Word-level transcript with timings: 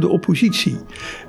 de 0.00 0.08
oppositie 0.08 0.76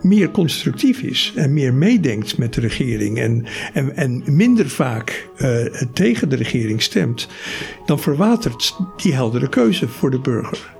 meer 0.01 0.31
constructief 0.31 1.01
is 1.01 1.33
en 1.35 1.53
meer 1.53 1.73
meedenkt 1.73 2.37
met 2.37 2.53
de 2.53 2.61
regering 2.61 3.19
en, 3.19 3.45
en, 3.73 3.95
en 3.95 4.23
minder 4.25 4.69
vaak 4.69 5.29
uh, 5.37 5.65
tegen 5.93 6.29
de 6.29 6.35
regering 6.35 6.81
stemt, 6.81 7.27
dan 7.85 7.99
verwatert 7.99 8.75
die 8.97 9.13
heldere 9.13 9.49
keuze 9.49 9.87
voor 9.87 10.11
de 10.11 10.19
burger. 10.19 10.75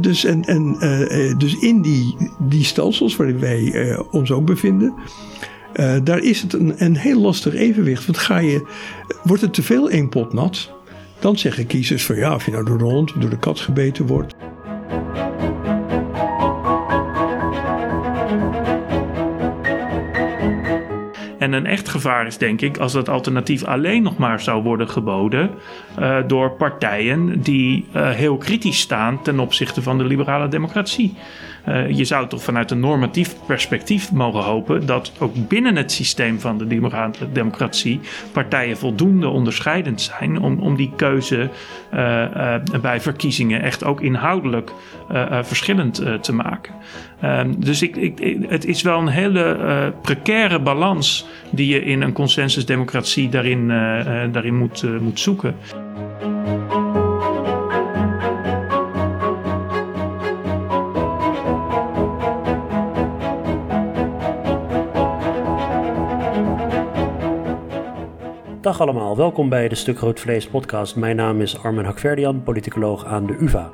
Dus, 0.00 0.24
en, 0.24 0.44
en, 0.44 0.76
uh, 0.80 1.38
dus 1.38 1.58
in 1.58 1.82
die, 1.82 2.16
die 2.38 2.64
stelsels 2.64 3.16
waarin 3.16 3.38
wij 3.38 3.96
ons 4.10 4.30
ook 4.30 4.46
bevinden, 4.46 4.94
daar 6.04 6.18
is 6.18 6.42
het 6.42 6.52
een, 6.52 6.84
een 6.84 6.96
heel 6.96 7.20
lastig 7.20 7.54
evenwicht. 7.54 8.06
Want 8.06 8.18
ga 8.18 8.38
je, 8.38 8.66
wordt 9.22 9.42
het 9.42 9.54
te 9.54 9.62
veel 9.62 9.90
één 9.90 10.08
pot 10.08 10.32
nat, 10.32 10.70
dan 11.18 11.38
zeggen 11.38 11.66
kiezers 11.66 12.04
van 12.04 12.16
ja, 12.16 12.34
of 12.34 12.44
je 12.44 12.50
nou 12.50 12.64
door 12.64 12.78
de 12.78 12.84
hond 12.84 13.12
of 13.12 13.20
door 13.20 13.30
de 13.30 13.38
kat 13.38 13.60
gebeten 13.60 14.06
wordt. 14.06 14.31
En 21.42 21.52
een 21.52 21.66
echt 21.66 21.88
gevaar 21.88 22.26
is, 22.26 22.38
denk 22.38 22.60
ik, 22.60 22.78
als 22.78 22.92
dat 22.92 23.08
alternatief 23.08 23.64
alleen 23.64 24.02
nog 24.02 24.16
maar 24.16 24.40
zou 24.40 24.62
worden 24.62 24.88
geboden 24.88 25.50
uh, 25.98 26.16
door 26.26 26.50
partijen 26.50 27.40
die 27.40 27.86
uh, 27.96 28.10
heel 28.10 28.36
kritisch 28.36 28.80
staan 28.80 29.22
ten 29.22 29.40
opzichte 29.40 29.82
van 29.82 29.98
de 29.98 30.04
liberale 30.04 30.48
democratie. 30.48 31.14
Uh, 31.68 31.90
je 31.90 32.04
zou 32.04 32.28
toch 32.28 32.42
vanuit 32.42 32.70
een 32.70 32.80
normatief 32.80 33.36
perspectief 33.46 34.12
mogen 34.12 34.40
hopen 34.40 34.86
dat 34.86 35.12
ook 35.18 35.48
binnen 35.48 35.76
het 35.76 35.92
systeem 35.92 36.40
van 36.40 36.58
de 36.58 36.66
democratie 37.32 38.00
partijen 38.32 38.76
voldoende 38.76 39.28
onderscheidend 39.28 40.00
zijn 40.00 40.40
om, 40.40 40.58
om 40.58 40.76
die 40.76 40.92
keuze 40.96 41.48
bij 42.80 43.00
verkiezingen 43.00 43.62
echt 43.62 43.84
ook 43.84 44.00
inhoudelijk 44.00 44.72
verschillend 45.42 46.02
te 46.20 46.32
maken. 46.32 46.74
Ehm, 47.20 47.52
dus 47.56 47.82
ik, 47.82 47.96
ik, 47.96 48.38
het 48.48 48.64
is 48.64 48.82
wel 48.82 48.98
een 48.98 49.08
hele 49.08 49.92
precaire 50.02 50.58
balans 50.58 51.26
die 51.50 51.66
je 51.66 51.84
in 51.84 52.02
een 52.02 52.12
consensusdemocratie 52.12 53.28
daarin, 53.28 53.68
daarin 54.32 54.56
moet, 54.56 55.00
moet 55.00 55.20
zoeken. 55.20 55.54
Dag 68.72 68.80
allemaal, 68.80 69.16
welkom 69.16 69.48
bij 69.48 69.68
de 69.68 69.74
Stuk 69.74 69.98
Rood 69.98 70.20
Vlees 70.20 70.48
podcast. 70.48 70.96
Mijn 70.96 71.16
naam 71.16 71.40
is 71.40 71.58
Armen 71.58 71.84
Hakverdian, 71.84 72.42
politicoloog 72.42 73.04
aan 73.04 73.26
de 73.26 73.36
UvA. 73.40 73.70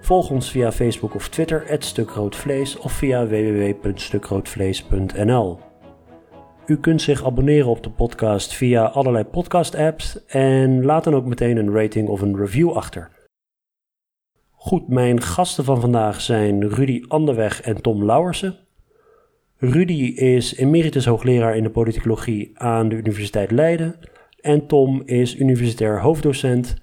Volg 0.00 0.30
ons 0.30 0.50
via 0.50 0.72
Facebook 0.72 1.14
of 1.14 1.28
Twitter, 1.28 1.76
@stukroodvlees 1.78 2.78
of 2.78 2.92
via 2.92 3.26
www.stukroodvlees.nl. 3.26 5.58
U 6.66 6.80
kunt 6.80 7.02
zich 7.02 7.24
abonneren 7.24 7.68
op 7.68 7.82
de 7.82 7.90
podcast 7.90 8.54
via 8.54 8.84
allerlei 8.84 9.24
podcast-apps 9.24 10.26
en 10.26 10.84
laat 10.84 11.04
dan 11.04 11.14
ook 11.14 11.26
meteen 11.26 11.56
een 11.56 11.72
rating 11.72 12.08
of 12.08 12.20
een 12.20 12.36
review 12.36 12.70
achter. 12.70 13.10
Goed, 14.50 14.88
mijn 14.88 15.22
gasten 15.22 15.64
van 15.64 15.80
vandaag 15.80 16.20
zijn 16.20 16.68
Rudy 16.68 17.04
Anderweg 17.08 17.60
en 17.60 17.82
Tom 17.82 18.04
Lauwersen. 18.04 18.65
Rudy 19.58 20.12
is 20.14 20.56
emeritus 20.56 21.06
hoogleraar 21.06 21.56
in 21.56 21.62
de 21.62 21.70
politicologie 21.70 22.50
aan 22.54 22.88
de 22.88 22.96
Universiteit 22.96 23.50
Leiden 23.50 23.94
en 24.40 24.66
Tom 24.66 25.02
is 25.04 25.36
universitair 25.36 26.00
hoofddocent 26.00 26.76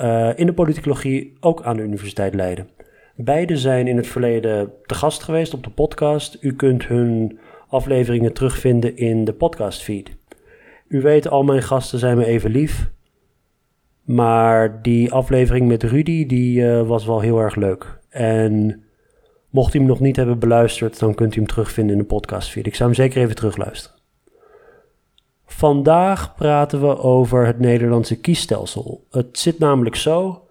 uh, 0.00 0.30
in 0.36 0.46
de 0.46 0.52
politicologie 0.52 1.36
ook 1.40 1.62
aan 1.62 1.76
de 1.76 1.82
Universiteit 1.82 2.34
Leiden. 2.34 2.68
Beide 3.16 3.56
zijn 3.56 3.86
in 3.86 3.96
het 3.96 4.06
verleden 4.06 4.72
te 4.86 4.94
gast 4.94 5.22
geweest 5.22 5.54
op 5.54 5.64
de 5.64 5.70
podcast. 5.70 6.38
U 6.40 6.54
kunt 6.54 6.86
hun 6.86 7.38
afleveringen 7.68 8.32
terugvinden 8.32 8.96
in 8.96 9.24
de 9.24 9.32
podcastfeed. 9.32 10.16
U 10.88 11.00
weet, 11.00 11.28
al 11.28 11.42
mijn 11.42 11.62
gasten 11.62 11.98
zijn 11.98 12.16
me 12.16 12.24
even 12.24 12.50
lief. 12.50 12.90
Maar 14.04 14.82
die 14.82 15.12
aflevering 15.12 15.68
met 15.68 15.82
Rudy, 15.82 16.26
die 16.26 16.60
uh, 16.60 16.86
was 16.86 17.06
wel 17.06 17.20
heel 17.20 17.38
erg 17.38 17.54
leuk. 17.54 17.98
En 18.08 18.82
mocht 19.56 19.74
u 19.74 19.78
hem 19.78 19.88
nog 19.88 20.00
niet 20.00 20.16
hebben 20.16 20.38
beluisterd, 20.38 20.98
dan 20.98 21.14
kunt 21.14 21.34
u 21.34 21.38
hem 21.38 21.48
terugvinden 21.48 21.92
in 21.96 22.00
de 22.00 22.08
podcastfeed. 22.08 22.66
Ik 22.66 22.74
zou 22.74 22.88
hem 22.88 22.98
zeker 22.98 23.22
even 23.22 23.34
terugluisteren. 23.34 23.98
Vandaag 25.46 26.34
praten 26.34 26.80
we 26.80 26.98
over 26.98 27.46
het 27.46 27.58
Nederlandse 27.58 28.20
kiesstelsel. 28.20 29.04
Het 29.10 29.38
zit 29.38 29.58
namelijk 29.58 29.96
zo. 29.96 30.46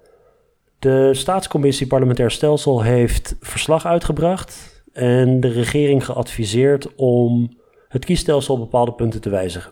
De 0.80 1.14
Staatscommissie 1.14 1.88
Parlementair 1.88 2.32
Stelsel 2.32 2.82
heeft 2.82 3.36
verslag 3.42 3.86
uitgebracht 3.86 4.84
en 4.94 5.40
de 5.40 5.48
regering 5.48 6.06
geadviseerd 6.06 6.96
om 6.96 7.58
het 7.88 8.06
kiesstelsel 8.06 8.54
op 8.54 8.60
bepaalde 8.60 8.94
punten 8.94 9.22
te 9.22 9.30
wijzigen. 9.30 9.72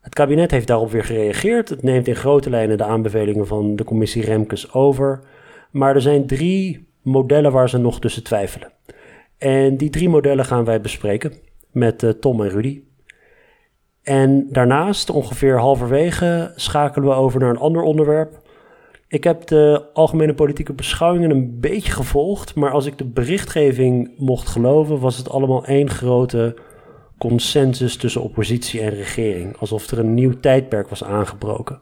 Het 0.00 0.14
kabinet 0.14 0.50
heeft 0.50 0.66
daarop 0.66 0.90
weer 0.90 1.04
gereageerd. 1.04 1.68
Het 1.68 1.82
neemt 1.82 2.08
in 2.08 2.16
grote 2.16 2.50
lijnen 2.50 2.78
de 2.78 2.84
aanbevelingen 2.84 3.46
van 3.46 3.76
de 3.76 3.84
commissie 3.84 4.24
Remkes 4.24 4.72
over. 4.72 5.20
Maar 5.70 5.94
er 5.94 6.00
zijn 6.00 6.26
drie 6.26 6.85
modellen 7.06 7.52
waar 7.52 7.68
ze 7.68 7.78
nog 7.78 8.00
tussen 8.00 8.24
twijfelen. 8.24 8.72
En 9.38 9.76
die 9.76 9.90
drie 9.90 10.08
modellen 10.08 10.44
gaan 10.44 10.64
wij 10.64 10.80
bespreken 10.80 11.32
met 11.70 12.02
uh, 12.02 12.10
Tom 12.10 12.42
en 12.42 12.48
Rudy. 12.48 12.82
En 14.02 14.46
daarnaast, 14.50 15.10
ongeveer 15.10 15.58
halverwege, 15.58 16.52
schakelen 16.56 17.08
we 17.08 17.14
over 17.14 17.40
naar 17.40 17.50
een 17.50 17.56
ander 17.58 17.82
onderwerp. 17.82 18.40
Ik 19.08 19.24
heb 19.24 19.46
de 19.46 19.84
algemene 19.92 20.34
politieke 20.34 20.72
beschouwingen 20.72 21.30
een 21.30 21.60
beetje 21.60 21.92
gevolgd, 21.92 22.54
maar 22.54 22.70
als 22.70 22.86
ik 22.86 22.98
de 22.98 23.04
berichtgeving 23.04 24.10
mocht 24.16 24.48
geloven, 24.48 25.00
was 25.00 25.16
het 25.16 25.30
allemaal 25.30 25.64
één 25.64 25.90
grote 25.90 26.56
consensus 27.18 27.96
tussen 27.96 28.22
oppositie 28.22 28.80
en 28.80 28.90
regering. 28.90 29.56
Alsof 29.56 29.90
er 29.90 29.98
een 29.98 30.14
nieuw 30.14 30.40
tijdperk 30.40 30.88
was 30.88 31.04
aangebroken. 31.04 31.78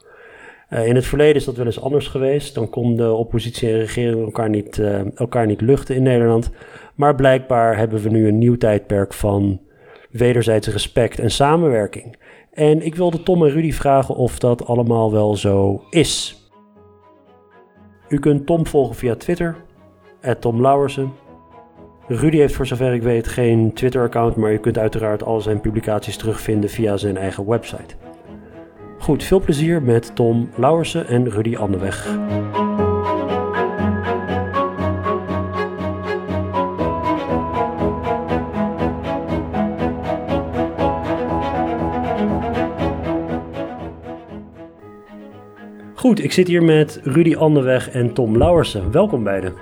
Uh, 0.71 0.87
in 0.87 0.95
het 0.95 1.07
verleden 1.07 1.35
is 1.35 1.45
dat 1.45 1.57
wel 1.57 1.67
eens 1.67 1.81
anders 1.81 2.07
geweest. 2.07 2.55
Dan 2.55 2.71
konden 2.71 3.17
oppositie 3.17 3.69
en 3.69 3.79
regering 3.79 4.25
elkaar 4.25 4.49
niet, 4.49 4.79
uh, 4.79 5.01
elkaar 5.15 5.47
niet 5.47 5.61
luchten 5.61 5.95
in 5.95 6.03
Nederland. 6.03 6.51
Maar 6.95 7.15
blijkbaar 7.15 7.77
hebben 7.77 8.03
we 8.03 8.09
nu 8.09 8.29
een 8.29 8.39
nieuw 8.39 8.57
tijdperk 8.57 9.13
van 9.13 9.61
wederzijdse 10.11 10.71
respect 10.71 11.19
en 11.19 11.31
samenwerking. 11.31 12.17
En 12.53 12.83
ik 12.87 12.95
wilde 12.95 13.23
Tom 13.23 13.45
en 13.45 13.51
Rudy 13.51 13.73
vragen 13.73 14.15
of 14.15 14.39
dat 14.39 14.67
allemaal 14.67 15.13
wel 15.13 15.37
zo 15.37 15.85
is. 15.91 16.43
U 18.09 18.19
kunt 18.19 18.47
Tom 18.47 18.67
volgen 18.67 18.95
via 18.95 19.15
Twitter, 19.15 19.57
Tom 20.41 20.61
Lauwersen. 20.61 21.13
Rudy 22.09 22.37
heeft 22.37 22.55
voor 22.55 22.67
zover 22.67 22.95
ik 22.95 23.03
weet 23.03 23.29
geen 23.29 23.73
Twitter-account, 23.73 24.37
maar 24.37 24.53
u 24.53 24.59
kunt 24.59 24.79
uiteraard 24.79 25.23
al 25.23 25.41
zijn 25.41 25.61
publicaties 25.61 26.17
terugvinden 26.17 26.71
via 26.71 26.97
zijn 26.97 27.17
eigen 27.17 27.47
website. 27.47 27.95
Goed, 29.05 29.25
veel 29.25 29.41
plezier 29.41 29.83
met 29.83 30.17
Tom 30.17 30.51
Lauwersen 30.57 31.07
en 31.07 31.31
Rudy 31.31 31.57
Anderweg. 31.57 32.07
Goed, 45.95 46.25
ik 46.25 46.33
zit 46.33 46.49
hier 46.49 46.63
met 46.63 47.01
Rudy 47.03 47.37
Anderweg 47.37 47.91
en 47.91 48.13
Tom 48.13 48.37
Lauwersen. 48.39 48.91
Welkom 48.93 49.25
beiden. 49.25 49.53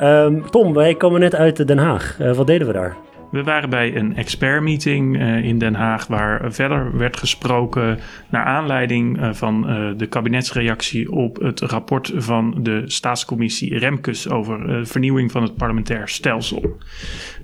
Um, 0.00 0.50
Tom, 0.50 0.74
wij 0.74 0.94
komen 0.94 1.20
net 1.20 1.34
uit 1.34 1.66
Den 1.66 1.78
Haag. 1.78 2.18
Uh, 2.20 2.32
wat 2.36 2.46
deden 2.46 2.66
we 2.66 2.72
daar? 2.72 2.96
We 3.30 3.42
waren 3.42 3.70
bij 3.70 3.96
een 3.96 4.16
expertmeeting 4.16 5.16
uh, 5.16 5.44
in 5.44 5.58
Den 5.58 5.74
Haag 5.74 6.06
waar 6.06 6.52
verder 6.52 6.96
werd 6.96 7.16
gesproken 7.16 7.98
naar 8.28 8.44
aanleiding 8.44 9.18
uh, 9.18 9.32
van 9.32 9.70
uh, 9.70 9.90
de 9.96 10.06
kabinetsreactie 10.06 11.12
op 11.12 11.36
het 11.36 11.60
rapport 11.60 12.12
van 12.16 12.54
de 12.58 12.82
staatscommissie 12.86 13.78
Remkes 13.78 14.28
over 14.28 14.86
vernieuwing 14.86 15.30
van 15.30 15.42
het 15.42 15.56
parlementair 15.56 16.08
stelsel. 16.08 16.78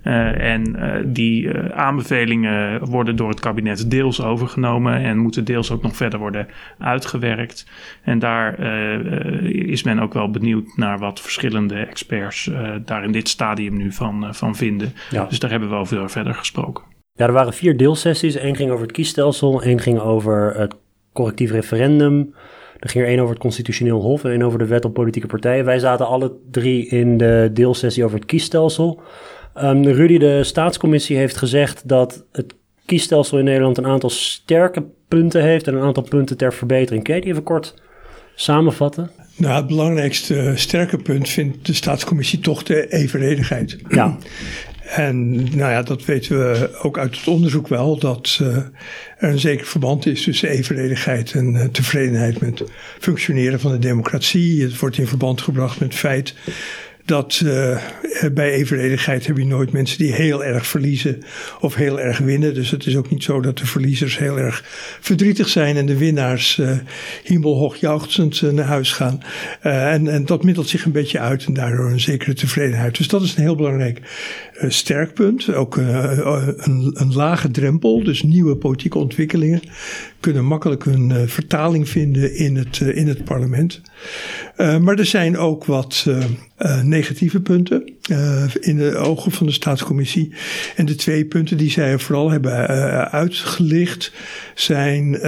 en 0.02 0.76
die 1.06 1.58
aanbevelingen 1.74 2.84
worden 2.84 3.16
door 3.16 3.28
het 3.28 3.40
kabinet 3.40 3.90
deels 3.90 4.22
overgenomen 4.22 4.94
en 4.94 5.18
moeten 5.18 5.44
deels 5.44 5.70
ook 5.70 5.82
nog 5.82 5.96
verder 5.96 6.18
worden 6.18 6.48
uitgewerkt. 6.78 7.66
En 8.02 8.18
daar 8.18 8.60
is 9.44 9.82
men 9.82 10.00
ook 10.00 10.12
wel 10.12 10.30
benieuwd 10.30 10.76
naar 10.76 10.98
wat 10.98 11.20
verschillende 11.20 11.74
experts 11.74 12.50
daar 12.84 13.04
in 13.04 13.12
dit 13.12 13.28
stadium 13.28 13.76
nu 13.76 13.92
van, 13.92 14.34
van 14.34 14.56
vinden. 14.56 14.92
Ja. 15.10 15.24
Dus 15.24 15.38
daar 15.38 15.50
hebben 15.50 15.68
we 15.68 15.73
over 15.74 16.10
verder 16.10 16.34
gesproken. 16.34 16.84
Ja, 17.12 17.26
er 17.26 17.32
waren 17.32 17.52
vier 17.52 17.76
deelsessies. 17.76 18.34
Eén 18.34 18.56
ging 18.56 18.70
over 18.70 18.82
het 18.82 18.92
kiesstelsel, 18.92 19.62
één 19.62 19.80
ging 19.80 20.00
over 20.00 20.54
het 20.58 20.74
correctief 21.12 21.50
referendum. 21.50 22.34
Er 22.78 22.88
ging 22.88 23.04
er 23.04 23.10
één 23.10 23.18
over 23.18 23.32
het 23.32 23.42
constitutioneel 23.42 24.00
hof 24.00 24.24
en 24.24 24.30
één 24.30 24.42
over 24.42 24.58
de 24.58 24.66
wet 24.66 24.84
op 24.84 24.94
politieke 24.94 25.26
partijen. 25.26 25.64
Wij 25.64 25.78
zaten 25.78 26.06
alle 26.06 26.32
drie 26.50 26.88
in 26.88 27.18
de 27.18 27.50
deelsessie 27.52 28.04
over 28.04 28.16
het 28.16 28.26
kiesstelsel. 28.26 29.00
Um, 29.62 29.84
Rudy, 29.84 30.18
de 30.18 30.44
staatscommissie, 30.44 31.16
heeft 31.16 31.36
gezegd 31.36 31.88
dat 31.88 32.24
het 32.32 32.54
kiesstelsel 32.84 33.38
in 33.38 33.44
Nederland 33.44 33.78
een 33.78 33.86
aantal 33.86 34.10
sterke 34.10 34.84
punten 35.08 35.42
heeft 35.42 35.66
en 35.66 35.74
een 35.74 35.82
aantal 35.82 36.02
punten 36.02 36.36
ter 36.36 36.52
verbetering. 36.52 37.04
Kun 37.04 37.14
je 37.14 37.20
die 37.20 37.30
even 37.30 37.42
kort 37.42 37.74
samenvatten? 38.34 39.10
Nou, 39.36 39.56
het 39.56 39.66
belangrijkste 39.66 40.52
sterke 40.54 40.96
punt 40.96 41.28
vindt 41.28 41.66
de 41.66 41.72
staatscommissie 41.72 42.38
toch 42.38 42.62
de 42.62 42.92
evenredigheid. 42.92 43.78
Ja. 43.88 44.16
En 44.94 45.34
nou 45.34 45.72
ja, 45.72 45.82
dat 45.82 46.04
weten 46.04 46.38
we 46.38 46.78
ook 46.82 46.98
uit 46.98 47.16
het 47.16 47.26
onderzoek 47.28 47.68
wel, 47.68 47.98
dat 47.98 48.38
uh, 48.42 48.56
er 48.56 48.72
een 49.18 49.38
zeker 49.38 49.66
verband 49.66 50.06
is 50.06 50.22
tussen 50.22 50.48
evenredigheid 50.48 51.32
en 51.32 51.54
uh, 51.54 51.64
tevredenheid 51.64 52.40
met 52.40 52.64
functioneren 52.98 53.60
van 53.60 53.72
de 53.72 53.78
democratie. 53.78 54.62
Het 54.62 54.78
wordt 54.78 54.98
in 54.98 55.06
verband 55.06 55.40
gebracht 55.40 55.80
met 55.80 55.88
het 55.88 55.98
feit 55.98 56.34
dat 57.04 57.40
uh, 57.44 57.78
bij 58.32 58.52
evenredigheid 58.52 59.26
heb 59.26 59.36
je 59.36 59.46
nooit 59.46 59.72
mensen 59.72 59.98
die 59.98 60.12
heel 60.12 60.44
erg 60.44 60.66
verliezen 60.66 61.22
of 61.60 61.74
heel 61.74 62.00
erg 62.00 62.18
winnen. 62.18 62.54
Dus 62.54 62.70
het 62.70 62.86
is 62.86 62.96
ook 62.96 63.10
niet 63.10 63.22
zo 63.22 63.40
dat 63.40 63.58
de 63.58 63.66
verliezers 63.66 64.18
heel 64.18 64.38
erg 64.38 64.62
verdrietig 65.00 65.48
zijn 65.48 65.76
en 65.76 65.86
de 65.86 65.98
winnaars 65.98 66.56
uh, 66.56 66.78
hemelhoog 67.22 67.82
uh, 67.82 68.50
naar 68.52 68.64
huis 68.64 68.92
gaan. 68.92 69.22
en, 69.60 70.08
en 70.08 70.24
dat 70.24 70.44
middelt 70.44 70.68
zich 70.68 70.84
een 70.84 70.92
beetje 70.92 71.18
uit 71.18 71.44
en 71.44 71.54
daardoor 71.54 71.90
een 71.90 72.00
zekere 72.00 72.34
tevredenheid. 72.34 72.96
Dus 72.96 73.08
dat 73.08 73.22
is 73.22 73.36
een 73.36 73.42
heel 73.42 73.56
belangrijk 73.56 74.00
sterk 74.68 75.14
punt. 75.14 75.54
Ook 75.54 75.76
een, 75.76 76.90
een 76.94 77.12
lage 77.14 77.50
drempel, 77.50 78.04
dus 78.04 78.22
nieuwe 78.22 78.56
politieke 78.56 78.98
ontwikkelingen 78.98 79.60
kunnen 80.24 80.44
makkelijk 80.44 80.84
hun 80.84 81.10
uh, 81.10 81.22
vertaling 81.26 81.88
vinden 81.88 82.34
in 82.34 82.56
het, 82.56 82.80
uh, 82.80 82.96
in 82.96 83.08
het 83.08 83.24
parlement. 83.24 83.80
Uh, 84.56 84.78
maar 84.78 84.98
er 84.98 85.06
zijn 85.06 85.38
ook 85.38 85.64
wat 85.64 86.06
negatieve 86.82 87.40
punten 87.40 87.92
in 88.60 88.76
de 88.76 88.96
ogen 88.96 89.32
van 89.32 89.46
de 89.46 89.52
staatscommissie. 89.52 90.34
En 90.76 90.86
de 90.86 90.94
twee 90.94 91.24
punten 91.24 91.56
die 91.56 91.70
zij 91.70 91.98
vooral 91.98 92.30
hebben 92.30 92.52
uitgelicht 93.10 94.12
zijn 94.54 95.20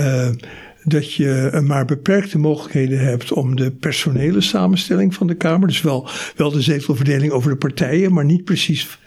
dat 0.84 1.14
je 1.14 1.60
maar 1.64 1.84
beperkte 1.84 2.38
mogelijkheden 2.38 2.98
hebt 2.98 3.32
om 3.32 3.56
de 3.56 3.70
personele 3.70 4.40
samenstelling 4.40 5.14
van 5.14 5.26
de 5.26 5.34
Kamer. 5.34 5.68
Dus 5.68 5.82
wel, 5.82 6.08
wel 6.36 6.50
de 6.50 6.62
zetelverdeling 6.62 7.32
over 7.32 7.50
de 7.50 7.56
partijen, 7.56 8.12
maar 8.12 8.24
niet 8.24 8.44
precies 8.44 8.98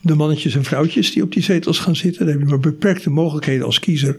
de 0.00 0.14
mannetjes 0.14 0.54
en 0.54 0.64
vrouwtjes 0.64 1.12
die 1.12 1.22
op 1.22 1.32
die 1.32 1.42
zetels 1.42 1.78
gaan 1.78 1.96
zitten. 1.96 2.26
Dan 2.26 2.34
heb 2.34 2.42
je 2.42 2.48
maar 2.48 2.60
beperkte 2.60 3.10
mogelijkheden 3.10 3.66
als 3.66 3.78
kiezer 3.78 4.18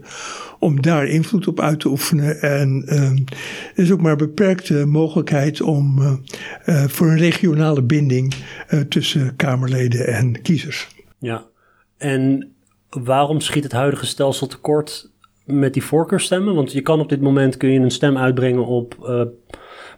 om 0.60 0.82
daar 0.82 1.06
invloed 1.06 1.48
op 1.48 1.60
uit 1.60 1.80
te 1.80 1.90
oefenen. 1.90 2.42
En 2.42 2.84
uh, 2.86 3.02
er 3.76 3.84
is 3.84 3.92
ook 3.92 4.02
maar 4.02 4.16
beperkte 4.16 4.86
mogelijkheid 4.86 5.62
om 5.62 6.00
uh, 6.00 6.14
uh, 6.66 6.84
voor 6.88 7.08
een 7.08 7.18
regionale 7.18 7.82
binding 7.82 8.34
uh, 8.70 8.80
tussen 8.80 9.36
Kamerleden 9.36 10.08
en 10.08 10.42
kiezers. 10.42 10.88
Ja, 11.20 11.46
en 11.98 12.52
waarom 12.90 13.42
schiet 13.42 13.64
het 13.64 13.72
huidige 13.72 14.06
stelsel 14.06 14.48
tekort 14.48 15.12
met 15.46 15.74
die 15.74 15.84
voorkeurstemmen? 15.84 16.56
Want 16.56 16.72
je 16.72 16.82
kan 16.82 17.00
op 17.00 17.10
dit 17.10 17.22
moment 17.22 17.58
kun 17.58 17.70
je 17.70 17.80
een 17.80 17.92
stem 17.92 18.18
uitbrengen 18.18 18.66
op 18.66 18.96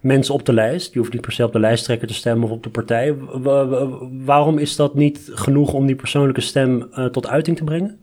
mensen 0.01 0.33
op 0.33 0.45
de 0.45 0.53
lijst. 0.53 0.93
Je 0.93 0.99
hoeft 0.99 1.13
niet 1.13 1.21
per 1.21 1.31
se 1.31 1.43
op 1.43 1.53
de 1.53 1.59
lijsttrekker 1.59 2.07
te 2.07 2.13
stemmen 2.13 2.43
of 2.43 2.51
op 2.51 2.63
de 2.63 2.69
partij. 2.69 3.15
waarom 4.25 4.57
is 4.57 4.75
dat 4.75 4.95
niet 4.95 5.29
genoeg 5.33 5.73
om 5.73 5.85
die 5.85 5.95
persoonlijke 5.95 6.41
stem 6.41 6.87
uh, 6.91 7.05
tot 7.05 7.27
uiting 7.27 7.57
te 7.57 7.63
brengen? 7.63 7.97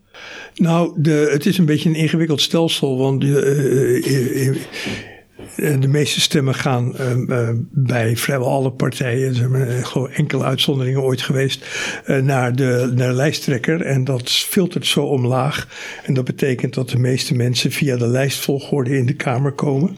Nou, 0.55 0.93
de, 0.97 1.29
het 1.33 1.47
is 1.47 1.59
een 1.59 1.65
beetje 1.65 1.89
een 1.89 1.95
ingewikkeld 1.95 2.41
stelsel, 2.41 2.99
want 2.99 3.25
uh, 3.25 4.49
eh, 4.49 4.57
de 5.57 5.89
meeste 5.89 6.21
stemmen 6.21 6.55
gaan 6.55 6.95
uh, 7.01 7.49
bij 7.71 8.17
vrijwel 8.17 8.49
alle 8.49 8.71
partijen, 8.71 9.29
er 9.29 9.35
zijn 9.35 9.87
gewoon 9.87 10.11
enkele 10.11 10.45
uitzonderingen 10.45 11.03
ooit 11.03 11.23
geweest, 11.23 11.67
uh, 12.07 12.19
naar, 12.19 12.57
de, 12.57 12.93
naar 12.95 13.09
de 13.09 13.15
lijsttrekker. 13.15 13.81
En 13.83 14.05
dat 14.05 14.31
filtert 14.31 14.87
zo 14.87 15.05
omlaag. 15.05 15.69
En 16.05 16.15
dat 16.15 16.25
betekent 16.25 16.75
dat 16.75 16.91
de 16.91 16.99
meeste 16.99 17.35
mensen 17.35 17.73
via 17.73 17.97
de 17.97 18.07
lijstvolgorde 18.07 18.97
in 18.97 19.07
de 19.07 19.15
Kamer 19.15 19.53
komen. 19.53 19.97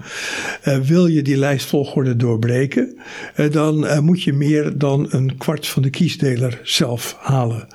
wil 0.83 1.07
je 1.07 1.23
die 1.23 1.37
lijstvolgorde 1.37 2.17
doorbreken, 2.17 2.99
dan 3.51 4.05
moet 4.05 4.23
je 4.23 4.33
meer 4.33 4.79
dan 4.79 5.07
een 5.11 5.37
kwart 5.37 5.67
van 5.67 5.83
de 5.83 5.91
kiesdeler 5.91 6.61
zelf 6.63 7.17
halen. 7.21 7.69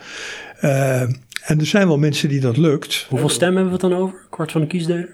En 1.43 1.59
er 1.59 1.65
zijn 1.65 1.87
wel 1.87 1.97
mensen 1.97 2.29
die 2.29 2.39
dat 2.39 2.57
lukt. 2.57 3.05
Hoeveel 3.09 3.29
stemmen 3.29 3.61
hebben 3.61 3.79
we 3.79 3.85
het 3.85 3.93
dan 3.93 4.01
over? 4.01 4.19
Kwart 4.29 4.51
van 4.51 4.61
de 4.61 4.67
kiesdeler? 4.67 5.09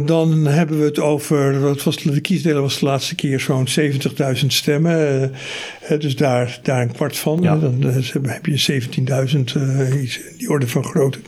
Uh, 0.00 0.06
dan 0.06 0.46
hebben 0.46 0.78
we 0.78 0.84
het 0.84 0.98
over, 0.98 1.60
wat 1.60 1.82
was, 1.82 1.96
de 1.96 2.20
kiesdeler 2.20 2.62
was 2.62 2.78
de 2.78 2.84
laatste 2.84 3.14
keer 3.14 3.40
zo'n 3.40 3.68
70.000 4.40 4.46
stemmen. 4.46 5.30
Uh, 5.90 5.98
dus 5.98 6.16
daar, 6.16 6.60
daar 6.62 6.82
een 6.82 6.92
kwart 6.92 7.16
van. 7.16 7.38
Ja. 7.42 7.56
Dan 7.56 7.82
heb 8.22 8.46
je 8.46 8.82
17.000, 9.34 10.38
die 10.38 10.48
orde 10.48 10.68
van 10.68 10.84
grootte. 10.84 11.18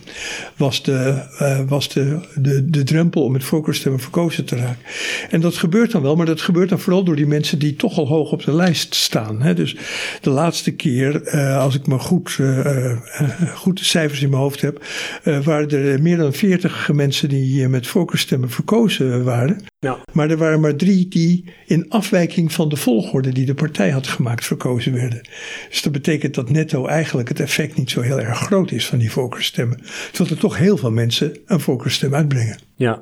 Was, 0.57 0.83
de, 0.83 1.21
was 1.67 1.89
de, 1.89 2.19
de, 2.35 2.69
de 2.69 2.83
drempel 2.83 3.23
om 3.23 3.31
met 3.31 3.43
voorkeurstemmen 3.43 4.01
verkozen 4.01 4.45
te 4.45 4.55
raken. 4.55 4.83
En 5.29 5.41
dat 5.41 5.55
gebeurt 5.55 5.91
dan 5.91 6.01
wel, 6.01 6.15
maar 6.15 6.25
dat 6.25 6.41
gebeurt 6.41 6.69
dan 6.69 6.79
vooral 6.79 7.03
door 7.03 7.15
die 7.15 7.27
mensen 7.27 7.59
die 7.59 7.75
toch 7.75 7.97
al 7.97 8.07
hoog 8.07 8.31
op 8.31 8.43
de 8.43 8.53
lijst 8.53 8.95
staan. 8.95 9.41
Hè. 9.41 9.53
Dus 9.53 9.75
de 10.21 10.29
laatste 10.29 10.71
keer, 10.71 11.31
als 11.57 11.75
ik 11.75 11.87
maar 11.87 11.99
goed, 11.99 12.39
goed 13.55 13.77
de 13.77 13.85
cijfers 13.85 14.21
in 14.21 14.29
mijn 14.29 14.41
hoofd 14.45 14.61
heb, 14.61 14.83
waren 15.43 15.69
er 15.69 16.01
meer 16.01 16.17
dan 16.17 16.33
40 16.33 16.91
mensen 16.93 17.29
die 17.29 17.43
die 17.43 17.67
met 17.67 17.87
voorkeurstemmen 17.87 18.49
verkozen 18.49 19.23
waren. 19.23 19.63
Ja. 19.79 19.97
Maar 20.13 20.29
er 20.29 20.37
waren 20.37 20.59
maar 20.59 20.75
drie 20.75 21.07
die 21.07 21.53
in 21.65 21.89
afwijking 21.89 22.51
van 22.51 22.69
de 22.69 22.75
volgorde 22.75 23.31
die 23.31 23.45
de 23.45 23.53
partij 23.53 23.89
had 23.89 24.07
gemaakt 24.07 24.45
verkozen 24.45 24.93
werden. 24.93 25.27
Dus 25.69 25.81
dat 25.81 25.91
betekent 25.91 26.35
dat 26.35 26.49
netto 26.49 26.85
eigenlijk 26.85 27.27
het 27.27 27.39
effect 27.39 27.77
niet 27.77 27.89
zo 27.89 28.01
heel 28.01 28.19
erg 28.19 28.37
groot 28.37 28.71
is 28.71 28.85
van 28.85 28.97
die 28.97 29.11
voorkeurstemmen. 29.11 29.81
Terwijl 30.11 30.35
er 30.35 30.41
toch 30.41 30.57
heel 30.57 30.77
veel 30.77 30.91
mensen 30.91 31.37
een 31.45 31.59
voorkeurstem 31.59 32.15
uitbrengen. 32.15 32.59
Ja. 32.75 33.01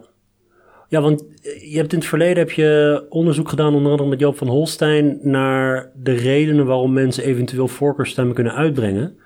Ja, 0.90 1.02
want 1.02 1.24
je 1.70 1.78
hebt 1.78 1.94
in 1.94 2.00
het 2.00 2.08
verleden 2.08 2.38
heb 2.38 2.52
je 2.52 3.06
onderzoek 3.10 3.50
gedaan, 3.50 3.74
onder 3.74 3.92
andere 3.92 4.10
met 4.10 4.20
Joop 4.20 4.38
van 4.38 4.48
Holstein, 4.48 5.20
naar 5.22 5.92
de 5.96 6.14
redenen 6.14 6.66
waarom 6.66 6.94
mensen 6.94 7.24
eventueel 7.24 7.68
voorkeurstemmen 7.68 8.36
kunnen 8.36 8.56
uitbrengen. 8.56 9.18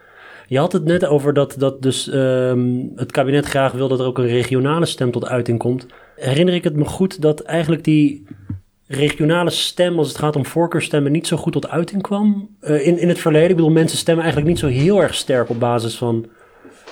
Je 0.48 0.58
had 0.58 0.72
het 0.72 0.84
net 0.84 1.06
over 1.06 1.34
dat, 1.34 1.56
dat 1.58 1.82
dus 1.82 2.14
um, 2.14 2.92
het 2.96 3.12
kabinet 3.12 3.46
graag 3.46 3.72
wil 3.72 3.88
dat 3.88 4.00
er 4.00 4.06
ook 4.06 4.18
een 4.18 4.28
regionale 4.28 4.86
stem 4.86 5.12
tot 5.12 5.28
uiting 5.28 5.60
komt. 5.60 5.86
Herinner 6.16 6.54
ik 6.56 6.64
het 6.64 6.76
me 6.76 6.86
goed 6.86 7.22
dat 7.22 7.40
eigenlijk 7.40 7.84
die 7.84 8.26
regionale 8.88 9.50
stem, 9.50 9.98
als 9.98 10.08
het 10.08 10.18
gaat 10.18 10.36
om 10.36 10.46
voorkeurstemmen, 10.46 11.12
niet 11.12 11.28
zo 11.28 11.38
goed 11.38 11.54
tot 11.54 11.70
uiting 11.70 12.02
kwam? 12.02 12.50
Uh, 12.62 12.88
in, 12.88 12.98
in 12.98 13.08
het 13.08 13.20
verleden, 13.20 13.50
ik 13.50 13.56
bedoel, 13.56 13.72
mensen 13.72 13.98
stemmen 13.98 14.24
eigenlijk 14.24 14.54
niet 14.54 14.64
zo 14.64 14.68
heel 14.80 15.02
erg 15.02 15.16
sterk 15.16 15.50
op 15.50 15.60
basis 15.60 15.96
van 15.96 16.26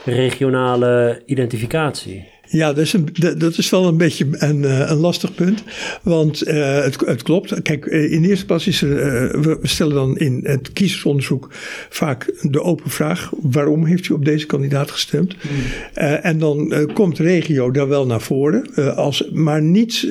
regionale 0.06 1.21
identificatie. 1.26 2.33
Ja, 2.47 2.68
dat 2.68 2.83
is, 2.83 2.94
een, 2.94 3.07
dat 3.37 3.57
is 3.57 3.69
wel 3.69 3.87
een 3.87 3.97
beetje 3.97 4.28
een, 4.31 4.66
eh, 4.66 4.90
een 4.90 4.97
lastig 4.97 5.35
punt. 5.35 5.64
Want 6.04 6.47
uh, 6.47 6.83
het, 6.83 6.99
het, 7.06 7.23
klopt. 7.23 7.61
Kijk, 7.61 7.85
eh, 7.85 8.11
in 8.11 8.23
eerste 8.23 8.45
plaats 8.45 8.68
is. 8.68 8.81
Uh, 8.81 8.92
we 9.31 9.57
stellen 9.61 9.94
dan 9.94 10.18
in 10.18 10.40
het 10.44 10.73
kiezersonderzoek 10.73 11.49
vaak 11.90 12.33
de 12.42 12.61
open 12.61 12.90
vraag: 12.90 13.31
waarom 13.42 13.85
heeft 13.85 14.07
u 14.07 14.14
op 14.14 14.25
deze 14.25 14.45
kandidaat 14.45 14.92
gestemd? 14.92 15.35
Mm. 15.42 15.49
Uh, 15.97 16.25
en 16.25 16.40
dan 16.40 16.90
komt 16.94 17.19
regio 17.19 17.71
daar 17.71 17.87
wel 17.87 18.06
naar 18.06 18.21
voren, 18.21 18.95
als, 18.95 19.30
maar 19.33 19.61
niet, 19.61 20.07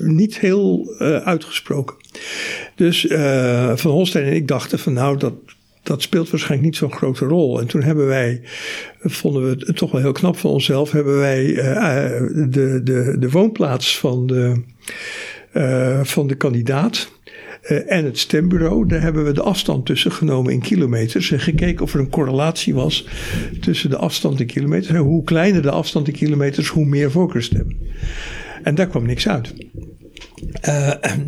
niet 0.00 0.38
heel 0.38 0.94
uitgesproken. 1.24 1.96
Dus 2.74 3.06
Van 3.74 3.90
Holstein 3.90 4.26
en 4.26 4.34
ik 4.34 4.48
dachten 4.48 4.78
van 4.78 4.92
nou, 4.92 5.18
dat 5.18 5.34
dat 5.86 6.02
speelt 6.02 6.30
waarschijnlijk 6.30 6.70
niet 6.70 6.76
zo'n 6.76 6.92
grote 6.92 7.24
rol. 7.24 7.60
En 7.60 7.66
toen 7.66 7.82
hebben 7.82 8.06
wij, 8.06 8.40
vonden 9.00 9.42
we 9.42 9.64
het 9.66 9.76
toch 9.76 9.90
wel 9.90 10.00
heel 10.00 10.12
knap 10.12 10.36
van 10.36 10.50
onszelf, 10.50 10.90
hebben 10.90 11.18
wij 11.18 11.44
uh, 11.44 11.74
de, 12.50 12.80
de, 12.84 13.16
de 13.18 13.30
woonplaats 13.30 13.98
van 13.98 14.26
de, 14.26 14.62
uh, 15.52 16.04
van 16.04 16.26
de 16.26 16.34
kandidaat. 16.34 17.14
En 17.86 18.04
het 18.04 18.18
stembureau, 18.18 18.86
daar 18.86 19.00
hebben 19.00 19.24
we 19.24 19.32
de 19.32 19.42
afstand 19.42 19.86
tussen 19.86 20.12
genomen 20.12 20.52
in 20.52 20.60
kilometers. 20.60 21.30
En 21.30 21.40
gekeken 21.40 21.84
of 21.84 21.94
er 21.94 22.00
een 22.00 22.10
correlatie 22.10 22.74
was 22.74 23.08
tussen 23.60 23.90
de 23.90 23.96
afstand 23.96 24.40
in 24.40 24.46
kilometers. 24.46 24.88
En 24.88 24.96
hoe 24.96 25.24
kleiner 25.24 25.62
de 25.62 25.70
afstand 25.70 26.08
in 26.08 26.14
kilometers, 26.14 26.68
hoe 26.68 26.84
meer 26.84 27.10
voorkeurstem. 27.10 27.78
En 28.62 28.74
daar 28.74 28.86
kwam 28.86 29.06
niks 29.06 29.28
uit. 29.28 29.54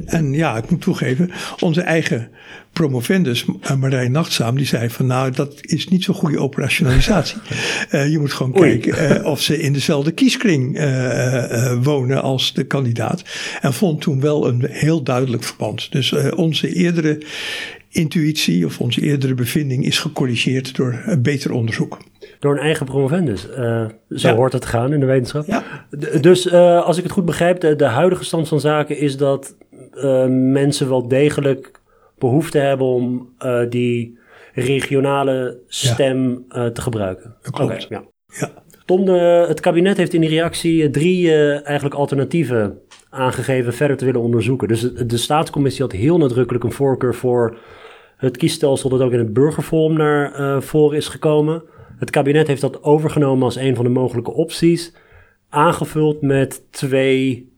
En, 0.05 0.33
ja, 0.33 0.57
ik 0.57 0.71
moet 0.71 0.81
toegeven, 0.81 1.31
onze 1.61 1.81
eigen 1.81 2.29
promovendus 2.79 3.45
eh, 3.61 3.77
Marijn 3.77 4.13
Nachtzaam, 4.13 4.57
die 4.57 4.67
zei 4.67 4.91
van 4.91 5.07
nou, 5.07 5.31
dat 5.31 5.55
is 5.61 5.89
niet 5.89 6.05
zo'n 6.05 6.15
goede 6.15 6.39
operationalisatie. 6.39 7.39
Uh, 7.93 8.09
je 8.13 8.19
moet 8.19 8.33
gewoon 8.33 8.59
Oei. 8.59 8.79
kijken 8.79 9.25
of 9.25 9.41
ze 9.41 9.61
in 9.61 9.73
dezelfde 9.73 10.11
kieskring 10.11 10.79
wonen 11.83 12.23
als 12.23 12.53
de 12.53 12.65
kandidaat. 12.65 13.23
En 13.61 13.73
vond 13.73 14.01
toen 14.01 14.21
wel 14.21 14.49
een 14.49 14.67
heel 14.71 15.03
duidelijk 15.03 15.43
verband. 15.43 15.93
Dus 15.93 16.13
onze 16.35 16.75
eerdere 16.75 17.19
intuïtie 17.91 18.67
of 18.67 18.81
onze 18.81 19.03
eerdere 19.03 19.35
bevinding 19.35 19.85
is 19.85 19.99
gecorrigeerd 19.99 20.77
door 20.77 21.03
een 21.07 21.23
beter 21.23 21.53
onderzoek. 21.53 21.99
Door 22.39 22.53
een 22.53 22.63
eigen 22.63 22.87
promovendus. 22.87 23.47
Uh, 23.59 23.85
zo 24.11 24.35
hoort 24.35 24.53
het 24.53 24.67
gaan 24.67 24.93
in 24.93 25.01
de 25.01 25.07
wetenschap. 25.07 25.47
Ja. 25.47 25.63
Dus 26.21 26.47
uh, 26.47 26.85
als 26.85 26.97
ik 26.97 27.03
het 27.03 27.13
goed 27.13 27.25
begrijp, 27.25 27.61
de, 27.61 27.77
de, 27.77 27.85
huidige 27.85 28.25
stand 28.25 28.49
van 28.49 28.61
zaken 28.61 28.99
is 28.99 29.17
dat 29.17 29.55
uh, 29.95 30.27
mensen 30.29 30.89
wel 30.89 31.09
degelijk 31.09 31.78
behoefte 32.19 32.59
hebben 32.59 32.87
om 32.87 33.35
die 33.69 34.19
regionale 34.53 35.61
stem 35.67 36.45
ja. 36.49 36.71
te 36.71 36.81
gebruiken. 36.81 37.37
Klopt. 37.43 37.73
Okay, 37.73 37.87
ja. 37.89 38.05
ja. 38.41 38.51
Tom, 38.85 39.05
de, 39.05 39.45
het 39.49 39.61
kabinet 39.61 39.97
heeft 39.97 40.15
in 40.15 40.21
die 40.21 40.31
reactie 40.31 40.91
drie 40.91 41.35
eigenlijk 41.63 41.95
alternatieven 41.95 42.79
aangegeven 43.11 43.75
verder 43.75 43.97
te 43.97 44.05
willen 44.05 44.21
onderzoeken. 44.21 44.69
Dus 44.69 44.81
de, 44.81 45.07
de 45.07 45.17
staatscommissie 45.17 45.83
had 45.83 45.93
heel 45.93 46.19
nadrukkelijk 46.19 46.65
een 46.65 46.73
voorkeur 46.73 47.15
voor 47.15 47.59
het 48.17 48.37
kiesstelsel 48.37 48.91
dat 48.91 49.01
ook 49.01 49.13
in 49.13 49.19
het 49.19 49.33
burgerforum 49.33 49.97
naar 49.97 50.63
voren 50.63 50.97
is 50.97 51.09
gekomen. 51.09 51.63
Het 51.99 52.11
kabinet 52.11 52.47
heeft 52.47 52.61
dat 52.61 52.83
overgenomen 52.83 53.45
als 53.45 53.57
een 53.57 53.75
van 53.77 53.85
de 53.85 53.91
mogelijke 53.91 54.33
opties, 54.33 54.95
aangevuld 55.49 56.23
met 56.23 56.63
twee 56.71 57.53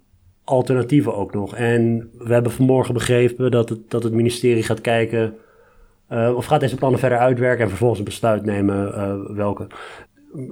alternatieven 0.50 1.14
ook 1.14 1.32
nog. 1.34 1.54
En 1.54 2.10
we 2.18 2.32
hebben 2.32 2.52
vanmorgen 2.52 2.94
begrepen 2.94 3.50
dat 3.50 3.68
het, 3.68 3.90
dat 3.90 4.02
het 4.02 4.12
ministerie 4.12 4.62
gaat 4.62 4.80
kijken 4.80 5.34
uh, 6.12 6.32
of 6.36 6.44
gaat 6.44 6.60
deze 6.60 6.76
plannen 6.76 7.00
verder 7.00 7.18
uitwerken 7.18 7.62
en 7.62 7.68
vervolgens 7.68 7.98
een 7.98 8.04
besluit 8.04 8.44
nemen 8.44 8.88
uh, 8.88 9.36
welke. 9.36 9.66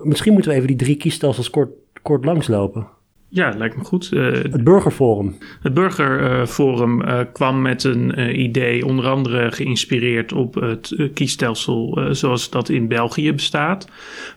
Misschien 0.03 0.33
moeten 0.33 0.51
we 0.51 0.57
even 0.57 0.69
die 0.69 0.77
drie 0.77 0.97
kiesstelsels 0.97 1.51
kort, 1.51 1.71
kort 2.03 2.25
langslopen. 2.25 2.87
Ja, 3.31 3.55
lijkt 3.57 3.77
me 3.77 3.85
goed. 3.85 4.11
Uh, 4.13 4.33
het 4.33 4.65
Burgerforum. 4.65 5.37
Het 5.63 5.75
Burgerforum 5.75 7.03
uh, 7.03 7.21
kwam 7.33 7.63
met 7.63 7.85
een 7.85 8.21
uh, 8.21 8.39
idee, 8.39 8.87
onder 8.87 9.07
andere 9.07 9.53
geïnspireerd 9.53 10.33
op 10.33 10.55
het 10.55 11.11
kiesstelsel 11.15 12.07
zoals 12.11 12.51
dat 12.51 12.69
in 12.69 12.89
België 12.89 13.33
bestaat. 13.33 13.89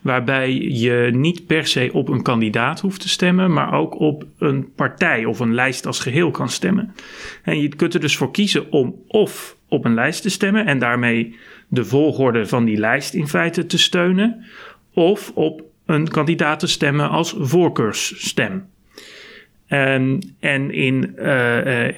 Waarbij 0.02 0.54
je 0.54 1.10
niet 1.14 1.46
per 1.46 1.68
se 1.68 1.90
op 1.94 2.10
een 2.10 2.22
kandidaat 2.22 2.80
hoeft 2.80 3.02
te 3.02 3.10
stemmen, 3.10 3.54
maar 3.54 3.74
ook 3.74 4.00
op 4.00 4.26
een 4.38 4.74
partij 4.76 5.26
of 5.26 5.40
een 5.40 5.54
lijst 5.54 5.86
als 5.86 6.00
geheel 6.00 6.32
kan 6.32 6.50
stemmen. 6.50 6.96
En 7.44 7.62
je 7.62 7.76
kunt 7.76 7.94
er 7.94 8.00
dus 8.00 8.18
voor 8.18 8.32
kiezen 8.32 8.72
om 8.72 8.96
of 9.08 9.58
op 9.68 9.86
een 9.86 9.94
lijst 9.94 10.22
te 10.22 10.30
stemmen 10.30 10.66
en 10.66 10.80
daarmee 10.80 11.36
de 11.68 11.86
volgorde 11.86 12.46
van 12.46 12.66
die 12.66 12.78
lijst 12.78 13.14
in 13.14 13.28
feite 13.28 13.66
te 13.66 13.78
steunen, 13.78 14.46
of 14.94 15.32
op 15.36 15.62
een 15.86 16.08
kandidaat 16.08 16.60
te 16.60 16.68
stemmen 16.68 17.10
als 17.10 17.36
voorkeursstem. 17.38 18.70
Um, 19.74 20.20
en 20.40 20.72
in, 20.74 21.16
uh, 21.20 21.86
uh, 21.88 21.94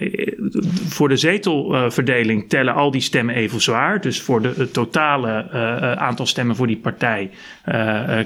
voor 0.88 1.10
de 1.10 1.18
zetelverdeling 1.18 2.50
tellen 2.50 2.74
al 2.74 2.92
die 2.92 3.02
stemmen 3.02 3.36
even 3.36 3.62
zwaar. 3.62 4.02
Dus 4.02 4.22
voor 4.22 4.42
de, 4.42 4.54
het 4.58 4.74
totale 4.74 5.48
uh, 5.54 5.92
aantal 5.92 6.26
stemmen 6.26 6.56
voor 6.56 6.68
die 6.68 6.78
partij 6.78 7.30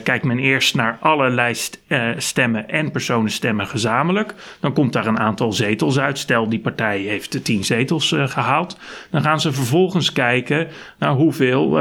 kijkt 0.03 0.23
men 0.23 0.39
eerst 0.39 0.75
naar 0.75 0.97
alle 0.99 1.29
lijststemmen 1.29 2.69
en 2.69 2.91
personenstemmen 2.91 3.67
gezamenlijk. 3.67 4.33
Dan 4.59 4.73
komt 4.73 4.93
daar 4.93 5.05
een 5.05 5.19
aantal 5.19 5.53
zetels 5.53 5.99
uit. 5.99 6.17
Stel 6.17 6.49
die 6.49 6.59
partij 6.59 6.99
heeft 6.99 7.43
tien 7.43 7.63
zetels 7.63 8.15
gehaald. 8.17 8.77
Dan 9.11 9.21
gaan 9.21 9.39
ze 9.41 9.51
vervolgens 9.51 10.11
kijken 10.11 10.67
naar 10.99 11.13
hoeveel 11.13 11.79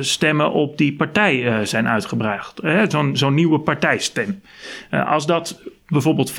stemmen 0.00 0.52
op 0.52 0.78
die 0.78 0.92
partij 0.92 1.64
zijn 1.66 1.88
uitgebracht. 1.88 2.60
Zo'n 2.88 3.16
zo'n 3.16 3.34
nieuwe 3.34 3.58
partijstem. 3.58 4.40
als 4.90 5.26
dat 5.26 5.60
bijvoorbeeld 5.90 6.32
50% 6.32 6.34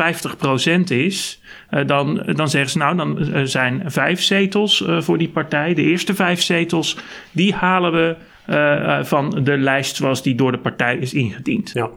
is, 0.88 1.42
uh, 1.72 1.88
dan, 1.88 2.24
dan 2.36 2.50
zeggen 2.50 2.72
ze 2.72 2.78
nou, 2.78 2.98
dan 2.98 3.18
uh, 3.20 3.42
zijn 3.44 3.84
vijf 3.86 4.22
zetels 4.22 4.82
uh, 4.82 5.02
voor 5.02 5.18
die 5.18 5.30
partij. 5.30 5.74
De 5.74 5.84
eerste 5.84 6.16
vijf 6.16 6.42
zetels, 6.42 6.98
die 7.32 7.54
halen 7.54 7.92
we 7.92 8.16
van 9.04 9.44
de 9.44 9.58
lijst 9.58 9.96
zoals 9.96 10.24
die 10.24 10.36
door 10.36 10.52
de 10.52 10.58
partij 10.58 10.98
is 10.98 11.14
ingediend. 11.14 11.72
Ja. 11.74 11.90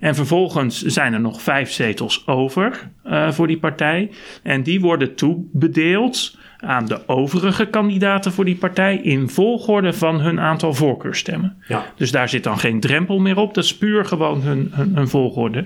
En 0.00 0.14
vervolgens 0.14 0.82
zijn 0.82 1.12
er 1.12 1.20
nog 1.20 1.42
vijf 1.42 1.70
zetels 1.70 2.26
over 2.26 2.90
voor 3.30 3.46
die 3.46 3.58
partij. 3.58 4.10
En 4.42 4.62
die 4.62 4.80
worden 4.80 5.14
toebedeeld 5.14 6.38
aan 6.60 6.86
de 6.86 7.08
overige 7.08 7.66
kandidaten 7.66 8.32
voor 8.32 8.44
die 8.44 8.56
partij 8.56 8.96
in 8.96 9.28
volgorde 9.28 9.92
van 9.92 10.20
hun 10.20 10.40
aantal 10.40 10.74
voorkeurstemmen. 10.74 11.56
Ja. 11.68 11.84
Dus 11.96 12.10
daar 12.10 12.28
zit 12.28 12.44
dan 12.44 12.58
geen 12.58 12.80
drempel 12.80 13.18
meer 13.18 13.36
op, 13.36 13.54
dat 13.54 13.64
is 13.64 13.76
puur 13.76 14.04
gewoon 14.04 14.42
hun, 14.42 14.72
hun, 14.72 15.08
volgorde. 15.08 15.58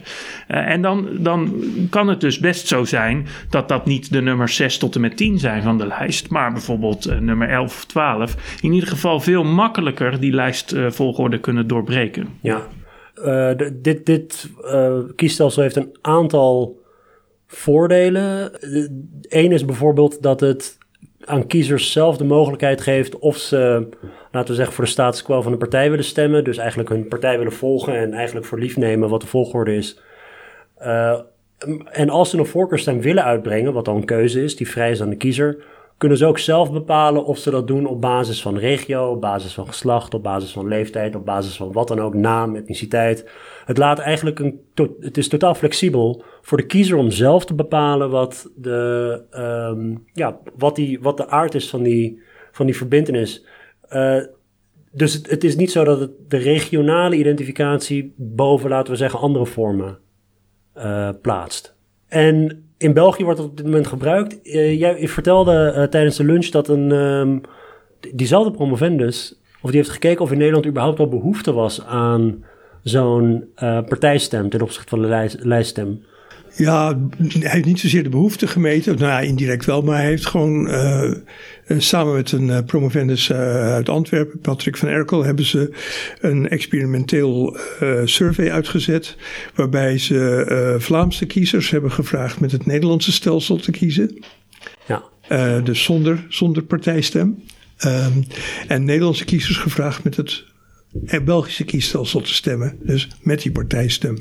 Uh, 0.48 0.70
en 0.70 0.82
dan, 0.82 1.08
dan 1.18 1.54
kan 1.90 2.08
het 2.08 2.20
dus 2.20 2.38
best 2.38 2.66
zo 2.66 2.84
zijn 2.84 3.26
dat 3.50 3.68
dat 3.68 3.86
niet 3.86 4.12
de 4.12 4.22
nummers 4.22 4.56
6 4.56 4.78
tot 4.78 4.94
en 4.94 5.00
met 5.00 5.16
10 5.16 5.38
zijn 5.38 5.62
van 5.62 5.78
de 5.78 5.86
lijst, 5.86 6.30
maar 6.30 6.52
bijvoorbeeld 6.52 7.08
uh, 7.08 7.18
nummer 7.18 7.48
11 7.48 7.76
of 7.76 7.84
12. 7.84 8.58
In 8.60 8.72
ieder 8.72 8.88
geval 8.88 9.20
veel 9.20 9.44
makkelijker 9.44 10.20
die 10.20 10.32
lijstvolgorde 10.32 11.36
uh, 11.36 11.42
kunnen 11.42 11.66
doorbreken. 11.66 12.28
Ja, 12.40 12.62
de, 13.14 13.78
dit, 13.82 14.06
dit 14.06 14.50
kiesstelsel 15.14 15.62
heeft 15.62 15.76
een 15.76 15.96
aantal 16.00 16.82
voordelen. 17.46 18.52
Eén 19.22 19.52
is 19.52 19.64
bijvoorbeeld 19.64 20.22
dat 20.22 20.40
het 20.40 20.78
aan 21.24 21.46
kiezers 21.46 21.92
zelf 21.92 22.16
de 22.16 22.24
mogelijkheid 22.24 22.80
geeft 22.80 23.18
of 23.18 23.36
ze, 23.36 23.88
laten 24.30 24.48
we 24.48 24.54
zeggen, 24.54 24.74
voor 24.74 24.84
de 24.84 24.90
status 24.90 25.22
quo 25.22 25.42
van 25.42 25.52
een 25.52 25.58
partij 25.58 25.90
willen 25.90 26.04
stemmen. 26.04 26.44
Dus 26.44 26.56
eigenlijk 26.58 26.88
hun 26.88 27.08
partij 27.08 27.38
willen 27.38 27.52
volgen 27.52 27.96
en 27.96 28.12
eigenlijk 28.12 28.46
voor 28.46 28.58
lief 28.58 28.76
nemen 28.76 29.08
wat 29.08 29.20
de 29.20 29.26
volgorde 29.26 29.76
is. 29.76 30.00
Uh, 30.82 31.18
en 31.90 32.08
als 32.08 32.30
ze 32.30 32.38
een 32.38 32.46
voorkeurstem 32.46 33.00
willen 33.00 33.24
uitbrengen, 33.24 33.72
wat 33.72 33.84
dan 33.84 33.96
een 33.96 34.04
keuze 34.04 34.42
is, 34.42 34.56
die 34.56 34.68
vrij 34.68 34.90
is 34.90 35.02
aan 35.02 35.10
de 35.10 35.16
kiezer, 35.16 35.64
kunnen 35.96 36.18
ze 36.18 36.26
ook 36.26 36.38
zelf 36.38 36.72
bepalen 36.72 37.24
of 37.24 37.38
ze 37.38 37.50
dat 37.50 37.66
doen 37.66 37.86
op 37.86 38.00
basis 38.00 38.42
van 38.42 38.58
regio, 38.58 39.10
op 39.10 39.20
basis 39.20 39.54
van 39.54 39.66
geslacht, 39.66 40.14
op 40.14 40.22
basis 40.22 40.52
van 40.52 40.68
leeftijd, 40.68 41.14
op 41.14 41.24
basis 41.24 41.56
van 41.56 41.72
wat 41.72 41.88
dan 41.88 42.00
ook, 42.00 42.14
naam, 42.14 42.56
etniciteit. 42.56 43.30
Het 43.64 43.78
laat 43.78 43.98
eigenlijk 43.98 44.38
een, 44.38 44.60
het 45.00 45.16
is 45.16 45.28
totaal 45.28 45.54
flexibel 45.54 46.22
voor 46.42 46.58
de 46.58 46.66
kiezer 46.66 46.96
om 46.96 47.10
zelf 47.10 47.44
te 47.44 47.54
bepalen 47.54 48.10
wat 48.10 48.50
de, 48.56 49.22
um, 49.70 50.04
ja, 50.12 50.38
wat 50.58 50.76
die, 50.76 51.00
wat 51.00 51.16
de 51.16 51.28
aard 51.28 51.54
is 51.54 51.70
van 51.70 51.82
die, 51.82 52.22
van 52.52 52.66
die 52.66 52.76
verbindenis. 52.76 53.44
Uh, 53.90 54.22
dus 54.90 55.14
het, 55.14 55.30
het, 55.30 55.44
is 55.44 55.56
niet 55.56 55.70
zo 55.70 55.84
dat 55.84 56.00
het 56.00 56.10
de 56.28 56.36
regionale 56.36 57.16
identificatie 57.16 58.14
boven, 58.16 58.70
laten 58.70 58.92
we 58.92 58.98
zeggen, 58.98 59.20
andere 59.20 59.46
vormen 59.46 59.98
uh, 60.76 61.08
plaatst. 61.22 61.76
En 62.08 62.63
in 62.84 62.92
België 62.92 63.24
wordt 63.24 63.38
het 63.38 63.48
op 63.48 63.56
dit 63.56 63.66
moment 63.66 63.86
gebruikt. 63.86 64.38
Uh, 64.42 64.78
jij 64.78 65.08
vertelde 65.08 65.74
uh, 65.76 65.82
tijdens 65.82 66.16
de 66.16 66.24
lunch 66.24 66.46
dat 66.46 66.68
een, 66.68 66.90
um, 66.90 67.40
diezelfde 68.12 68.50
promovendus, 68.50 69.40
of 69.62 69.70
die 69.70 69.78
heeft 69.78 69.92
gekeken 69.92 70.24
of 70.24 70.32
in 70.32 70.38
Nederland 70.38 70.66
überhaupt 70.66 70.98
wel 70.98 71.08
behoefte 71.08 71.52
was 71.52 71.84
aan 71.84 72.44
zo'n 72.82 73.44
uh, 73.62 73.80
partijstem 73.88 74.48
ten 74.48 74.62
opzichte 74.62 74.88
van 74.88 75.00
de 75.00 75.06
lijst, 75.06 75.36
lijststem. 75.44 76.02
Ja, 76.56 76.98
hij 77.18 77.50
heeft 77.50 77.64
niet 77.64 77.80
zozeer 77.80 78.02
de 78.02 78.08
behoefte 78.08 78.46
gemeten. 78.46 78.98
Nou 78.98 79.10
ja, 79.10 79.20
indirect 79.20 79.64
wel, 79.64 79.82
maar 79.82 79.96
hij 79.96 80.06
heeft 80.06 80.26
gewoon 80.26 80.68
uh, 80.68 81.12
samen 81.78 82.14
met 82.14 82.32
een 82.32 82.48
uh, 82.48 82.58
promovendus 82.66 83.32
uit 83.32 83.88
Antwerpen, 83.88 84.40
Patrick 84.40 84.76
van 84.76 84.88
Erkel, 84.88 85.24
hebben 85.24 85.44
ze 85.44 85.76
een 86.20 86.48
experimenteel 86.48 87.56
survey 88.04 88.52
uitgezet. 88.52 89.16
Waarbij 89.54 89.98
ze 89.98 90.76
Vlaamse 90.78 91.26
kiezers 91.26 91.70
hebben 91.70 91.92
gevraagd 91.92 92.40
met 92.40 92.52
het 92.52 92.66
Nederlandse 92.66 93.12
stelsel 93.12 93.56
te 93.56 93.70
kiezen. 93.70 94.24
Ja. 94.86 95.60
dus 95.60 95.82
zonder, 95.82 96.26
zonder 96.28 96.62
partijstem. 96.62 97.42
Um, 97.84 98.24
en 98.68 98.84
Nederlandse 98.84 99.24
kiezers 99.24 99.56
gevraagd 99.56 100.04
met 100.04 100.16
het 100.16 100.44
en 101.04 101.24
Belgische 101.24 101.64
kiesstelsel 101.64 102.20
te 102.20 102.34
stemmen. 102.34 102.76
Dus 102.82 103.08
met 103.22 103.42
die 103.42 103.52
partijstem. 103.52 104.16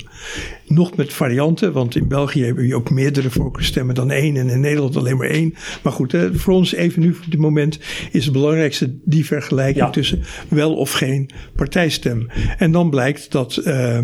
Nog 0.66 0.96
met 0.96 1.12
varianten, 1.12 1.72
want 1.72 1.96
in 1.96 2.08
België 2.08 2.44
hebben 2.44 2.66
je 2.66 2.74
ook 2.74 2.90
meerdere 2.90 3.30
voorkeurstemmen 3.30 3.94
dan 3.94 4.10
één 4.10 4.36
en 4.36 4.48
in 4.48 4.60
Nederland 4.60 4.96
alleen 4.96 5.16
maar 5.16 5.28
één. 5.28 5.54
Maar 5.82 5.92
goed, 5.92 6.16
voor 6.32 6.54
ons 6.54 6.74
even 6.74 7.00
nu 7.00 7.10
op 7.10 7.30
dit 7.30 7.40
moment 7.40 7.78
is 8.12 8.24
het 8.24 8.32
belangrijkste 8.32 8.94
die 9.04 9.24
vergelijking 9.24 9.92
tussen 9.92 10.22
wel 10.48 10.74
of 10.74 10.92
geen 10.92 11.30
partijstem. 11.56 12.26
En 12.58 12.72
dan 12.72 12.90
blijkt 12.90 13.32
dat 13.32 13.60
uh, 13.64 13.98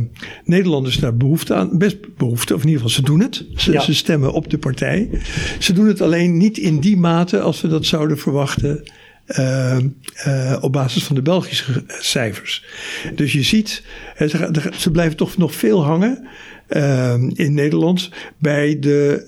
Nederlanders 0.44 0.96
daar 0.96 1.16
behoefte 1.16 1.54
aan, 1.54 1.78
best 1.78 2.16
behoefte, 2.16 2.54
of 2.54 2.62
in 2.62 2.68
ieder 2.68 2.82
geval 2.82 2.96
ze 2.96 3.02
doen 3.02 3.20
het. 3.20 3.46
Ze, 3.54 3.80
ze 3.80 3.94
stemmen 3.94 4.32
op 4.32 4.50
de 4.50 4.58
partij. 4.58 5.10
Ze 5.58 5.72
doen 5.72 5.86
het 5.86 6.00
alleen 6.00 6.36
niet 6.36 6.58
in 6.58 6.80
die 6.80 6.96
mate 6.96 7.40
als 7.40 7.60
we 7.60 7.68
dat 7.68 7.86
zouden 7.86 8.18
verwachten 8.18 8.82
uh, 9.38 9.78
uh, 10.26 10.56
op 10.60 10.72
basis 10.72 11.04
van 11.04 11.14
de 11.14 11.22
Belgische 11.22 11.84
cijfers. 11.86 12.64
Dus 13.14 13.32
je 13.32 13.42
ziet, 13.42 13.82
ze, 14.18 14.70
ze 14.76 14.90
blijven 14.90 15.16
toch 15.16 15.36
nog 15.36 15.54
veel 15.54 15.84
hangen 15.84 16.28
uh, 16.68 17.14
in 17.34 17.54
Nederland 17.54 18.10
bij 18.38 18.78
de 18.78 19.24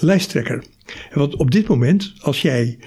lijsttrekker. 0.00 0.64
Want 1.12 1.36
op 1.36 1.50
dit 1.50 1.68
moment, 1.68 2.12
als 2.20 2.42
jij 2.42 2.78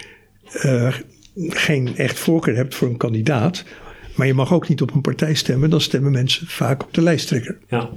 geen 1.48 1.98
echt 1.98 2.20
voorkeur 2.20 2.56
hebt 2.56 2.76
voor 2.76 2.88
een 2.88 2.98
kandidaat, 2.98 3.64
maar 4.16 4.28
je 4.28 4.34
mag 4.34 4.54
ook 4.54 4.68
niet 4.68 4.82
op 4.82 4.94
een 4.94 5.02
partij 5.02 5.34
stemmen, 5.34 5.70
dan 5.70 5.82
stemmen 5.82 6.12
mensen 6.12 6.48
vaak 6.48 6.84
op 6.84 6.94
de 6.94 7.02
lijsttrekker. 7.02 7.58
Ja. 7.70 7.90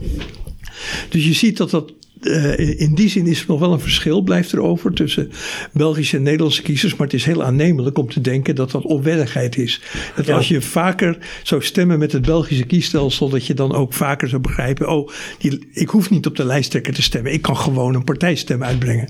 Dus 1.08 1.24
je 1.24 1.32
ziet 1.32 1.56
dat 1.56 1.70
dat 1.70 1.92
uh, 2.20 2.80
in 2.80 2.94
die 2.94 3.08
zin 3.08 3.26
is 3.26 3.40
er 3.40 3.46
nog 3.48 3.60
wel 3.60 3.72
een 3.72 3.80
verschil, 3.80 4.22
blijft 4.22 4.52
er 4.52 4.60
over 4.60 4.92
tussen 4.92 5.30
Belgische 5.72 6.16
en 6.16 6.22
Nederlandse 6.22 6.62
kiezers. 6.62 6.96
Maar 6.96 7.06
het 7.06 7.16
is 7.16 7.24
heel 7.24 7.42
aannemelijk 7.42 7.98
om 7.98 8.10
te 8.10 8.20
denken 8.20 8.54
dat 8.54 8.70
dat 8.70 8.82
onwettigheid 8.82 9.56
is. 9.56 9.82
Dat 10.16 10.30
als 10.30 10.48
je 10.48 10.60
vaker 10.60 11.18
zou 11.42 11.62
stemmen 11.62 11.98
met 11.98 12.12
het 12.12 12.26
Belgische 12.26 12.66
kiesstelsel, 12.66 13.28
dat 13.28 13.46
je 13.46 13.54
dan 13.54 13.74
ook 13.74 13.92
vaker 13.92 14.28
zou 14.28 14.42
begrijpen: 14.42 14.88
oh, 14.88 15.10
die, 15.38 15.68
ik 15.72 15.88
hoef 15.88 16.10
niet 16.10 16.26
op 16.26 16.36
de 16.36 16.44
lijsttrekker 16.44 16.94
te 16.94 17.02
stemmen. 17.02 17.32
Ik 17.32 17.42
kan 17.42 17.56
gewoon 17.56 17.94
een 17.94 18.04
partijstem 18.04 18.64
uitbrengen. 18.64 19.08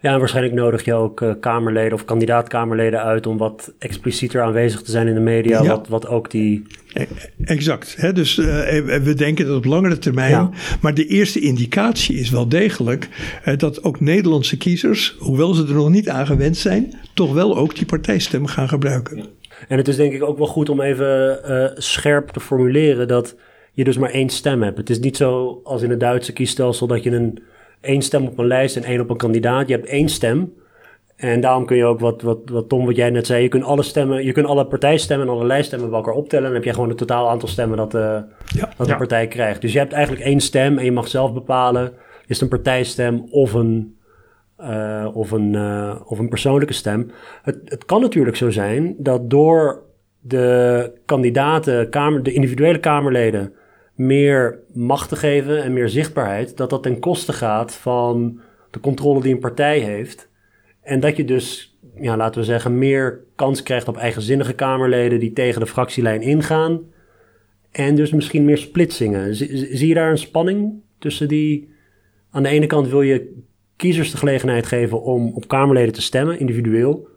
Ja, 0.00 0.12
en 0.12 0.18
waarschijnlijk 0.18 0.54
nodig 0.54 0.84
je 0.84 0.94
ook 0.94 1.20
uh, 1.20 1.32
Kamerleden 1.40 1.92
of 1.92 2.04
kandidaat-Kamerleden 2.04 3.02
uit 3.02 3.26
om 3.26 3.38
wat 3.38 3.72
explicieter 3.78 4.42
aanwezig 4.42 4.82
te 4.82 4.90
zijn 4.90 5.06
in 5.06 5.14
de 5.14 5.20
media. 5.20 5.64
Wat, 5.64 5.88
wat 5.88 6.06
ook 6.06 6.30
die 6.30 6.62
Exact. 7.44 7.94
Hè? 7.98 8.12
Dus 8.12 8.36
uh, 8.36 8.46
we 9.02 9.14
denken 9.16 9.46
dat 9.46 9.56
op 9.56 9.64
langere 9.64 9.98
termijn. 9.98 10.30
Ja. 10.30 10.50
Maar 10.80 10.94
de 10.94 11.06
eerste 11.06 11.40
indicatie 11.40 12.16
is 12.16 12.30
wel 12.30 12.48
degelijk 12.48 13.08
uh, 13.44 13.56
dat 13.56 13.84
ook 13.84 14.00
Nederlandse 14.00 14.56
kiezers, 14.56 15.16
hoewel 15.18 15.54
ze 15.54 15.66
er 15.66 15.74
nog 15.74 15.90
niet 15.90 16.08
aan 16.08 16.26
gewend 16.26 16.56
zijn, 16.56 16.94
toch 17.14 17.32
wel 17.32 17.56
ook 17.56 17.76
die 17.76 17.86
partijstem 17.86 18.46
gaan 18.46 18.68
gebruiken. 18.68 19.26
En 19.68 19.76
het 19.76 19.88
is 19.88 19.96
denk 19.96 20.12
ik 20.12 20.22
ook 20.22 20.38
wel 20.38 20.46
goed 20.46 20.68
om 20.68 20.80
even 20.80 21.40
uh, 21.46 21.66
scherp 21.74 22.28
te 22.28 22.40
formuleren 22.40 23.08
dat 23.08 23.36
je 23.72 23.84
dus 23.84 23.98
maar 23.98 24.10
één 24.10 24.28
stem 24.28 24.62
hebt. 24.62 24.78
Het 24.78 24.90
is 24.90 24.98
niet 24.98 25.16
zo 25.16 25.60
als 25.64 25.82
in 25.82 25.90
het 25.90 26.00
Duitse 26.00 26.32
kiesstelsel 26.32 26.86
dat 26.86 27.02
je 27.02 27.10
een 27.10 27.42
één 27.80 28.02
stem 28.02 28.26
op 28.26 28.38
een 28.38 28.46
lijst 28.46 28.76
en 28.76 28.84
één 28.84 29.00
op 29.00 29.10
een 29.10 29.16
kandidaat. 29.16 29.68
Je 29.68 29.74
hebt 29.74 29.88
één 29.88 30.08
stem. 30.08 30.52
En 31.22 31.40
daarom 31.40 31.66
kun 31.66 31.76
je 31.76 31.84
ook, 31.84 32.00
wat, 32.00 32.22
wat, 32.22 32.38
wat 32.44 32.68
Tom, 32.68 32.86
wat 32.86 32.96
jij 32.96 33.10
net 33.10 33.26
zei, 33.26 33.42
je 33.42 33.48
kunt 33.48 33.64
alle 33.64 33.82
stemmen, 33.82 34.24
je 34.24 34.32
kunt 34.32 34.46
alle 34.46 34.66
partijstemmen 34.66 35.26
en 35.26 35.32
alle 35.32 35.46
lijststemmen 35.46 35.88
bij 35.88 35.98
elkaar 35.98 36.14
optellen. 36.14 36.44
En 36.44 36.52
dan 36.52 36.60
heb 36.60 36.68
je 36.68 36.74
gewoon 36.74 36.88
het 36.88 36.98
totaal 36.98 37.30
aantal 37.30 37.48
stemmen 37.48 37.76
dat, 37.76 37.94
uh, 37.94 38.18
ja, 38.46 38.68
dat 38.76 38.86
de 38.86 38.96
partij 38.96 39.26
krijgt. 39.26 39.60
Dus 39.60 39.72
je 39.72 39.78
hebt 39.78 39.92
eigenlijk 39.92 40.24
één 40.24 40.40
stem 40.40 40.78
en 40.78 40.84
je 40.84 40.92
mag 40.92 41.08
zelf 41.08 41.32
bepalen, 41.32 41.92
is 42.26 42.40
het 42.40 42.40
een 42.40 42.48
partijstem 42.48 43.26
of 43.30 43.52
een, 43.52 43.96
uh, 44.60 45.08
of 45.12 45.30
een, 45.30 45.52
uh, 45.52 46.00
of 46.04 46.18
een 46.18 46.28
persoonlijke 46.28 46.74
stem. 46.74 47.10
Het, 47.42 47.58
het 47.64 47.84
kan 47.84 48.00
natuurlijk 48.00 48.36
zo 48.36 48.50
zijn 48.50 48.94
dat 48.98 49.30
door 49.30 49.82
de 50.20 50.92
kandidaten, 51.04 51.88
kamer, 51.88 52.22
de 52.22 52.32
individuele 52.32 52.80
Kamerleden, 52.80 53.52
meer 53.94 54.58
macht 54.72 55.08
te 55.08 55.16
geven 55.16 55.62
en 55.62 55.72
meer 55.72 55.88
zichtbaarheid, 55.88 56.56
dat 56.56 56.70
dat 56.70 56.82
ten 56.82 56.98
koste 56.98 57.32
gaat 57.32 57.74
van 57.74 58.40
de 58.70 58.80
controle 58.80 59.20
die 59.20 59.32
een 59.32 59.40
partij 59.40 59.78
heeft. 59.78 60.30
En 60.82 61.00
dat 61.00 61.16
je 61.16 61.24
dus, 61.24 61.76
ja, 61.94 62.16
laten 62.16 62.40
we 62.40 62.46
zeggen, 62.46 62.78
meer 62.78 63.20
kans 63.36 63.62
krijgt 63.62 63.88
op 63.88 63.96
eigenzinnige 63.96 64.52
Kamerleden 64.52 65.20
die 65.20 65.32
tegen 65.32 65.60
de 65.60 65.66
fractielijn 65.66 66.22
ingaan. 66.22 66.80
En 67.70 67.94
dus 67.94 68.12
misschien 68.12 68.44
meer 68.44 68.58
splitsingen. 68.58 69.34
Zie, 69.34 69.86
je 69.86 69.94
daar 69.94 70.10
een 70.10 70.18
spanning 70.18 70.72
tussen 70.98 71.28
die. 71.28 71.70
Aan 72.30 72.42
de 72.42 72.48
ene 72.48 72.66
kant 72.66 72.88
wil 72.88 73.02
je 73.02 73.42
kiezers 73.76 74.10
de 74.10 74.16
gelegenheid 74.16 74.66
geven 74.66 75.02
om 75.02 75.32
op 75.34 75.48
Kamerleden 75.48 75.92
te 75.92 76.02
stemmen, 76.02 76.38
individueel. 76.38 77.08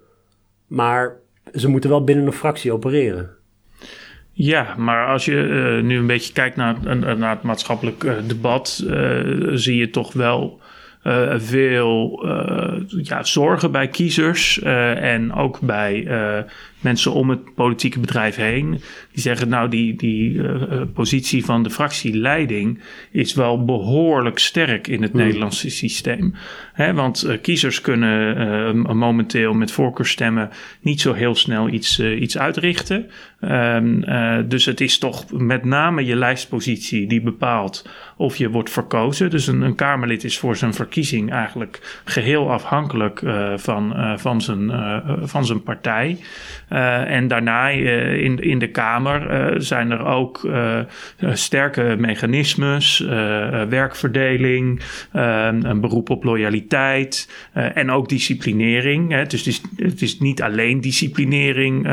Maar 0.67 1.15
ze 1.53 1.67
moeten 1.67 1.89
wel 1.89 2.03
binnen 2.03 2.25
een 2.25 2.31
fractie 2.31 2.71
opereren. 2.71 3.29
Ja, 4.31 4.75
maar 4.77 5.07
als 5.07 5.25
je 5.25 5.31
uh, 5.31 5.83
nu 5.83 5.97
een 5.97 6.07
beetje 6.07 6.33
kijkt 6.33 6.55
naar, 6.55 6.97
naar 7.17 7.35
het 7.35 7.41
maatschappelijk 7.41 8.03
uh, 8.03 8.13
debat, 8.27 8.83
zie 9.53 9.75
je 9.75 9.89
toch 9.89 10.13
wel 10.13 10.59
uh, 11.07 11.33
veel 11.37 12.21
uh, 12.25 12.73
ja, 13.03 13.23
zorgen 13.23 13.71
bij 13.71 13.87
kiezers 13.87 14.59
uh, 14.63 15.13
en 15.13 15.33
ook 15.33 15.59
bij 15.61 16.07
mensen 16.85 17.13
om 17.13 17.29
het 17.29 17.53
politieke 17.53 17.99
bedrijf 17.99 18.35
heen. 18.35 18.69
Die 19.11 19.21
zeggen, 19.21 19.49
nou, 19.49 19.69
die, 19.69 19.95
die 19.95 20.41
positie 20.93 21.45
van 21.45 21.63
de 21.63 21.69
fractieleiding 21.69 22.79
is 23.11 23.33
wel 23.33 23.65
behoorlijk 23.65 24.39
sterk 24.39 24.87
in 24.87 25.01
het 25.01 25.11
hmm. 25.11 25.21
Nederlandse 25.21 25.69
systeem. 25.69 26.33
Hè, 26.73 26.93
want 26.93 27.37
kiezers 27.41 27.81
kunnen 27.81 28.97
momenteel 28.97 29.53
met 29.53 29.71
voorkeurstemmen 29.71 30.49
niet 30.81 31.01
zo 31.01 31.13
heel 31.13 31.35
snel 31.35 31.69
iets, 31.69 31.99
iets 31.99 32.37
uitrichten. 32.37 33.09
Um, 33.41 34.03
dus 34.47 34.65
het 34.65 34.81
is 34.81 34.97
toch 34.97 35.31
met 35.31 35.65
name 35.65 36.05
je 36.05 36.15
lijstpositie 36.15 37.07
die 37.07 37.21
bepaalt 37.21 37.89
of 38.17 38.35
je 38.37 38.49
wordt 38.49 38.69
verkozen. 38.69 39.29
Dus 39.29 39.47
een, 39.47 39.61
een 39.61 39.75
Kamerlid 39.75 40.23
is 40.23 40.37
voor 40.37 40.55
zijn 40.55 40.73
verkiezing 40.73 41.31
eigenlijk 41.31 42.01
geheel 42.05 42.51
afhankelijk 42.51 43.21
van, 43.55 43.93
van, 44.19 44.41
zijn, 44.41 44.71
van 45.23 45.45
zijn 45.45 45.63
partij. 45.63 46.17
En 47.07 47.27
daarna 47.27 47.69
in, 47.69 48.39
in 48.39 48.59
de 48.59 48.67
Kamer 48.67 49.53
zijn 49.61 49.91
er 49.91 50.05
ook 50.05 50.49
sterke 51.19 51.95
mechanismes, 51.99 52.99
werkverdeling, 53.69 54.81
een 55.11 55.81
beroep 55.81 56.09
op 56.09 56.23
loyaliteit 56.23 57.29
en 57.53 57.91
ook 57.91 58.09
disciplinering. 58.09 59.11
Hè. 59.11 59.25
Dus 59.25 59.39
het 59.39 59.47
is, 59.47 59.61
het 59.75 60.01
is 60.01 60.19
niet 60.19 60.41
alleen 60.41 60.81
disciplinering 60.81 61.87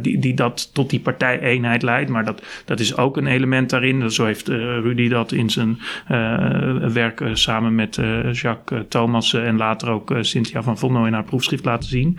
die, 0.00 0.18
die 0.18 0.34
dat 0.34 0.74
tot 0.74 0.90
die 0.90 1.00
partijeenheid 1.00 1.82
leidt, 1.82 2.10
maar 2.10 2.24
dat, 2.24 2.42
dat 2.64 2.80
is 2.80 2.96
ook 2.96 3.16
een 3.16 3.26
element 3.26 3.70
daarin. 3.70 4.10
Zo 4.10 4.24
heeft 4.24 4.48
Rudy 4.48 5.08
dat 5.08 5.32
in 5.32 5.50
zijn 5.50 5.78
werk 6.92 7.22
samen 7.32 7.74
met 7.74 8.00
Jacques 8.32 8.84
Thomas 8.88 9.34
en 9.34 9.56
later 9.56 9.90
ook 9.90 10.14
Cynthia 10.20 10.62
van 10.62 10.78
Vonno 10.78 11.04
in 11.04 11.12
haar 11.12 11.24
proefschrift 11.24 11.64
laten 11.64 11.88
zien. 11.88 12.18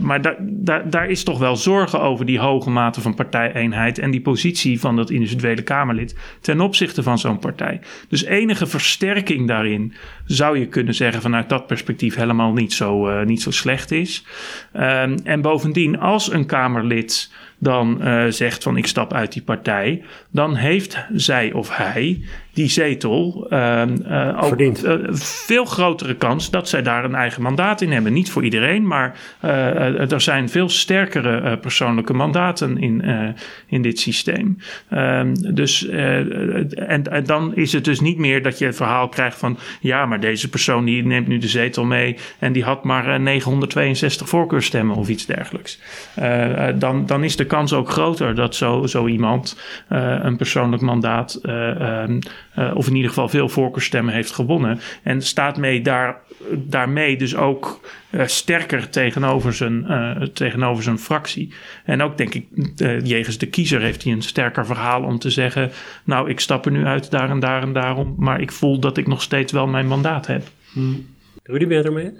maar 0.00 0.22
da 0.22 0.34
da 0.40 0.78
daar 0.78 1.08
is 1.08 1.17
toch 1.22 1.38
wel 1.38 1.56
zorgen 1.56 2.00
over 2.00 2.26
die 2.26 2.38
hoge 2.38 2.70
mate 2.70 3.00
van 3.00 3.14
partijeenheid 3.14 3.98
en 3.98 4.10
die 4.10 4.20
positie 4.20 4.80
van 4.80 4.96
dat 4.96 5.10
individuele 5.10 5.62
Kamerlid 5.62 6.16
ten 6.40 6.60
opzichte 6.60 7.02
van 7.02 7.18
zo'n 7.18 7.38
partij. 7.38 7.80
Dus 8.08 8.24
enige 8.24 8.66
versterking 8.66 9.48
daarin 9.48 9.94
zou 10.24 10.58
je 10.58 10.66
kunnen 10.66 10.94
zeggen 10.94 11.22
vanuit 11.22 11.48
dat 11.48 11.66
perspectief 11.66 12.14
helemaal 12.14 12.52
niet 12.52 12.72
zo, 12.72 13.24
niet 13.24 13.42
zo 13.42 13.50
slecht 13.50 13.90
is. 13.90 14.24
Ehm, 14.72 15.18
en 15.24 15.40
bovendien, 15.40 15.98
als 15.98 16.32
een 16.32 16.46
Kamerlid 16.46 17.30
dan 17.58 17.98
uh, 18.00 18.24
zegt 18.28 18.62
van 18.62 18.76
ik 18.76 18.86
stap 18.86 19.12
uit 19.12 19.32
die 19.32 19.42
partij, 19.42 20.02
dan 20.30 20.54
heeft 20.54 20.98
zij 21.12 21.52
of 21.52 21.76
hij 21.76 22.22
die 22.58 22.68
zetel 22.68 23.46
uh, 23.50 23.82
uh, 24.08 24.42
ook 24.42 24.60
uh, 24.60 24.94
veel 25.10 25.64
grotere 25.64 26.14
kans 26.14 26.50
dat 26.50 26.68
zij 26.68 26.82
daar 26.82 27.04
een 27.04 27.14
eigen 27.14 27.42
mandaat 27.42 27.80
in 27.80 27.92
hebben. 27.92 28.12
Niet 28.12 28.30
voor 28.30 28.44
iedereen, 28.44 28.86
maar 28.86 29.18
er 29.40 30.20
zijn 30.20 30.48
veel 30.48 30.68
sterkere 30.68 31.58
persoonlijke 31.58 32.12
mandaten 32.12 32.78
in, 32.78 33.04
in 33.66 33.82
dit 33.82 33.98
systeem. 33.98 34.58
Ehm, 34.88 35.34
dus, 35.54 35.88
en, 35.88 37.02
en, 37.02 37.24
dan 37.24 37.56
is 37.56 37.72
het 37.72 37.84
dus 37.84 38.00
niet 38.00 38.18
meer 38.18 38.42
dat 38.42 38.58
je 38.58 38.66
het 38.66 38.76
verhaal 38.76 39.08
krijgt 39.08 39.38
van 39.38 39.58
ja, 39.80 40.06
maar 40.06 40.20
deze 40.20 40.48
persoon 40.48 40.84
die 40.84 41.06
neemt 41.06 41.28
nu 41.28 41.38
de 41.38 41.48
zetel 41.48 41.84
mee 41.84 42.16
en 42.38 42.52
die 42.52 42.64
had 42.64 42.84
maar 42.84 43.20
962 43.20 44.28
voorkeurstemmen 44.28 44.96
of 44.96 45.08
iets 45.08 45.26
dergelijks. 45.26 45.80
dan, 46.78 47.06
dan 47.06 47.24
is 47.24 47.36
de 47.36 47.46
kans 47.48 47.72
ook 47.72 47.90
groter 47.90 48.34
dat 48.34 48.54
zo, 48.54 48.86
zo 48.86 49.06
iemand 49.06 49.58
een 49.88 50.36
persoonlijk 50.36 50.82
mandaat 50.82 51.40
um, 51.42 52.18
uh, 52.58 52.70
of 52.74 52.86
in 52.86 52.94
ieder 52.94 53.08
geval 53.08 53.28
veel 53.28 53.48
voorkeurstemmen 53.48 54.14
heeft 54.14 54.30
gewonnen. 54.30 54.80
En 55.02 55.22
staat 55.22 55.56
mee 55.56 55.80
daar, 55.80 56.16
daarmee 56.52 57.16
dus 57.16 57.36
ook 57.36 57.80
sterker 58.24 58.90
tegenover 58.90 59.52
zijn, 59.52 59.86
tegenover 60.32 60.82
zijn 60.82 60.98
fractie. 60.98 61.52
En 61.84 62.02
ook 62.02 62.16
denk 62.16 62.34
ik, 62.34 62.46
jegens 63.02 63.38
de 63.38 63.46
kiezer 63.46 63.80
heeft 63.80 64.04
hij 64.04 64.12
een 64.12 64.22
sterker 64.22 64.66
verhaal 64.66 65.02
om 65.02 65.18
te 65.18 65.30
zeggen: 65.30 65.70
Nou, 66.04 66.30
ik 66.30 66.40
stap 66.40 66.66
er 66.66 66.72
nu 66.72 66.84
uit 66.84 67.10
daar 67.10 67.30
en 67.30 67.40
daar 67.40 67.62
en 67.62 67.72
daarom, 67.72 68.14
maar 68.18 68.40
ik 68.40 68.52
voel 68.52 68.78
dat 68.78 68.96
ik 68.96 69.06
nog 69.06 69.22
steeds 69.22 69.52
wel 69.52 69.66
mijn 69.66 69.86
mandaat 69.86 70.26
heb. 70.26 70.42
Hmm. 70.72 71.06
Rudy, 71.50 71.66
ben 71.66 71.78
je 71.78 71.82
ermee? 71.82 72.10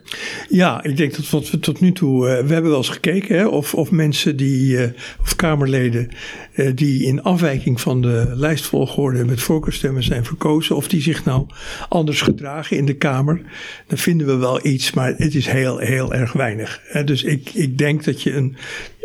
Ja, 0.48 0.84
ik 0.84 0.96
denk 0.96 1.16
dat 1.16 1.30
wat 1.30 1.50
we 1.50 1.58
tot 1.58 1.80
nu 1.80 1.92
toe. 1.92 2.28
Uh, 2.28 2.46
we 2.46 2.52
hebben 2.52 2.70
wel 2.70 2.76
eens 2.76 2.88
gekeken 2.88 3.38
hè, 3.38 3.46
of, 3.46 3.74
of 3.74 3.90
mensen 3.90 4.36
die. 4.36 4.72
Uh, 4.72 4.88
of 5.20 5.36
Kamerleden. 5.36 6.08
Uh, 6.54 6.70
die 6.74 7.04
in 7.04 7.22
afwijking 7.22 7.80
van 7.80 8.02
de 8.02 8.32
lijstvolgorde 8.34 9.24
met 9.24 9.40
voorkeurstemmen 9.40 10.02
zijn 10.02 10.24
verkozen. 10.24 10.76
of 10.76 10.88
die 10.88 11.00
zich 11.00 11.24
nou 11.24 11.46
anders 11.88 12.20
gedragen 12.20 12.76
in 12.76 12.86
de 12.86 12.96
Kamer. 12.96 13.40
Dan 13.86 13.98
vinden 13.98 14.26
we 14.26 14.36
wel 14.36 14.66
iets, 14.66 14.92
maar 14.92 15.14
het 15.16 15.34
is 15.34 15.46
heel, 15.46 15.78
heel 15.78 16.14
erg 16.14 16.32
weinig. 16.32 16.80
Dus 17.04 17.22
ik, 17.22 17.50
ik 17.54 17.78
denk 17.78 18.04
dat 18.04 18.22
je 18.22 18.34
een 18.34 18.56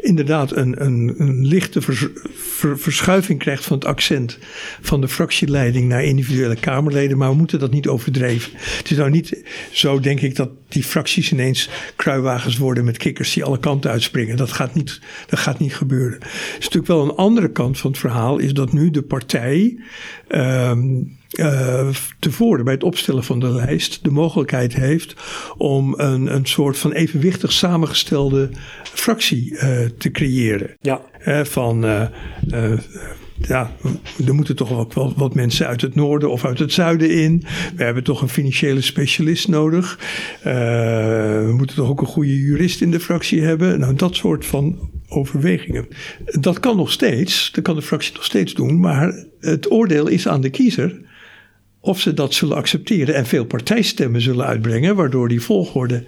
inderdaad 0.03 0.55
een, 0.55 0.85
een, 0.85 1.13
een 1.17 1.45
lichte 1.45 1.81
vers, 1.81 2.07
ver, 2.33 2.79
verschuiving 2.79 3.39
krijgt 3.39 3.65
van 3.65 3.77
het 3.77 3.85
accent 3.85 4.37
van 4.81 5.01
de 5.01 5.07
fractieleiding 5.07 5.87
naar 5.87 6.03
individuele 6.03 6.55
Kamerleden. 6.55 7.17
Maar 7.17 7.29
we 7.29 7.35
moeten 7.35 7.59
dat 7.59 7.71
niet 7.71 7.87
overdrijven. 7.87 8.51
Het 8.55 8.91
is 8.91 8.97
nou 8.97 9.09
niet 9.09 9.43
zo, 9.71 9.99
denk 9.99 10.21
ik, 10.21 10.35
dat 10.35 10.49
die 10.67 10.83
fracties 10.83 11.31
ineens 11.31 11.69
kruiwagens 11.95 12.57
worden 12.57 12.85
met 12.85 12.97
kikkers 12.97 13.33
die 13.33 13.43
alle 13.43 13.59
kanten 13.59 13.91
uitspringen. 13.91 14.37
Dat 14.37 14.51
gaat 14.51 14.75
niet, 14.75 14.99
dat 15.27 15.39
gaat 15.39 15.59
niet 15.59 15.75
gebeuren. 15.75 16.19
Het 16.19 16.55
is 16.59 16.63
natuurlijk 16.63 16.87
wel 16.87 17.03
een 17.03 17.15
andere 17.15 17.51
kant 17.51 17.79
van 17.79 17.91
het 17.91 17.99
verhaal, 17.99 18.37
is 18.37 18.53
dat 18.53 18.73
nu 18.73 18.91
de 18.91 19.01
partij. 19.01 19.79
Um, 20.29 21.21
uh, 21.33 21.89
tevoren 22.19 22.63
bij 22.63 22.73
het 22.73 22.83
opstellen 22.83 23.23
van 23.23 23.39
de 23.39 23.49
lijst 23.49 24.03
de 24.03 24.11
mogelijkheid 24.11 24.75
heeft 24.75 25.15
om 25.57 25.93
een, 25.97 26.35
een 26.35 26.45
soort 26.45 26.77
van 26.77 26.91
evenwichtig 26.91 27.51
samengestelde 27.51 28.49
fractie 28.83 29.51
uh, 29.51 29.59
te 29.97 30.11
creëren. 30.11 30.77
Ja. 30.81 31.01
Uh, 31.25 31.43
van 31.43 31.81
ja, 33.47 33.71
er 34.25 34.33
moeten 34.33 34.55
toch 34.55 34.71
ook 34.71 34.93
wel 34.93 35.13
wat 35.15 35.33
mensen 35.33 35.67
uit 35.67 35.81
het 35.81 35.95
noorden 35.95 36.31
of 36.31 36.45
uit 36.45 36.59
het 36.59 36.73
zuiden 36.73 37.09
in. 37.09 37.43
We 37.75 37.83
hebben 37.83 38.03
toch 38.03 38.21
een 38.21 38.29
financiële 38.29 38.81
specialist 38.81 39.47
nodig. 39.47 39.99
we 40.43 41.53
moeten 41.57 41.75
toch 41.75 41.89
ook 41.89 42.01
een 42.01 42.07
goede 42.07 42.39
jurist 42.39 42.81
in 42.81 42.91
de 42.91 42.99
fractie 42.99 43.41
hebben. 43.41 43.79
Nou, 43.79 43.95
dat 43.95 44.15
soort 44.15 44.45
van 44.45 44.91
overwegingen. 45.07 45.87
Dat 46.25 46.59
kan 46.59 46.75
nog 46.75 46.91
steeds, 46.91 47.51
dat 47.51 47.63
kan 47.63 47.75
de 47.75 47.81
fractie 47.81 48.13
nog 48.13 48.23
steeds 48.23 48.53
doen, 48.53 48.79
maar 48.79 49.25
het 49.39 49.71
oordeel 49.71 50.07
is 50.07 50.27
aan 50.27 50.41
de 50.41 50.49
kiezer 50.49 51.01
of 51.83 51.99
ze 51.99 52.13
dat 52.13 52.33
zullen 52.33 52.55
accepteren 52.55 53.15
en 53.15 53.25
veel 53.25 53.45
partijstemmen 53.45 54.21
zullen 54.21 54.45
uitbrengen, 54.45 54.95
waardoor 54.95 55.27
die 55.27 55.41
volgorde 55.41 56.03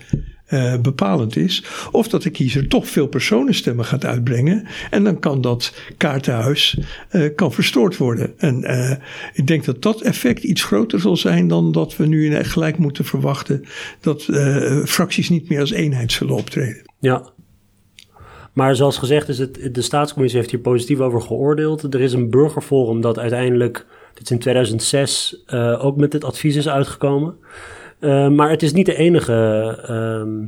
uh, 0.49 0.77
bepalend 0.81 1.35
is. 1.35 1.63
Of 1.91 2.07
dat 2.07 2.23
de 2.23 2.29
kiezer 2.29 2.67
toch 2.67 2.87
veel 2.87 3.07
personenstemmen 3.07 3.85
gaat 3.85 4.05
uitbrengen. 4.05 4.67
En 4.89 5.03
dan 5.03 5.19
kan 5.19 5.41
dat 5.41 5.73
kaartenhuis 5.97 6.77
uh, 7.11 7.29
kan 7.35 7.51
verstoord 7.51 7.97
worden. 7.97 8.33
En 8.37 8.63
uh, 8.63 8.91
ik 9.33 9.47
denk 9.47 9.65
dat 9.65 9.81
dat 9.81 10.01
effect 10.01 10.43
iets 10.43 10.63
groter 10.63 10.99
zal 10.99 11.17
zijn 11.17 11.47
dan 11.47 11.71
dat 11.71 11.97
we 11.97 12.05
nu 12.05 12.43
gelijk 12.43 12.77
moeten 12.77 13.05
verwachten 13.05 13.65
dat 14.01 14.23
fracties 14.85 15.29
niet 15.29 15.49
meer 15.49 15.59
als 15.59 15.71
eenheid 15.71 16.11
zullen 16.11 16.35
optreden. 16.35 16.81
Ja. 16.99 17.33
Maar 18.53 18.75
zoals 18.75 18.97
gezegd 18.97 19.29
is 19.29 19.37
het, 19.37 19.69
de 19.71 19.81
staatscommissie 19.81 20.39
heeft 20.39 20.51
hier 20.51 20.61
positief 20.61 20.99
over 20.99 21.21
geoordeeld. 21.21 21.93
Er 21.93 22.01
is 22.01 22.13
een 22.13 22.29
burgerforum 22.29 23.01
dat 23.01 23.19
uiteindelijk, 23.19 23.85
dit 24.15 24.23
is 24.23 24.31
in 24.31 24.39
2006, 24.39 25.43
ook 25.79 25.97
met 25.97 26.11
dit 26.11 26.23
advies 26.23 26.55
is 26.55 26.69
uitgekomen. 26.69 27.37
Uh, 27.99 28.29
maar 28.29 28.49
het 28.49 28.63
is 28.63 28.73
niet 28.73 28.85
de 28.85 28.95
enige, 28.95 29.33
uh, 29.89 30.47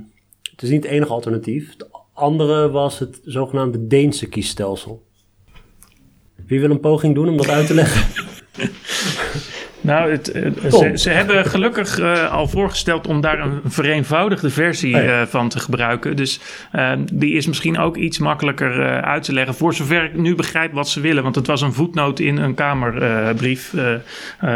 het 0.51 0.61
is 0.61 0.69
niet 0.69 0.83
het 0.83 0.91
enige 0.91 1.11
alternatief. 1.11 1.69
Het 1.69 1.87
andere 2.13 2.69
was 2.69 2.99
het 2.99 3.19
zogenaamde 3.23 3.87
Deense 3.87 4.27
kiesstelsel. 4.27 5.05
Wie 6.47 6.59
wil 6.59 6.69
een 6.69 6.79
poging 6.79 7.15
doen 7.15 7.29
om 7.29 7.37
dat 7.37 7.49
uit 7.49 7.67
te 7.67 7.73
leggen? 7.73 8.25
Nou, 9.81 10.11
het, 10.11 10.25
ze, 10.71 10.91
ze, 10.95 11.09
hebben 11.09 11.45
gelukkig 11.45 11.99
uh, 11.99 12.31
al 12.31 12.47
voorgesteld 12.47 13.07
om 13.07 13.21
daar 13.21 13.39
een 13.39 13.61
vereenvoudigde 13.65 14.49
versie 14.49 14.95
oh 14.95 15.03
ja. 15.03 15.21
uh, 15.21 15.27
van 15.27 15.49
te 15.49 15.59
gebruiken. 15.59 16.15
Dus 16.15 16.39
uh, 16.75 16.91
die 17.13 17.33
is 17.33 17.47
misschien 17.47 17.77
ook 17.77 17.97
iets 17.97 18.17
makkelijker 18.17 19.01
uit 19.01 19.23
te 19.23 19.33
leggen. 19.33 19.55
Voor 19.55 19.73
zover 19.73 20.03
ik 20.03 20.17
nu 20.17 20.35
begrijp 20.35 20.73
wat 20.73 20.89
ze 20.89 21.01
willen. 21.01 21.23
Want 21.23 21.35
het 21.35 21.47
was 21.47 21.61
een 21.61 21.73
voetnoot 21.73 22.19
in 22.19 22.37
een 22.37 22.53
Kamerbrief, 22.53 23.73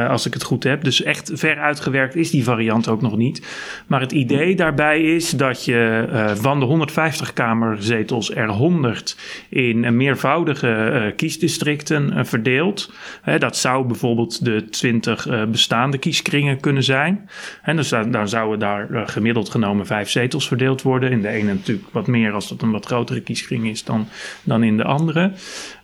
als 0.08 0.26
ik 0.26 0.34
het 0.34 0.44
goed 0.44 0.64
heb. 0.64 0.84
Dus 0.84 1.04
echt 1.04 1.32
ver 1.34 1.58
uitgewerkt 1.58 2.16
is 2.16 2.30
die 2.30 2.44
variant 2.44 2.88
ook 2.88 3.02
nog 3.02 3.18
niet. 3.18 3.46
Maar 3.88 4.02
het 4.02 4.12
idee 4.12 4.56
daarbij 4.56 5.02
is 5.02 5.30
dat 5.30 5.66
je 5.66 6.06
van 6.42 6.60
de 6.60 6.66
150 6.66 7.34
Kamerzetels 7.34 8.36
er 8.36 8.50
100 8.50 9.18
in 9.50 9.98
meervoudige 9.98 11.14
kiesdistricten 11.16 12.26
verdeelt. 12.26 12.94
dat 13.38 13.58
zou 13.58 13.86
bijvoorbeeld 13.86 14.46
de 14.46 14.70
20 14.70 15.11
uh, 15.12 15.44
bestaande 15.44 15.98
kieskringen 15.98 16.60
kunnen 16.60 16.84
zijn. 16.84 17.30
En 17.62 17.76
dus 17.76 17.90
dan, 17.90 18.30
zouden 18.30 18.60
daar 18.60 18.92
uh, 18.92 19.02
gemiddeld 19.06 19.50
genomen 19.50 19.86
vijf 19.86 20.10
zetels 20.10 20.48
verdeeld 20.48 20.82
worden. 20.82 21.12
In 21.12 21.22
de 21.22 21.28
ene 21.28 21.54
natuurlijk 21.54 21.88
wat 21.92 22.08
meer 22.08 22.32
als 22.32 22.50
dat 22.50 22.62
een 22.62 22.72
wat 22.72 22.86
grotere 22.86 23.22
kieskring 23.22 23.68
is 23.68 23.84
dan, 23.84 24.08
dan 24.44 24.64
in 24.64 24.78
de 24.78 24.84
andere. 24.84 25.32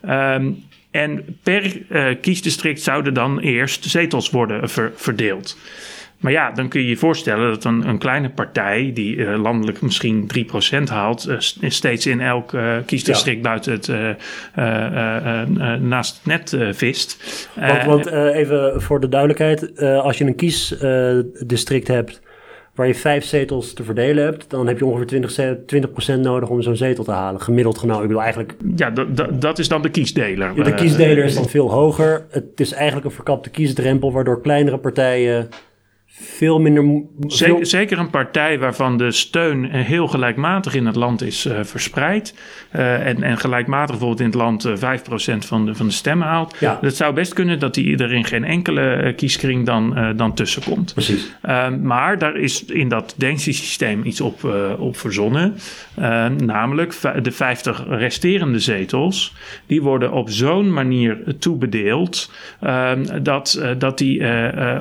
Um, 0.10 0.66
en 0.92 1.40
per 1.44 1.82
uh, 1.90 2.16
kiesdistrict 2.22 2.82
zouden 2.82 3.14
dan 3.14 3.40
eerst 3.40 3.86
zetels 3.86 4.30
worden 4.30 4.70
ver, 4.70 4.92
verdeeld. 4.96 5.58
Maar 6.18 6.32
ja, 6.32 6.52
dan 6.52 6.68
kun 6.68 6.82
je 6.82 6.88
je 6.88 6.98
voorstellen 6.98 7.50
dat 7.50 7.64
een, 7.64 7.88
een 7.88 7.98
kleine 7.98 8.30
partij 8.30 8.92
die 8.94 9.16
uh, 9.16 9.42
landelijk 9.42 9.82
misschien 9.82 10.30
3% 10.80 10.84
haalt, 10.84 11.28
uh, 11.28 11.36
steeds 11.70 12.06
in 12.06 12.22
elk 12.22 12.54
uh, 12.54 12.76
kiesdistrict 12.86 13.38
ja. 13.38 13.44
buiten 13.44 13.72
het 13.72 13.88
naast 15.82 16.16
het 16.16 16.26
net 16.26 16.76
vist. 16.78 17.48
Want, 17.56 17.84
want 17.84 18.12
even 18.12 18.82
voor 18.82 19.00
de 19.00 19.10
duidelijkheid, 19.10 19.82
als 19.82 20.18
je 20.18 20.26
een 20.26 20.36
kiesdistrict 20.36 21.88
hebt 21.88 22.22
waar 22.78 22.88
je 22.88 22.96
vijf 22.96 23.26
zetels 23.26 23.74
te 23.74 23.84
verdelen 23.84 24.24
hebt, 24.24 24.50
dan 24.50 24.68
heb 24.68 24.78
je 24.78 24.86
ongeveer 24.86 25.58
20%, 26.12 26.18
20% 26.18 26.20
nodig 26.20 26.50
om 26.50 26.62
zo'n 26.62 26.76
zetel 26.76 27.04
te 27.04 27.12
halen. 27.12 27.42
Gemiddeld 27.42 27.78
genomen. 27.78 28.02
Ik 28.02 28.08
bedoel 28.08 28.24
eigenlijk. 28.24 28.56
Ja, 28.76 28.90
dat 29.40 29.60
is 29.60 29.68
dan 29.68 29.82
de 29.82 29.90
kiesdeler. 29.90 30.52
Ja, 30.56 30.64
de 30.64 30.74
kiesdeler 30.74 31.24
is 31.24 31.36
dan 31.36 31.50
veel 31.50 31.72
hoger. 31.72 32.26
Het 32.30 32.44
is 32.56 32.72
eigenlijk 32.72 33.06
een 33.06 33.12
verkapte 33.12 33.50
kiesdrempel, 33.50 34.12
waardoor 34.12 34.42
kleinere 34.42 34.78
partijen 34.78 35.50
veel 36.20 36.60
minder. 36.60 37.04
Zeker, 37.28 37.66
zeker, 37.66 38.00
een 38.00 38.10
partij 38.10 38.60
waarvan 38.60 38.98
de 38.98 39.12
steun 39.12 39.66
heel 39.66 40.08
gelijkmatig 40.08 40.76
in 40.76 40.86
het 40.86 40.96
land 40.96 41.22
is 41.22 41.46
uh, 41.46 41.60
verspreid. 41.64 42.34
Uh, 42.76 43.08
en, 43.08 43.24
en 43.24 43.38
gelijkmatig 43.38 43.90
bijvoorbeeld 43.90 44.20
in 44.20 44.26
het 44.26 44.36
land 44.36 44.66
uh, 44.66 44.94
eh, 44.94 45.00
5% 45.00 45.38
van 45.38 45.66
de, 45.66 45.76
van 45.76 45.86
de 45.86 45.94
stemmen 45.94 46.28
haalt. 46.28 46.56
Ja. 46.60 46.78
Het 46.82 46.96
zou 46.96 47.14
best 47.14 47.34
kunnen 47.34 47.60
dat 47.60 47.74
die 47.74 47.98
er 47.98 48.14
in 48.14 48.26
geen 48.26 48.44
enkele 48.44 49.14
kieskring 49.16 49.66
dan, 49.66 50.14
dan 50.16 50.34
tussenkomt. 50.34 50.94
Precies. 50.94 51.36
Ehm, 51.42 51.82
maar 51.82 52.18
daar 52.18 52.36
is 52.36 52.66
in 52.66 52.90
dat 52.90 53.14
Deense 53.18 53.52
systeem 53.52 54.04
iets 54.04 54.22
op, 54.22 54.44
op 54.80 54.98
verzonnen. 54.98 55.56
Ehm, 55.96 56.46
namelijk 56.46 56.96
de 57.22 57.32
50 57.32 57.84
resterende 57.88 58.60
zetels. 58.60 59.34
Die 59.66 59.82
worden 59.82 60.12
op 60.12 60.30
zo'n 60.30 60.74
manier 60.74 61.36
toebedeeld. 61.40 62.32
Ehm, 62.62 63.24
dat, 63.24 63.66
dat 63.78 63.98
die 63.98 64.22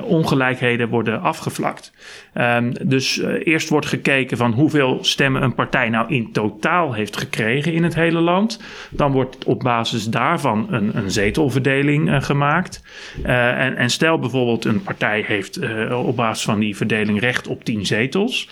ongelijkheden 0.03 0.88
worden 0.88 1.22
afgevlakt. 1.26 1.92
Um, 2.34 2.72
dus 2.82 3.18
uh, 3.18 3.46
eerst 3.46 3.68
wordt 3.68 3.86
gekeken 3.86 4.36
van 4.36 4.52
hoeveel 4.52 4.98
stemmen 5.04 5.42
een 5.42 5.54
partij 5.54 5.88
nou 5.88 6.14
in 6.14 6.32
totaal 6.32 6.92
heeft 6.92 7.16
gekregen 7.16 7.72
in 7.72 7.82
het 7.82 7.94
hele 7.94 8.20
land. 8.20 8.62
Dan 8.90 9.12
wordt 9.12 9.44
op 9.44 9.60
basis 9.60 10.04
daarvan 10.04 10.66
een, 10.70 10.96
een 10.96 11.10
zetelverdeling 11.10 12.08
uh, 12.08 12.22
gemaakt. 12.22 12.82
Uh, 13.26 13.64
en, 13.64 13.76
en, 13.76 13.90
stel 13.90 14.18
bijvoorbeeld 14.18 14.64
een 14.64 14.82
partij 14.82 15.24
heeft 15.26 15.58
op 15.90 16.16
basis 16.16 16.44
van 16.44 16.58
die 16.58 16.76
verdeling 16.76 17.20
recht 17.20 17.46
op 17.46 17.64
10 17.64 17.86
zetels 17.86 18.48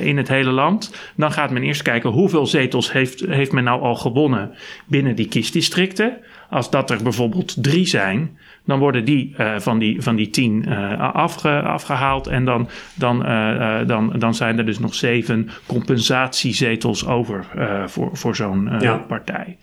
in 0.00 0.16
het 0.16 0.28
hele 0.28 0.50
land. 0.50 0.94
Dan 1.16 1.32
gaat 1.32 1.50
men 1.50 1.62
eerst 1.62 1.82
kijken 1.82 2.10
hoeveel 2.10 2.46
zetels 2.46 2.92
heeft, 2.92 3.26
heeft 3.26 3.52
men 3.52 3.64
nou 3.64 3.82
al 3.82 3.94
gewonnen 3.94 4.54
binnen 4.86 5.14
die 5.14 5.28
kiesdistricten. 5.28 6.16
Als 6.50 6.70
dat 6.70 6.90
er 6.90 7.02
bijvoorbeeld 7.02 7.62
drie 7.62 7.86
zijn, 7.86 8.38
dan 8.66 8.78
worden 8.78 9.04
die 9.04 9.34
uh, 9.38 9.58
van, 9.58 9.78
die, 9.78 10.02
van 10.02 10.16
die 10.16 10.30
tien 10.30 10.64
uh, 10.68 11.14
afge, 11.14 11.60
afgehaald. 11.60 12.26
En 12.26 12.44
dan, 12.44 12.68
dan, 12.94 13.26
uh, 13.26 13.78
dan, 13.86 14.12
dan 14.18 14.34
zijn 14.34 14.58
er 14.58 14.66
dus 14.66 14.78
nog 14.78 14.94
zeven 14.94 15.48
compensatiezetels 15.66 17.06
over 17.06 17.46
voor, 17.86 18.16
voor 18.16 18.36
zo'n 18.36 18.70
ja. 18.78 18.96
partij. 18.96 19.56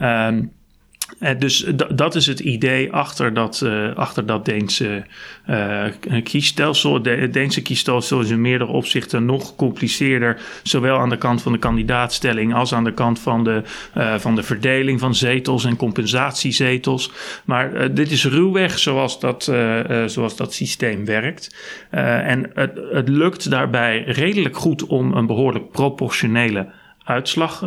Um, 0.00 0.52
dus 1.38 1.66
dat 1.94 2.14
is 2.14 2.26
het 2.26 2.40
idee 2.40 2.92
achter 2.92 3.34
dat, 3.34 3.60
uh, 3.64 3.94
achter 3.94 4.26
dat 4.26 4.44
Deense 4.44 5.04
uh, 5.50 5.84
kiesstelsel. 6.22 7.02
De, 7.02 7.10
het 7.10 7.32
Deense 7.32 7.62
kiesstelsel 7.62 8.20
is 8.20 8.30
in 8.30 8.40
meerdere 8.40 8.70
opzichten 8.70 9.24
nog 9.24 9.46
gecompliceerder. 9.46 10.40
Zowel 10.62 10.98
aan 10.98 11.08
de 11.08 11.16
kant 11.16 11.42
van 11.42 11.52
de 11.52 11.58
kandidaatstelling 11.58 12.54
als 12.54 12.74
aan 12.74 12.84
de 12.84 12.94
kant 12.94 13.18
van 13.18 13.44
de, 13.44 13.62
van 14.18 14.34
de 14.34 14.42
verdeling 14.42 15.00
van 15.00 15.14
zetels 15.14 15.64
en 15.64 15.76
compensatiezetels. 15.76 17.10
Maar 17.44 17.94
dit 17.94 18.10
is 18.10 18.24
ruwweg 18.24 18.78
zoals 18.78 19.20
dat, 19.20 19.52
zoals 20.06 20.36
dat 20.36 20.54
systeem 20.54 21.04
werkt. 21.04 21.56
en 21.90 22.50
het, 22.54 22.80
het 22.92 23.08
lukt 23.08 23.50
daarbij 23.50 24.02
redelijk 24.06 24.56
goed 24.56 24.86
om 24.86 25.12
een 25.12 25.26
behoorlijk 25.26 25.70
proportionele 25.70 26.68
uitslag 27.04 27.58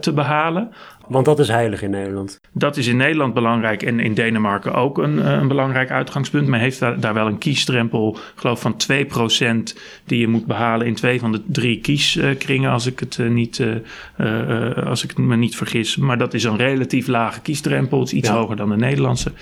te 0.00 0.12
behalen. 0.14 0.70
Want 1.08 1.24
dat 1.24 1.38
is 1.38 1.48
heilig 1.48 1.82
in 1.82 1.90
Nederland. 1.90 2.40
Dat 2.52 2.76
is 2.76 2.86
in 2.86 2.96
Nederland 2.96 3.34
belangrijk 3.34 3.82
en 3.82 4.00
in 4.00 4.14
Denemarken 4.14 4.74
ook 4.74 4.98
een, 4.98 5.22
eh, 5.22 5.32
een 5.32 5.48
belangrijk 5.48 5.90
uitgangspunt. 5.90 6.48
Men 6.48 6.60
heeft 6.60 6.78
daar, 6.78 7.00
daar 7.00 7.14
wel 7.14 7.26
een 7.26 7.38
kiesdrempel, 7.38 8.16
geloof 8.34 8.60
van 8.60 8.76
2% 8.76 9.78
die 10.04 10.20
je 10.20 10.28
moet 10.28 10.46
behalen 10.46 10.86
in 10.86 10.94
twee 10.94 11.20
van 11.20 11.32
de 11.32 11.42
drie 11.46 11.80
kieskringen, 11.80 12.70
als 12.70 12.86
ik 12.86 13.00
het, 13.00 13.18
uh, 13.18 13.30
niet, 13.30 13.58
uh, 13.58 14.76
als 14.86 15.04
ik 15.04 15.18
me 15.18 15.36
niet 15.36 15.56
vergis. 15.56 15.96
Maar 15.96 16.18
dat 16.18 16.34
is 16.34 16.44
een 16.44 16.56
relatief 16.56 17.06
lage 17.06 17.40
kiesdrempel, 17.40 17.98
het 17.98 18.08
is 18.08 18.14
iets 18.14 18.28
ja. 18.28 18.34
hoger 18.34 18.56
dan 18.56 18.68
de 18.68 18.76
Nederlandse. 18.76 19.32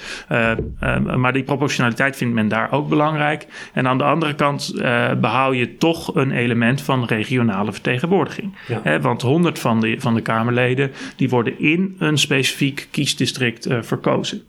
maar 1.17 1.33
die 1.33 1.43
proportionaliteit 1.43 2.17
vindt 2.17 2.35
men 2.35 2.49
daar 2.49 2.73
ook 2.73 2.89
belangrijk. 2.89 3.47
En 3.73 3.89
aan 3.89 3.99
de 3.99 4.05
andere 4.05 4.35
kant 4.35 4.73
behoud 5.21 5.57
je 5.57 5.77
toch 5.77 6.15
een 6.15 6.31
element 6.31 6.81
van 6.83 7.05
regionale 7.05 7.73
vertegenwoordiging. 7.73 8.55
Ja. 8.85 9.01
want 9.01 9.23
100 9.23 9.59
van 9.59 9.81
de, 9.81 9.95
van 9.99 10.15
de 10.15 10.21
Kamerleden 10.21 10.91
die 11.17 11.29
worden 11.29 11.50
in 11.59 11.97
een 11.99 12.19
specifiek 12.19 12.89
kiesdistrict 12.91 13.69
uh, 13.69 13.83
verkozen. 13.83 14.43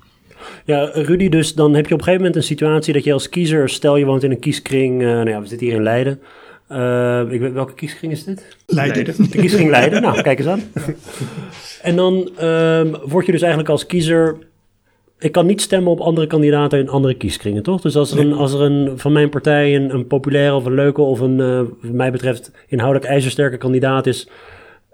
Ja, 0.65 0.89
Rudy, 0.93 1.29
dus 1.29 1.53
dan 1.53 1.73
heb 1.73 1.87
je 1.87 1.93
op 1.93 1.99
een 1.99 2.05
gegeven 2.05 2.25
moment 2.25 2.35
een 2.35 2.47
situatie 2.47 2.93
dat 2.93 3.03
je 3.03 3.13
als 3.13 3.29
kiezer, 3.29 3.69
stel 3.69 3.97
je 3.97 4.05
woont 4.05 4.23
in 4.23 4.31
een 4.31 4.39
kieskring, 4.39 5.01
uh, 5.01 5.07
nou 5.07 5.29
ja, 5.29 5.41
we 5.41 5.47
zitten 5.47 5.67
hier 5.67 5.75
in 5.75 5.83
Leiden. 5.83 6.19
Uh, 6.71 7.21
ik 7.29 7.39
weet, 7.39 7.53
welke 7.53 7.73
kieskring 7.73 8.11
is 8.11 8.23
dit? 8.23 8.57
Leiden. 8.65 9.05
De 9.05 9.37
kieskring 9.37 9.69
Leiden, 9.79 10.01
nou, 10.01 10.21
kijk 10.21 10.39
eens 10.39 10.47
aan. 10.47 10.61
en 11.81 11.95
dan 11.95 12.29
uh, 12.41 12.81
word 13.05 13.25
je 13.25 13.31
dus 13.31 13.41
eigenlijk 13.41 13.71
als 13.71 13.85
kiezer 13.85 14.37
ik 15.21 15.31
kan 15.31 15.45
niet 15.45 15.61
stemmen 15.61 15.91
op 15.91 15.99
andere 15.99 16.27
kandidaten 16.27 16.79
in 16.79 16.89
andere 16.89 17.13
kieskringen, 17.13 17.63
toch? 17.63 17.81
Dus 17.81 17.95
als 17.95 18.11
er, 18.11 18.19
een, 18.19 18.33
als 18.33 18.53
er 18.53 18.61
een, 18.61 18.99
van 18.99 19.11
mijn 19.11 19.29
partij 19.29 19.75
een, 19.75 19.93
een 19.93 20.07
populaire 20.07 20.55
of 20.55 20.65
een 20.65 20.73
leuke 20.73 21.01
of 21.01 21.19
een, 21.19 21.39
uh, 21.39 21.57
wat 21.81 21.91
mij 21.91 22.11
betreft, 22.11 22.51
inhoudelijk 22.67 23.11
ijzersterke 23.11 23.57
kandidaat 23.57 24.07
is, 24.07 24.29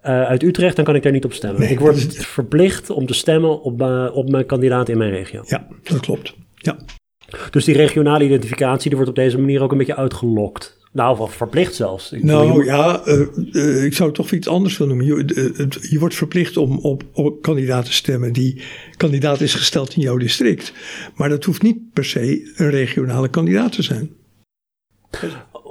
uit 0.07 0.43
Utrecht, 0.43 0.75
dan 0.75 0.85
kan 0.85 0.95
ik 0.95 1.03
daar 1.03 1.11
niet 1.11 1.25
op 1.25 1.33
stemmen. 1.33 1.61
Nee, 1.61 1.69
ik 1.69 1.79
word 1.79 2.15
verplicht 2.25 2.89
om 2.89 3.05
te 3.05 3.13
stemmen 3.13 3.61
op, 3.61 3.81
op 4.13 4.29
mijn 4.29 4.45
kandidaat 4.45 4.89
in 4.89 4.97
mijn 4.97 5.11
regio. 5.11 5.43
Ja, 5.45 5.67
dat 5.83 5.99
klopt. 5.99 6.35
Ja. 6.55 6.77
Dus 7.51 7.65
die 7.65 7.75
regionale 7.75 8.23
identificatie 8.23 8.87
die 8.87 8.95
wordt 8.95 9.09
op 9.09 9.15
deze 9.15 9.39
manier 9.39 9.61
ook 9.61 9.71
een 9.71 9.77
beetje 9.77 9.95
uitgelokt. 9.95 10.77
Nou, 10.91 11.19
of 11.19 11.33
verplicht 11.33 11.75
zelfs. 11.75 12.11
Ik 12.11 12.23
nou 12.23 12.65
ja, 12.65 13.01
uh, 13.05 13.83
ik 13.83 13.93
zou 13.93 14.09
het 14.09 14.17
toch 14.17 14.31
iets 14.31 14.47
anders 14.47 14.77
willen 14.77 14.97
noemen. 14.97 15.17
Je, 15.17 15.67
je 15.89 15.99
wordt 15.99 16.15
verplicht 16.15 16.57
om 16.57 16.77
op, 16.79 17.03
op 17.13 17.41
kandidaat 17.41 17.85
te 17.85 17.93
stemmen 17.93 18.33
die 18.33 18.61
kandidaat 18.97 19.41
is 19.41 19.53
gesteld 19.53 19.95
in 19.95 20.01
jouw 20.01 20.17
district. 20.17 20.73
Maar 21.15 21.29
dat 21.29 21.43
hoeft 21.43 21.61
niet 21.61 21.77
per 21.93 22.05
se 22.05 22.53
een 22.55 22.69
regionale 22.69 23.29
kandidaat 23.29 23.71
te 23.71 23.81
zijn 23.81 24.15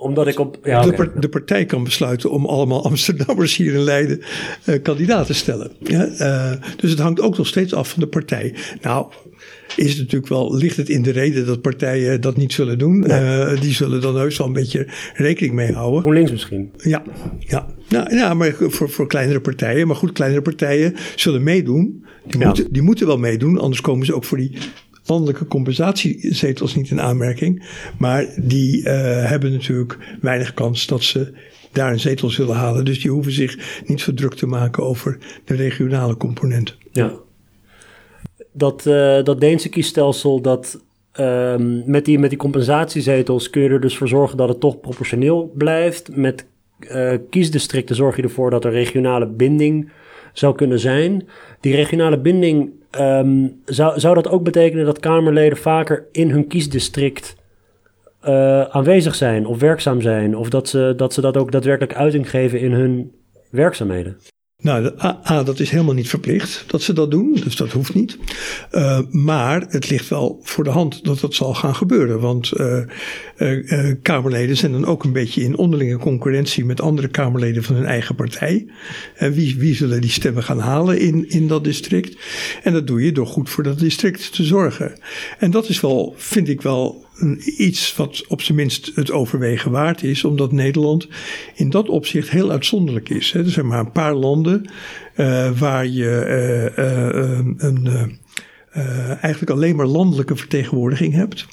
omdat 0.06 0.26
ik 0.26 0.38
op. 0.38 0.58
Ja, 0.62 0.82
de, 1.20 1.28
partij 1.28 1.64
kan 1.64 1.84
besluiten 1.84 2.30
om 2.30 2.46
allemaal 2.46 2.84
Amsterdammers 2.90 3.56
hier 3.56 3.74
in 3.74 3.80
Leiden 3.82 4.20
eh, 4.64 4.82
kandidaat 4.82 5.26
te 5.26 5.34
stellen. 5.34 5.70
Ja, 5.78 6.06
eh, 6.06 6.52
dus 6.76 6.90
het 6.90 6.98
hangt 6.98 7.20
ook 7.20 7.36
nog 7.36 7.46
steeds 7.46 7.74
af 7.74 7.90
van 7.90 8.00
de 8.00 8.08
partij. 8.08 8.54
Nou, 8.82 9.06
is 9.76 9.90
het 9.90 9.98
natuurlijk 9.98 10.28
wel, 10.28 10.54
ligt 10.56 10.76
het 10.76 10.88
in 10.88 11.02
de 11.02 11.10
reden 11.10 11.46
dat 11.46 11.60
partijen 11.60 12.20
dat 12.20 12.36
niet 12.36 12.52
zullen 12.52 12.78
doen. 12.78 13.04
Eh, 13.06 13.60
die 13.60 13.72
zullen 13.72 14.00
dan 14.00 14.16
heus 14.16 14.38
wel 14.38 14.46
een 14.46 14.52
beetje 14.52 14.86
rekening 15.14 15.54
mee 15.54 15.72
houden. 15.72 16.00
GroenLinks 16.00 16.30
misschien. 16.30 16.70
Ja, 16.76 17.02
ja. 17.38 17.66
Nou, 17.88 18.14
ja 18.14 18.34
maar 18.34 18.54
voor, 18.58 18.90
voor 18.90 19.06
kleinere 19.06 19.40
partijen. 19.40 19.86
Maar 19.86 19.96
goed, 19.96 20.12
kleinere 20.12 20.42
partijen 20.42 20.94
zullen 21.16 21.42
meedoen. 21.42 22.04
Die, 22.26 22.40
Ja. 22.40 22.46
moeten, 22.46 22.72
die 22.72 22.82
moeten 22.82 23.06
wel 23.06 23.18
meedoen, 23.18 23.58
anders 23.58 23.80
komen 23.80 24.06
ze 24.06 24.14
ook 24.14 24.24
voor 24.24 24.38
die 24.38 24.58
landelijke 25.08 25.46
compensatiezetels 25.46 26.74
niet 26.74 26.90
in 26.90 27.00
aanmerking. 27.00 27.64
Maar 27.98 28.26
die 28.36 28.84
eh, 28.84 29.30
hebben 29.30 29.52
natuurlijk 29.52 29.98
weinig 30.20 30.54
kans 30.54 30.86
dat 30.86 31.02
ze 31.02 31.32
daar 31.72 31.92
een 31.92 32.00
zetel 32.00 32.30
zullen 32.30 32.56
halen. 32.56 32.84
Dus 32.84 33.02
die 33.02 33.10
hoeven 33.10 33.32
zich 33.32 33.82
niet 33.86 34.00
zo 34.00 34.14
druk 34.14 34.34
te 34.34 34.46
maken 34.46 34.82
over 34.82 35.18
de 35.44 35.54
regionale 35.54 36.16
component. 36.16 36.76
Ja. 36.92 37.12
Dat, 38.52 38.86
eh, 38.86 39.22
dat 39.22 39.40
Deense 39.40 39.68
kiesstelsel, 39.68 40.40
dat, 40.40 40.80
ehm, 41.12 41.90
met, 41.90 42.04
die, 42.04 42.18
met 42.18 42.30
die 42.30 42.38
compensatiezetels 42.38 43.50
kun 43.50 43.62
je 43.62 43.68
er 43.68 43.80
dus 43.80 43.96
voor 43.96 44.08
zorgen 44.08 44.36
dat 44.36 44.48
het 44.48 44.60
toch 44.60 44.80
proportioneel 44.80 45.52
blijft. 45.54 46.16
Met 46.16 46.46
eh, 46.78 47.12
kiesdistricten 47.30 47.96
zorg 47.96 48.16
je 48.16 48.22
ervoor 48.22 48.50
dat 48.50 48.64
er 48.64 48.72
regionale 48.72 49.26
binding 49.26 49.90
zou 50.32 50.54
kunnen 50.54 50.80
zijn. 50.80 51.28
Die 51.60 51.74
regionale 51.74 52.18
binding, 52.18 52.70
ehm, 52.90 53.48
zou, 53.64 54.00
zou 54.00 54.14
dat 54.14 54.28
ook 54.28 54.42
betekenen 54.42 54.84
dat 54.84 55.00
Kamerleden 55.00 55.58
vaker 55.58 56.06
in 56.12 56.30
hun 56.30 56.46
kiesdistrict 56.46 57.36
eh, 58.20 58.62
aanwezig 58.62 59.14
zijn 59.14 59.46
of 59.46 59.60
werkzaam 59.60 60.00
zijn? 60.00 60.36
Of 60.36 60.48
dat 60.48 60.68
ze, 60.68 60.92
dat 60.96 61.12
ze 61.12 61.20
dat 61.20 61.36
ook 61.36 61.52
daadwerkelijk 61.52 61.94
uiting 61.94 62.30
geven 62.30 62.60
in 62.60 62.72
hun 62.72 63.12
werkzaamheden? 63.50 64.16
Nou, 64.62 64.92
A, 65.02 65.20
A, 65.30 65.42
dat 65.42 65.60
is 65.60 65.70
helemaal 65.70 65.94
niet 65.94 66.08
verplicht 66.08 66.64
dat 66.66 66.82
ze 66.82 66.92
dat 66.92 67.10
doen, 67.10 67.38
dus 67.44 67.56
dat 67.56 67.72
hoeft 67.72 67.94
niet. 67.94 68.18
Eh, 68.70 69.00
maar 69.10 69.66
het 69.68 69.90
ligt 69.90 70.08
wel 70.08 70.40
voor 70.42 70.64
de 70.64 70.70
hand 70.70 71.04
dat 71.04 71.20
dat 71.20 71.34
zal 71.34 71.54
gaan 71.54 71.74
gebeuren. 71.74 72.20
Want 72.20 72.52
eh, 72.52 72.82
eh, 73.36 73.96
Kamerleden 74.02 74.56
zijn 74.56 74.72
dan 74.72 74.84
ook 74.84 75.04
een 75.04 75.12
beetje 75.12 75.42
in 75.42 75.56
onderlinge 75.56 75.96
concurrentie 75.96 76.64
met 76.64 76.80
andere 76.80 77.08
Kamerleden 77.08 77.62
van 77.62 77.74
hun 77.74 77.84
eigen 77.84 78.14
partij. 78.14 78.66
En 79.14 79.32
wie, 79.32 79.58
wie 79.58 79.74
zullen 79.74 80.00
die 80.00 80.10
stemmen 80.10 80.42
gaan 80.42 80.58
halen 80.60 80.98
in, 80.98 81.28
in 81.28 81.48
dat 81.48 81.64
district? 81.64 82.18
En 82.62 82.72
dat 82.72 82.86
doe 82.86 83.04
je 83.04 83.12
door 83.12 83.26
goed 83.26 83.50
voor 83.50 83.62
dat 83.62 83.78
district 83.78 84.32
te 84.32 84.44
zorgen. 84.44 84.98
En 85.38 85.50
dat 85.50 85.68
is 85.68 85.80
wel, 85.80 86.14
vind 86.16 86.48
ik 86.48 86.62
wel, 86.62 87.05
iets 87.56 87.96
wat 87.96 88.24
op 88.28 88.42
zijn 88.42 88.56
minst 88.56 88.92
het 88.94 89.10
overwegen 89.10 89.70
waard 89.70 90.02
is, 90.02 90.24
omdat 90.24 90.52
Nederland 90.52 91.08
in 91.54 91.70
dat 91.70 91.88
opzicht 91.88 92.30
heel 92.30 92.50
uitzonderlijk 92.50 93.08
is. 93.08 93.34
Er 93.34 93.50
zijn 93.50 93.66
maar 93.66 93.78
een 93.78 93.92
paar 93.92 94.14
landen 94.14 94.70
eh, 95.14 95.58
waar 95.58 95.86
je 95.86 96.18
eh, 96.18 96.78
eh, 96.78 97.44
een. 97.56 98.18
eigenlijk 99.20 99.50
alleen 99.50 99.76
maar 99.76 99.86
landelijke 99.86 100.36
vertegenwoordiging 100.36 101.14
hebt. 101.14 101.46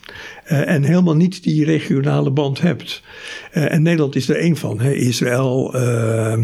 en 0.43 0.83
helemaal 0.83 1.15
niet 1.15 1.43
die 1.43 1.65
regionale 1.65 2.31
band 2.31 2.61
hebt. 2.61 3.03
En 3.51 3.81
Nederland 3.81 4.15
is 4.15 4.29
er 4.29 4.35
één 4.35 4.55
van. 4.55 4.79
Hè. 4.79 4.93
Israël, 4.93 5.73
eh, 5.73 6.39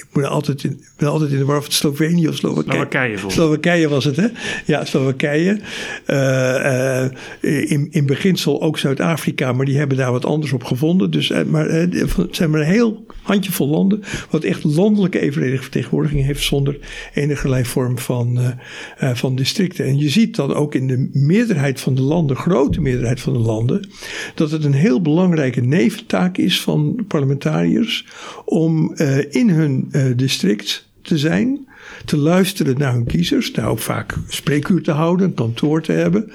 ik 0.00 0.06
moet 0.12 0.24
altijd 0.24 0.64
in, 0.64 0.84
ben 0.96 1.08
altijd 1.08 1.30
in 1.30 1.38
de 1.38 1.44
war 1.44 1.58
of 1.58 1.64
het 1.64 1.72
Slovenië 1.72 2.28
of 2.28 2.36
Slowakije. 2.36 3.18
Slowakije 3.26 3.88
was 3.88 4.04
het, 4.04 4.16
hè? 4.16 4.26
Ja, 4.66 4.84
Slowakije. 4.84 5.60
Eh, 6.06 7.02
eh, 7.04 7.10
in, 7.40 7.88
in 7.90 8.06
beginsel 8.06 8.62
ook 8.62 8.78
Zuid-Afrika, 8.78 9.52
maar 9.52 9.66
die 9.66 9.78
hebben 9.78 9.96
daar 9.96 10.12
wat 10.12 10.24
anders 10.24 10.52
op 10.52 10.64
gevonden. 10.64 11.10
Dus, 11.10 11.30
eh, 11.30 11.44
maar 11.44 11.68
het 11.68 12.16
zijn 12.30 12.50
maar 12.50 12.60
een 12.60 12.66
heel 12.66 13.06
handjevol 13.22 13.68
landen. 13.68 14.02
wat 14.30 14.44
echt 14.44 14.64
landelijke 14.64 15.20
evenredige 15.20 15.62
vertegenwoordiging 15.62 16.24
heeft. 16.24 16.42
zonder 16.42 16.78
enige 17.14 17.64
vorm 17.64 17.98
van, 17.98 18.38
eh, 18.38 18.50
eh, 18.98 19.16
van 19.16 19.36
districten. 19.36 19.84
En 19.84 19.98
je 19.98 20.08
ziet 20.08 20.36
dan 20.36 20.54
ook 20.54 20.74
in 20.74 20.86
de 20.86 21.08
meerderheid 21.12 21.80
van 21.80 21.94
de 21.94 22.02
landen, 22.02 22.36
grote 22.36 22.80
meerderheid 22.80 23.20
van 23.20 23.32
de 23.32 23.38
landen. 23.38 23.88
dat 24.34 24.50
het 24.50 24.64
een 24.64 24.72
heel 24.72 25.02
belangrijke 25.02 25.60
neventaak 25.60 26.36
is 26.36 26.60
van 26.60 27.04
parlementariërs. 27.08 28.06
om 28.44 28.94
eh, 28.94 29.34
in 29.34 29.48
hun 29.48 29.92
district 30.16 30.88
te 31.02 31.18
zijn 31.18 31.68
te 32.04 32.16
luisteren 32.16 32.78
naar 32.78 32.92
hun 32.92 33.06
kiezers. 33.06 33.52
Daar 33.52 33.68
ook 33.68 33.78
vaak 33.78 34.14
spreekuur 34.28 34.82
te 34.82 34.90
houden, 34.90 35.26
een 35.26 35.34
kantoor 35.34 35.82
te 35.82 35.92
hebben. 35.92 36.30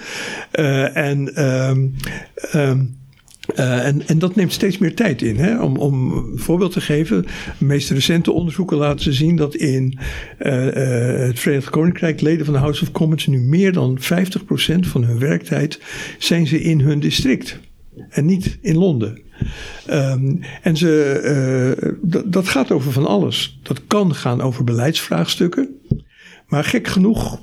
En, 0.93 1.35
ehm, 1.35 1.87
ehm, 2.35 2.79
eh, 3.55 3.85
en, 3.85 4.07
en 4.07 4.19
dat 4.19 4.35
neemt 4.35 4.53
steeds 4.53 4.77
meer 4.77 4.95
tijd 4.95 5.21
in. 5.21 5.37
Hè? 5.37 5.61
Om, 5.61 5.77
om 5.77 6.11
een 6.11 6.39
voorbeeld 6.39 6.71
te 6.71 6.81
geven. 6.81 7.25
De 7.59 7.65
meest 7.65 7.89
recente 7.89 8.31
onderzoeken 8.31 8.77
laten 8.77 9.13
zien 9.13 9.35
dat 9.35 9.55
in 9.55 9.99
eh, 10.37 10.67
eh, 10.67 11.27
het 11.27 11.39
Verenigd 11.39 11.69
Koninkrijk 11.69 12.21
leden 12.21 12.45
van 12.45 12.53
de 12.53 12.59
House 12.59 12.81
of 12.81 12.91
Commons 12.91 13.27
nu 13.27 13.39
meer 13.39 13.73
dan 13.73 13.99
50% 13.99 14.01
van 14.79 15.03
hun 15.03 15.19
werktijd 15.19 15.79
zijn 16.17 16.47
ze 16.47 16.61
in 16.61 16.79
hun 16.79 16.99
district. 16.99 17.59
En 18.09 18.25
niet 18.25 18.57
in 18.61 18.77
Londen. 18.77 19.21
Ehm, 19.85 20.35
en 20.61 20.77
ze, 20.77 21.97
dat 22.25 22.47
gaat 22.47 22.71
over 22.71 22.91
van 22.91 23.05
alles. 23.05 23.59
Dat 23.63 23.81
kan 23.87 24.15
gaan 24.15 24.41
over 24.41 24.63
beleidsvraagstukken. 24.63 25.69
Maar 26.47 26.63
gek 26.63 26.87
genoeg, 26.87 27.39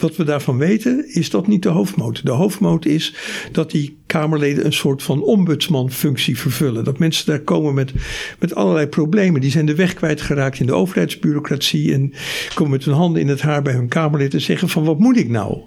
wat 0.00 0.16
we 0.16 0.24
daarvan 0.24 0.58
weten, 0.58 1.14
is 1.14 1.30
dat 1.30 1.46
niet 1.46 1.62
de 1.62 1.68
hoofdmoot. 1.68 2.24
De 2.24 2.30
hoofdmoot 2.30 2.84
is 2.86 3.14
dat 3.52 3.70
die 3.70 3.98
Kamerleden 4.06 4.64
een 4.64 4.72
soort 4.72 5.02
van 5.02 5.22
ombudsmanfunctie 5.22 6.38
vervullen. 6.38 6.84
Dat 6.84 6.98
mensen 6.98 7.26
daar 7.26 7.40
komen 7.40 7.74
met, 7.74 7.92
met 8.38 8.54
allerlei 8.54 8.86
problemen. 8.86 9.40
Die 9.40 9.50
zijn 9.50 9.66
de 9.66 9.74
weg 9.74 9.94
kwijtgeraakt 9.94 10.60
in 10.60 10.66
de 10.66 10.74
overheidsbureaucratie. 10.74 11.92
En 11.92 12.12
komen 12.54 12.72
met 12.72 12.84
hun 12.84 12.94
handen 12.94 13.20
in 13.20 13.28
het 13.28 13.40
haar 13.40 13.62
bij 13.62 13.72
hun 13.72 13.88
Kamerlid 13.88 14.34
en 14.34 14.40
zeggen 14.40 14.68
van 14.68 14.84
wat 14.84 14.98
moet 14.98 15.16
ik 15.16 15.28
nou? 15.28 15.58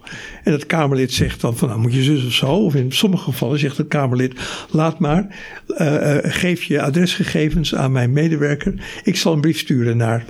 En 0.44 0.52
dat 0.52 0.66
Kamerlid 0.66 1.14
zegt 1.14 1.42
dan 1.42 1.58
van 1.58 1.68
nou 1.68 1.80
moet 1.80 1.94
je 1.94 2.04
zus 2.04 2.26
of 2.26 2.34
zo. 2.34 2.48
Of 2.48 2.76
in 2.76 2.92
sommige 2.92 3.24
gevallen 3.24 3.60
zegt 3.60 3.78
het 3.78 3.88
Kamerlid 3.88 4.34
laat 4.72 5.00
maar. 5.00 5.28
eh, 5.68 6.18
eh, 6.18 6.32
geef 6.34 6.64
je 6.64 6.82
adresgegevens 6.82 7.76
aan 7.76 7.92
mijn 7.92 8.12
medewerker. 8.12 8.74
Ik 9.04 9.16
zal 9.16 9.34
een 9.34 9.42
brief 9.42 9.60
sturen 9.60 9.98
naar 9.98 10.26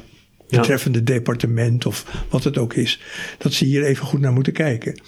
Ja. 0.53 0.59
betreffende 0.59 1.03
departement 1.03 1.85
of 1.85 2.25
wat 2.29 2.43
het 2.43 2.57
ook 2.57 2.73
is. 2.73 3.01
Dat 3.37 3.53
ze 3.53 3.65
hier 3.65 3.83
even 3.83 4.05
goed 4.05 4.19
naar 4.19 4.33
moeten 4.33 4.53
kijken. 4.53 5.01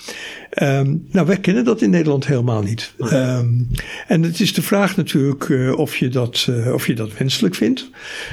Ehm, 0.50 0.96
nou, 1.12 1.28
wij 1.28 1.38
kennen 1.38 1.66
dat 1.66 1.82
in 1.82 1.90
Nederland 1.90 2.28
helemaal 2.28 2.62
niet. 2.62 2.94
Ehm, 3.00 3.48
en 4.08 4.24
het 4.24 4.40
is 4.40 4.54
de 4.54 4.62
vraag 4.62 4.96
natuurlijk 4.96 5.50
eh, 5.50 5.78
of, 5.78 5.96
je 5.96 6.08
dat, 6.10 6.48
eh, 6.50 6.74
of 6.74 6.88
je 6.88 6.94
dat 6.94 7.18
wenselijk 7.18 7.56
vindt. 7.56 7.90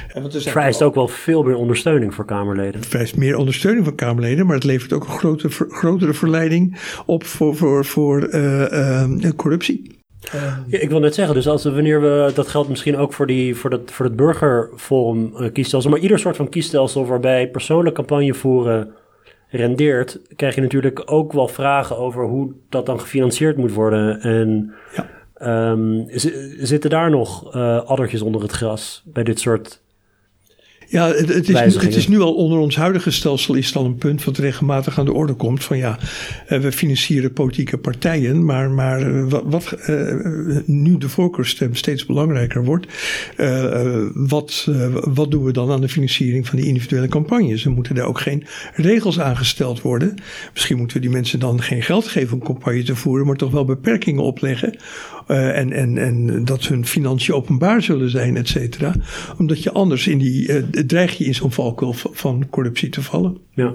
Het 0.07 0.43
vereist 0.43 0.81
ook 0.81 0.95
wel 0.95 1.07
veel 1.07 1.43
meer 1.43 1.55
ondersteuning 1.55 2.13
voor 2.13 2.25
Kamerleden. 2.25 2.79
Het 2.79 2.89
vereist 2.89 3.15
meer 3.15 3.37
ondersteuning 3.37 3.85
van 3.85 3.95
Kamerleden, 3.95 4.45
maar 4.45 4.55
het 4.55 4.63
levert 4.63 4.93
ook 4.93 5.03
een 5.03 5.17
grote, 5.17 5.49
ver- 5.49 5.69
grotere 5.69 6.13
verleiding 6.13 6.77
op 7.05 7.23
voor, 7.23 7.55
voor, 7.55 7.85
voor 7.85 8.23
eh, 8.23 9.01
eh, 9.01 9.31
corruptie. 9.35 10.01
Ja, 10.67 10.79
ik 10.79 10.89
wil 10.89 10.99
net 10.99 11.13
zeggen, 11.15 11.35
dus 11.35 11.47
als 11.47 11.63
wanneer 11.63 12.01
we, 12.01 12.31
dat 12.35 12.47
geldt 12.47 12.69
misschien 12.69 12.97
ook 12.97 13.13
voor, 13.13 13.27
die, 13.27 13.55
voor, 13.55 13.69
dat, 13.69 13.81
voor 13.91 14.05
het 14.05 14.15
burgerforum 14.15 15.35
eh, 15.37 15.51
kiesstelsel, 15.51 15.89
maar 15.89 15.99
ieder 15.99 16.19
soort 16.19 16.35
van 16.35 16.49
kiesstelsel 16.49 17.05
waarbij 17.05 17.49
persoonlijk 17.49 17.95
campagne 17.95 18.33
voeren 18.33 18.93
rendeert, 19.49 20.19
krijg 20.35 20.55
je 20.55 20.61
natuurlijk 20.61 21.01
ook 21.05 21.33
wel 21.33 21.47
vragen 21.47 21.97
over 21.97 22.25
hoe 22.25 22.51
dat 22.69 22.85
dan 22.85 22.99
gefinancierd 22.99 23.57
moet 23.57 23.73
worden. 23.73 24.19
En 24.21 24.73
Ja. 24.95 25.09
ehm, 25.35 26.01
zi- 26.07 26.55
zitten 26.65 26.89
daar 26.89 27.09
nog 27.09 27.53
eh, 27.53 27.83
addertjes 27.85 28.21
onder 28.21 28.41
het 28.41 28.51
gras 28.51 29.03
bij 29.05 29.23
dit 29.23 29.39
soort... 29.39 29.81
Ja, 30.93 31.07
het, 31.07 31.17
het, 31.17 31.29
is, 31.29 31.47
nu- 31.47 31.53
Wijzigingen. 31.53 31.85
het 31.85 31.95
is 31.95 32.07
nu 32.07 32.19
al 32.19 32.33
onder 32.33 32.59
ons 32.59 32.75
huidige 32.75 33.11
stelsel 33.11 33.53
is 33.53 33.75
al 33.75 33.85
een 33.85 33.95
punt 33.95 34.23
wat 34.23 34.37
regelmatig 34.37 34.99
aan 34.99 35.05
de 35.05 35.13
orde 35.13 35.33
komt. 35.33 35.63
Van 35.63 35.77
ja, 35.77 35.99
eh, 36.47 36.59
we 36.59 36.71
financieren 36.71 37.33
politieke 37.33 37.77
partijen, 37.77 38.45
maar, 38.45 38.69
maar 38.69 39.01
eh, 39.01 39.23
wat, 39.29 39.43
wat 39.45 39.71
eh, 39.71 40.15
nu 40.65 40.97
de 40.97 41.09
voorkeurstem 41.09 41.75
steeds 41.75 42.05
belangrijker 42.05 42.63
wordt, 42.63 42.87
wat, 44.13 44.67
wat 44.93 45.31
doen 45.31 45.43
we 45.43 45.51
dan 45.51 45.71
aan 45.71 45.81
de 45.81 45.89
financiering 45.89 46.47
van 46.47 46.59
die 46.59 46.67
individuele 46.67 47.07
campagnes? 47.07 47.65
Er 47.65 47.71
moeten 47.71 47.95
daar 47.95 48.07
ook 48.07 48.19
geen 48.19 48.45
regels 48.75 49.19
aangesteld 49.19 49.81
worden. 49.81 50.15
Misschien 50.53 50.77
moeten 50.77 50.95
we 50.97 51.01
die 51.01 51.11
mensen 51.11 51.39
dan 51.39 51.61
geen 51.61 51.83
geld 51.83 52.07
geven 52.07 52.33
om 52.33 52.43
campagne 52.43 52.83
te 52.83 52.95
voeren, 52.95 53.25
maar 53.25 53.35
toch 53.35 53.51
wel 53.51 53.65
beperkingen 53.65 54.23
opleggen. 54.23 54.75
Eh, 55.27 55.57
en, 55.57 55.71
en, 55.71 55.97
en 55.97 56.45
dat 56.45 56.67
hun 56.67 56.85
financiën 56.85 57.33
openbaar 57.33 57.81
zullen 57.81 58.09
zijn, 58.09 58.37
et 58.37 58.47
cetera. 58.47 58.93
Omdat 59.37 59.63
je 59.63 59.71
anders 59.71 60.07
in 60.07 60.17
die, 60.17 60.47
eh, 60.47 60.63
dreig 60.85 61.17
je 61.17 61.25
in 61.25 61.35
zo'n 61.35 61.51
valkuil 61.51 61.93
van 61.93 62.47
corruptie 62.49 62.89
te 62.89 63.01
vallen. 63.01 63.37
Ja, 63.53 63.73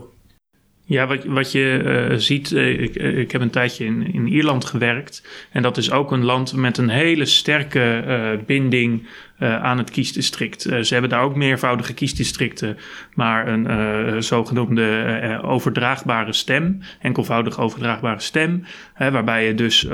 Ja, 0.85 1.07
wat, 1.07 1.25
wat 1.25 1.53
je 1.53 1.83
eh, 1.85 2.17
ziet, 2.17 2.53
ik, 2.53 2.95
ik 2.95 3.33
heb 3.33 3.41
een 3.41 3.51
tijdje 3.51 3.85
in, 3.85 4.13
in 4.15 4.27
Ierland 4.27 4.65
gewerkt. 4.65 5.29
En 5.53 5.63
dat 5.63 5.77
is 5.77 5.91
ook 5.91 6.13
een 6.13 6.25
land 6.25 6.57
met 6.57 6.79
een 6.79 6.89
hele 6.89 7.25
sterke 7.25 8.41
binding 8.47 9.07
uh, 9.39 9.63
aan 9.63 9.79
het 9.79 9.91
kiesdistrict. 9.91 10.67
Uh, 10.67 10.79
ze 10.81 10.93
hebben 10.93 11.11
daar 11.11 11.23
ook 11.23 11.37
meervoudige 11.37 11.95
kiesdistricten, 11.95 12.79
maar 13.15 13.49
een 13.49 13.67
uh, 13.71 14.21
zogenoemde 14.21 15.41
overdraagbare 15.43 16.33
stem, 16.33 16.81
enkelvoudig 17.01 17.61
overdraagbare 17.61 18.21
stem, 18.21 18.65
waarbij 18.99 19.47
je 19.47 19.55
dus 19.55 19.89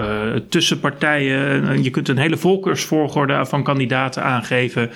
tussen 0.49 0.81
partijen, 0.81 1.83
je 1.83 1.91
kunt 1.91 2.09
een 2.09 2.19
hele 2.19 2.37
volkersvolgorde 2.37 3.47
van 3.47 3.63
kandidaten 3.63 4.23
aangeven 4.23 4.91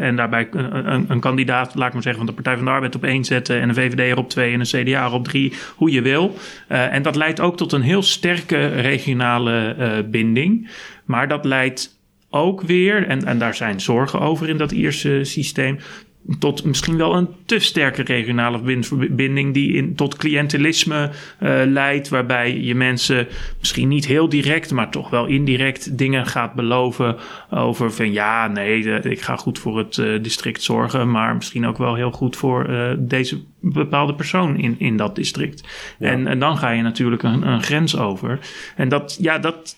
en 0.00 0.16
daarbij 0.16 0.48
een, 0.50 1.04
een, 1.08 1.20
kandidaat, 1.20 1.74
laat 1.74 1.86
ik 1.86 1.92
maar 1.92 2.02
zeggen, 2.02 2.26
van 2.26 2.34
de 2.34 2.42
Partij 2.42 2.56
van 2.56 2.64
de 2.64 2.70
Arbeid 2.70 2.94
op 2.94 3.04
één 3.04 3.24
zetten 3.24 3.60
en 3.60 3.68
een 3.68 3.74
VVD 3.74 3.98
er 3.98 4.18
op 4.18 4.28
twee 4.28 4.52
en 4.52 4.60
een 4.60 4.84
CDA 4.84 5.04
er 5.04 5.12
op 5.12 5.24
drie, 5.24 5.52
hoe 5.76 5.90
je 5.90 6.02
wil. 6.02 6.36
en 6.68 7.02
dat 7.02 7.16
leidt 7.16 7.40
ook 7.40 7.56
tot 7.56 7.72
een 7.72 7.82
heel 7.82 8.02
sterke 8.02 8.66
regionale 8.66 9.76
binding. 10.10 10.68
Maar 11.04 11.28
dat 11.28 11.44
leidt 11.44 12.00
ook 12.32 12.62
weer, 12.62 13.06
en, 13.06 13.24
en 13.24 13.38
daar 13.38 13.54
zijn 13.54 13.80
zorgen 13.80 14.20
over 14.20 14.48
in 14.48 14.56
dat 14.56 14.72
Ierse 14.72 15.24
systeem, 15.24 15.78
tot 16.38 16.64
misschien 16.64 16.96
wel 16.96 17.14
een 17.14 17.28
te 17.46 17.58
sterke 17.58 18.02
regionale 18.02 18.82
verbinding 18.82 19.54
die 19.54 19.72
in, 19.72 19.94
tot 19.94 20.16
cliëntelisme 20.16 21.10
uh, 21.42 21.60
leidt, 21.64 22.08
waarbij 22.08 22.60
je 22.60 22.74
mensen 22.74 23.28
misschien 23.58 23.88
niet 23.88 24.06
heel 24.06 24.28
direct, 24.28 24.72
maar 24.72 24.90
toch 24.90 25.10
wel 25.10 25.26
indirect 25.26 25.98
dingen 25.98 26.26
gaat 26.26 26.54
beloven 26.54 27.16
over 27.50 27.92
van 27.92 28.12
ja, 28.12 28.48
nee, 28.48 29.00
ik 29.00 29.20
ga 29.20 29.36
goed 29.36 29.58
voor 29.58 29.78
het 29.78 29.96
uh, 29.96 30.22
district 30.22 30.62
zorgen, 30.62 31.10
maar 31.10 31.34
misschien 31.34 31.66
ook 31.66 31.78
wel 31.78 31.94
heel 31.94 32.10
goed 32.10 32.36
voor 32.36 32.70
uh, 32.70 32.90
deze 32.98 33.40
bepaalde 33.60 34.14
persoon 34.14 34.56
in, 34.56 34.74
in 34.78 34.96
dat 34.96 35.16
district. 35.16 35.68
Ja. 35.98 36.10
En, 36.10 36.26
en 36.26 36.38
dan 36.38 36.58
ga 36.58 36.70
je 36.70 36.82
natuurlijk 36.82 37.22
een, 37.22 37.46
een 37.46 37.62
grens 37.62 37.96
over. 37.96 38.38
En 38.76 38.88
dat, 38.88 39.18
ja, 39.20 39.38
dat, 39.38 39.76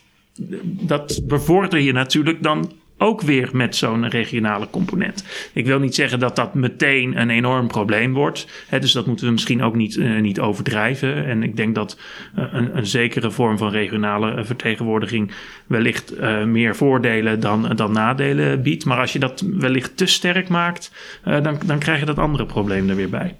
dat 0.64 1.20
bevorder 1.24 1.80
je 1.80 1.92
natuurlijk 1.92 2.42
dan 2.42 2.72
ook 2.98 3.20
weer 3.20 3.48
met 3.52 3.76
zo'n 3.76 4.08
regionale 4.08 4.70
component. 4.70 5.24
Ik 5.52 5.66
wil 5.66 5.78
niet 5.78 5.94
zeggen 5.94 6.18
dat 6.18 6.36
dat 6.36 6.54
meteen 6.54 7.20
een 7.20 7.30
enorm 7.30 7.68
probleem 7.68 8.12
wordt. 8.12 8.46
Hè, 8.68 8.78
dus 8.78 8.92
dat 8.92 9.06
moeten 9.06 9.26
we 9.26 9.32
misschien 9.32 9.62
ook 9.62 9.74
niet, 9.74 9.96
uh, 9.96 10.20
niet 10.20 10.40
overdrijven. 10.40 11.24
En 11.24 11.42
ik 11.42 11.56
denk 11.56 11.74
dat 11.74 11.98
uh, 12.38 12.44
een, 12.52 12.76
een, 12.76 12.86
zekere 12.86 13.30
vorm 13.30 13.58
van 13.58 13.70
regionale 13.70 14.44
vertegenwoordiging 14.44 15.30
wellicht 15.66 16.20
meer 16.46 16.76
voordelen 16.76 17.40
dan, 17.40 17.76
dan 17.76 17.92
nadelen 17.92 18.62
biedt. 18.62 18.84
Maar 18.84 18.98
als 18.98 19.12
je 19.12 19.18
dat 19.18 19.44
wellicht 19.58 19.96
te 19.96 20.06
sterk 20.06 20.48
maakt, 20.48 20.90
dan, 21.24 21.58
dan 21.66 21.78
krijg 21.78 22.00
je 22.00 22.06
dat 22.06 22.18
andere 22.18 22.46
probleem 22.46 22.88
er 22.88 22.96
weer 22.96 23.10
bij. 23.10 23.36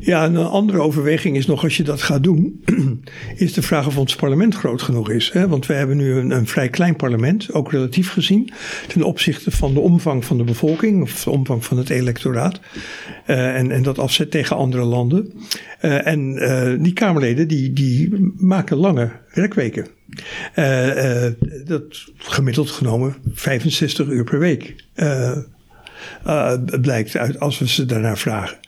Ja, 0.00 0.24
een 0.24 0.36
andere 0.36 0.80
overweging 0.80 1.36
is 1.36 1.46
nog 1.46 1.62
als 1.62 1.76
je 1.76 1.82
dat 1.82 2.02
gaat 2.02 2.22
doen, 2.22 2.64
is 3.36 3.52
de 3.52 3.62
vraag 3.62 3.86
of 3.86 3.98
ons 3.98 4.16
parlement 4.16 4.54
groot 4.54 4.82
genoeg 4.82 5.10
is. 5.10 5.30
Hè? 5.32 5.48
Want 5.48 5.66
we 5.66 5.74
hebben 5.74 5.96
nu 5.96 6.12
een, 6.12 6.30
een, 6.30 6.46
vrij 6.46 6.68
klein 6.68 6.96
parlement, 6.96 7.52
ook 7.52 7.72
relatief 7.72 8.10
gezien, 8.10 8.50
ten 8.88 9.02
opzichte 9.02 9.50
van 9.50 9.74
de 9.74 9.80
omvang 9.80 10.24
van 10.24 10.36
de 10.36 10.44
bevolking 10.44 11.02
of 11.02 11.24
de 11.24 11.30
omvang 11.30 11.64
van 11.64 11.78
het 11.78 11.90
electoraat. 11.90 12.60
Uh, 13.26 13.56
en, 13.56 13.70
en 13.70 13.82
dat 13.82 13.98
afzet 13.98 14.30
tegen 14.30 14.56
andere 14.56 14.82
landen. 14.82 15.32
Uh, 15.82 16.06
en 16.06 16.34
uh, 16.34 16.84
die 16.84 16.92
Kamerleden 16.92 17.48
die, 17.48 17.72
die 17.72 18.32
maken 18.36 18.76
lange 18.76 19.10
werkweken. 19.34 19.86
dat 21.64 22.04
gemiddeld 22.16 22.70
genomen 22.70 23.14
65 23.32 24.08
uur 24.08 24.24
per 24.24 24.38
week. 24.38 24.74
Uh, 26.26 26.52
blijkt 26.80 27.16
uit 27.16 27.40
als 27.40 27.58
we 27.58 27.68
ze 27.68 27.86
daarnaar 27.86 28.18
vragen. 28.18 28.58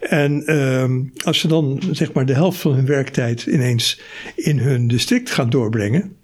En 0.00 0.42
uh, 0.46 0.84
als 1.24 1.38
ze 1.38 1.48
dan 1.48 1.82
zeg 1.90 2.12
maar 2.12 2.26
de 2.26 2.34
helft 2.34 2.58
van 2.58 2.72
hun 2.72 2.86
werktijd 2.86 3.46
ineens 3.46 4.00
in 4.36 4.58
hun 4.58 4.88
district 4.88 5.30
gaan 5.30 5.50
doorbrengen. 5.50 6.16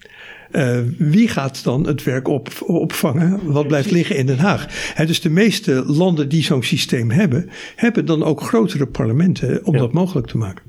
Uh, 0.53 0.79
wie 0.99 1.29
gaat 1.29 1.65
dan 1.65 1.87
het 1.87 2.03
werk 2.03 2.29
op, 2.29 2.49
opvangen 2.67 3.41
wat 3.53 3.67
blijft 3.67 3.91
liggen 3.91 4.17
in 4.17 4.27
Den 4.27 4.39
Haag? 4.39 4.67
He, 4.95 5.07
dus 5.07 5.21
de 5.21 5.31
meeste 5.31 5.85
landen 5.87 6.29
die 6.29 6.43
zo'n 6.43 6.63
systeem 6.63 7.11
hebben, 7.11 7.51
hebben 7.77 8.07
dan 8.07 8.25
ook 8.25 8.41
grotere 8.41 8.87
parlementen 8.87 9.65
om 9.65 9.75
ja. 9.75 9.81
dat 9.81 9.93
mogelijk 9.93 10.27
te 10.27 10.39
maken. 10.39 10.65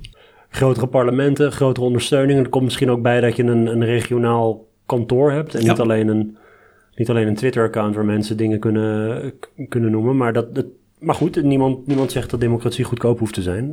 Grotere 0.49 0.87
parlementen, 0.87 1.51
grotere 1.51 1.85
ondersteuning. 1.85 2.39
Er 2.39 2.49
komt 2.49 2.63
misschien 2.63 2.89
ook 2.89 3.01
bij 3.01 3.21
dat 3.21 3.35
je 3.35 3.43
een, 3.43 3.67
een 3.67 3.85
regionaal 3.85 4.67
kantoor 4.85 5.31
hebt 5.31 5.55
en 5.55 5.63
ja. 5.63 5.69
niet 5.69 5.79
alleen 5.79 6.07
een 6.07 6.37
niet 6.95 7.09
alleen 7.09 7.27
een 7.27 7.35
Twitter-account 7.35 7.95
waar 7.95 8.05
mensen 8.05 8.37
dingen 8.37 8.59
kunnen, 8.59 9.33
kunnen 9.69 9.91
noemen, 9.91 10.17
maar 10.17 10.33
dat, 10.33 10.55
dat 10.55 10.65
maar 11.03 11.15
goed, 11.15 11.43
niemand, 11.43 11.87
niemand 11.87 12.11
zegt 12.11 12.29
dat 12.29 12.39
democratie 12.39 12.85
goedkoop 12.85 13.19
hoeft 13.19 13.33
te 13.33 13.41
zijn. 13.41 13.63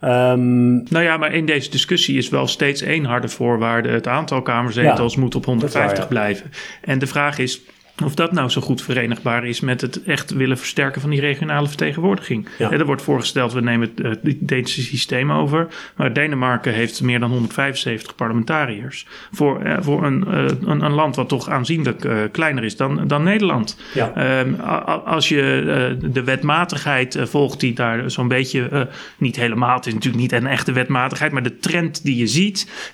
um, 0.00 0.82
nou 0.92 1.04
ja, 1.04 1.16
maar 1.16 1.34
in 1.34 1.46
deze 1.46 1.70
discussie 1.70 2.16
is 2.16 2.28
wel 2.28 2.46
steeds 2.46 2.82
één 2.82 3.04
harde 3.04 3.28
voorwaarde. 3.28 3.88
Het 3.88 4.06
aantal 4.06 4.42
kamerzetels 4.42 5.14
ja, 5.14 5.20
moet 5.20 5.34
op 5.34 5.44
150 5.44 5.90
waar, 5.90 5.98
ja. 5.98 6.06
blijven. 6.06 6.50
En 6.82 6.98
de 6.98 7.06
vraag 7.06 7.38
is, 7.38 7.60
of 8.02 8.14
dat 8.14 8.32
nou 8.32 8.48
zo 8.48 8.60
goed 8.60 8.82
verenigbaar 8.82 9.46
is 9.46 9.60
met 9.60 9.80
het 9.80 10.02
echt 10.02 10.30
willen 10.30 10.58
versterken 10.58 11.00
van 11.00 11.10
die 11.10 11.20
regionale 11.20 11.68
vertegenwoordiging. 11.68 12.48
Ja. 12.58 12.70
er 12.70 12.86
wordt 12.86 13.02
voorgesteld, 13.02 13.52
we 13.52 13.60
nemen 13.60 13.92
het, 13.94 14.22
het 14.22 14.36
Deense 14.40 14.82
systeem 14.82 15.32
over. 15.32 15.66
Maar 15.96 16.12
Denemarken 16.12 16.72
heeft 16.72 17.02
meer 17.02 17.20
dan 17.20 17.30
175 17.30 18.14
parlementariërs. 18.14 19.06
Voor, 19.32 19.60
eh, 19.60 19.76
voor 19.80 20.04
een, 20.04 20.24
uh, 20.28 20.44
een, 20.60 20.84
een, 20.84 20.92
land 20.92 21.16
wat 21.16 21.28
toch 21.28 21.48
aanzienlijk 21.48 22.04
uh, 22.04 22.18
kleiner 22.32 22.64
is 22.64 22.76
dan, 22.76 23.06
dan 23.06 23.22
Nederland. 23.22 23.80
Ja. 23.94 24.40
Um, 24.40 24.60
als 25.04 25.28
je 25.28 25.62
uh, 26.00 26.10
de 26.12 26.24
wetmatigheid 26.24 27.18
volgt, 27.22 27.60
die 27.60 27.74
daar 27.74 28.10
zo'n 28.10 28.28
beetje 28.28 28.88
niet 29.16 29.36
helemaal, 29.36 29.76
het 29.76 29.86
is 29.86 29.94
natuurlijk 29.94 30.22
niet 30.22 30.32
een 30.32 30.46
echte 30.46 30.72
wetmatigheid, 30.72 31.32
maar 31.32 31.42
de 31.42 31.58
trend 31.58 32.04
die 32.04 32.16
je 32.16 32.26
ziet 32.26 32.92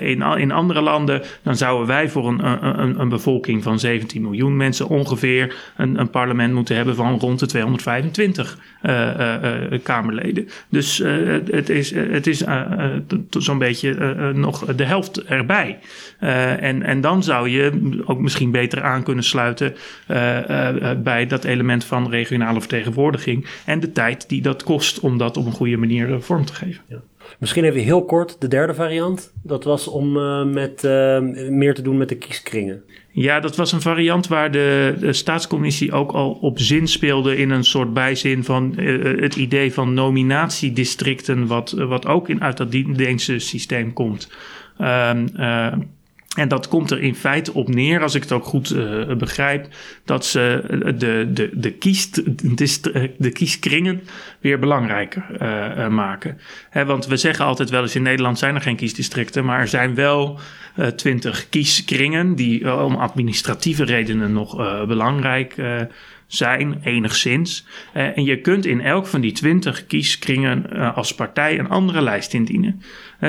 in, 0.00 0.22
in 0.22 0.52
andere 0.52 0.80
landen, 0.80 1.22
dan 1.42 1.56
zouden 1.56 1.86
wij 1.86 2.08
voor 2.08 2.28
een, 2.28 2.66
een, 2.80 3.00
een 3.00 3.08
bevolking 3.08 3.62
van 3.62 3.78
7 3.78 4.07
17 4.08 4.22
miljoen 4.22 4.56
mensen 4.56 4.88
ongeveer 4.88 5.54
een, 5.76 6.00
een 6.00 6.10
parlement 6.10 6.54
moeten 6.54 6.76
hebben 6.76 6.94
van 6.94 7.18
rond 7.18 7.38
de 7.38 7.46
225 7.46 8.58
uh, 8.82 8.92
uh, 8.92 9.72
uh, 9.72 9.78
Kamerleden. 9.82 10.48
Dus 10.68 10.98
het 11.50 11.68
is, 11.68 11.90
het 11.94 12.26
is 12.26 12.44
zo'n 13.30 13.58
beetje 13.58 13.94
nog 14.34 14.64
de 14.64 14.84
helft 14.84 15.22
erbij. 15.22 15.78
en, 16.18 16.82
en 16.82 17.00
dan 17.00 17.22
zou 17.22 17.48
je 17.48 18.02
ook 18.04 18.20
misschien 18.20 18.50
beter 18.50 18.82
aan 18.82 19.02
kunnen 19.02 19.24
sluiten 19.24 19.74
bij 21.02 21.26
dat 21.28 21.44
element 21.44 21.84
van 21.84 22.10
regionale 22.10 22.60
vertegenwoordiging 22.60 23.46
en 23.64 23.80
de 23.80 23.92
tijd 23.92 24.28
die 24.28 24.42
dat 24.42 24.62
kost 24.62 25.00
om 25.00 25.18
dat 25.18 25.36
op 25.36 25.46
een 25.46 25.52
goede 25.52 25.76
manier 25.76 26.22
vorm 26.22 26.44
te 26.44 26.54
geven. 26.54 26.82
Ja. 26.88 26.98
Misschien 27.38 27.64
even 27.64 27.80
heel 27.80 28.04
kort 28.04 28.40
de 28.40 28.48
derde 28.48 28.74
variant. 28.74 29.32
Dat 29.42 29.64
was 29.64 29.88
om 29.88 30.16
uh, 30.16 30.44
met, 30.44 30.84
uh, 30.84 31.18
meer 31.50 31.74
te 31.74 31.82
doen 31.82 31.96
met 31.96 32.08
de 32.08 32.16
kieskringen. 32.16 32.82
Ja, 33.10 33.40
dat 33.40 33.56
was 33.56 33.72
een 33.72 33.80
variant 33.80 34.28
waar 34.28 34.50
de, 34.50 34.96
staatscommissie 35.10 35.92
ook 35.92 36.12
al 36.12 36.30
op 36.30 36.58
zin 36.58 36.88
speelde 36.88 37.36
in 37.36 37.50
een 37.50 37.64
soort 37.64 37.92
bijzin 37.92 38.44
van 38.44 38.74
uh, 38.76 39.20
het 39.20 39.36
idee 39.36 39.72
van 39.72 39.94
nominatiedistricten, 39.94 41.46
wat, 41.46 41.70
wat 41.70 42.06
ook 42.06 42.28
in, 42.28 42.42
uit 42.42 42.56
dat 42.56 42.72
Deense 42.72 43.38
systeem 43.38 43.92
komt. 43.92 44.30
Um, 44.80 45.30
en 46.38 46.48
dat 46.48 46.68
komt 46.68 46.90
er 46.90 47.00
in 47.00 47.14
feite 47.14 47.54
op 47.54 47.68
neer, 47.68 48.02
als 48.02 48.14
ik 48.14 48.22
het 48.22 48.32
ook 48.32 48.44
goed 48.44 48.70
uh, 48.70 49.14
begrijp, 49.14 49.68
dat 50.04 50.26
ze 50.26 50.64
de, 50.98 51.28
de, 51.32 51.50
de, 51.52 51.70
kiest, 51.70 52.22
de 53.18 53.30
kieskringen 53.30 54.00
weer 54.40 54.58
belangrijker 54.58 55.24
maken. 55.90 56.38
Want 56.72 57.06
we 57.06 57.16
zeggen 57.16 57.44
altijd 57.44 57.70
wel 57.70 57.82
eens 57.82 57.94
in 57.94 58.02
Nederland 58.02 58.38
zijn 58.38 58.54
er 58.54 58.60
geen 58.60 58.76
kiesdistricten, 58.76 59.44
maar 59.44 59.60
er 59.60 59.68
zijn 59.68 59.94
wel 59.94 60.38
twintig 60.96 61.48
kieskringen 61.48 62.34
die 62.34 62.82
om 62.84 62.94
administratieve 62.94 63.84
redenen 63.84 64.32
nog 64.32 64.56
belangrijk 64.86 65.54
zijn, 66.28 66.80
enigszins. 66.84 67.66
Uh, 67.96 68.16
en 68.16 68.24
je 68.24 68.40
kunt 68.40 68.66
in 68.66 68.80
elk 68.80 69.06
van 69.06 69.20
die 69.20 69.32
twintig 69.32 69.86
kieskringen 69.86 70.70
als 70.94 71.14
partij 71.14 71.58
een 71.58 71.68
andere 71.68 72.02
lijst 72.02 72.34
indienen. 72.34 72.82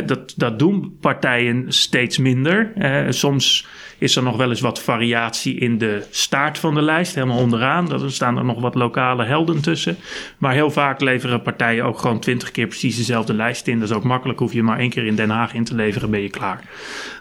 Dat, 0.05 0.33
dat 0.35 0.59
doen 0.59 0.97
partijen 1.01 1.65
steeds 1.67 2.17
minder. 2.17 2.71
soms 3.09 3.67
is 3.99 4.15
er 4.15 4.23
nog 4.23 4.37
wel 4.37 4.49
eens 4.49 4.61
wat 4.61 4.81
variatie 4.81 5.55
in 5.55 5.77
de 5.77 6.03
staart 6.09 6.57
van 6.57 6.73
de 6.73 6.81
lijst, 6.81 7.15
helemaal 7.15 7.37
onderaan. 7.37 7.91
Er 7.91 8.11
staan 8.11 8.37
er 8.37 8.45
nog 8.45 8.61
wat 8.61 8.75
lokale 8.75 9.25
helden 9.25 9.61
tussen. 9.61 9.97
Maar 10.37 10.53
heel 10.53 10.71
vaak 10.71 11.01
leveren 11.01 11.41
partijen 11.41 11.85
ook 11.85 11.99
gewoon 11.99 12.19
twintig 12.19 12.51
keer 12.51 12.67
precies 12.67 12.97
dezelfde 12.97 13.33
lijst 13.33 13.67
in. 13.67 13.79
Dat 13.79 13.89
is 13.89 13.95
ook 13.95 14.03
makkelijk, 14.03 14.39
hoef 14.39 14.53
je 14.53 14.63
maar 14.63 14.79
één 14.79 14.89
keer 14.89 15.05
in 15.05 15.15
Den 15.15 15.29
Haag 15.29 15.53
in 15.53 15.63
te 15.63 15.75
leveren, 15.75 16.09
ben 16.09 16.21
je 16.21 16.29
klaar. 16.29 16.63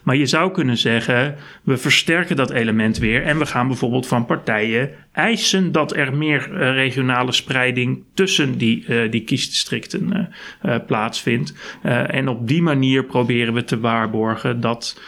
Maar 0.02 0.16
je 0.16 0.26
zou 0.26 0.52
kunnen 0.52 0.76
zeggen, 0.76 1.36
we 1.62 1.76
versterken 1.76 2.36
dat 2.36 2.50
element 2.50 2.98
weer 2.98 3.22
en 3.22 3.38
we 3.38 3.46
gaan 3.46 3.66
bijvoorbeeld 3.66 4.06
van 4.06 4.26
partijen 4.26 4.90
eisen 5.12 5.72
dat 5.72 5.96
er 5.96 6.16
meer 6.16 6.50
uh, 6.50 6.58
regionale 6.74 7.32
spreiding 7.32 8.04
tussen 8.14 8.58
die, 8.58 8.84
uh, 8.88 9.10
die 9.10 9.24
kiesdistricten 9.24 10.32
uh, 10.62 10.76
plaatsvindt. 10.86 11.54
en 11.82 12.28
op 12.28 12.48
die 12.48 12.57
manier 12.62 13.04
proberen 13.04 13.54
we 13.54 13.64
te 13.64 13.80
waarborgen 13.80 14.60
dat 14.60 15.00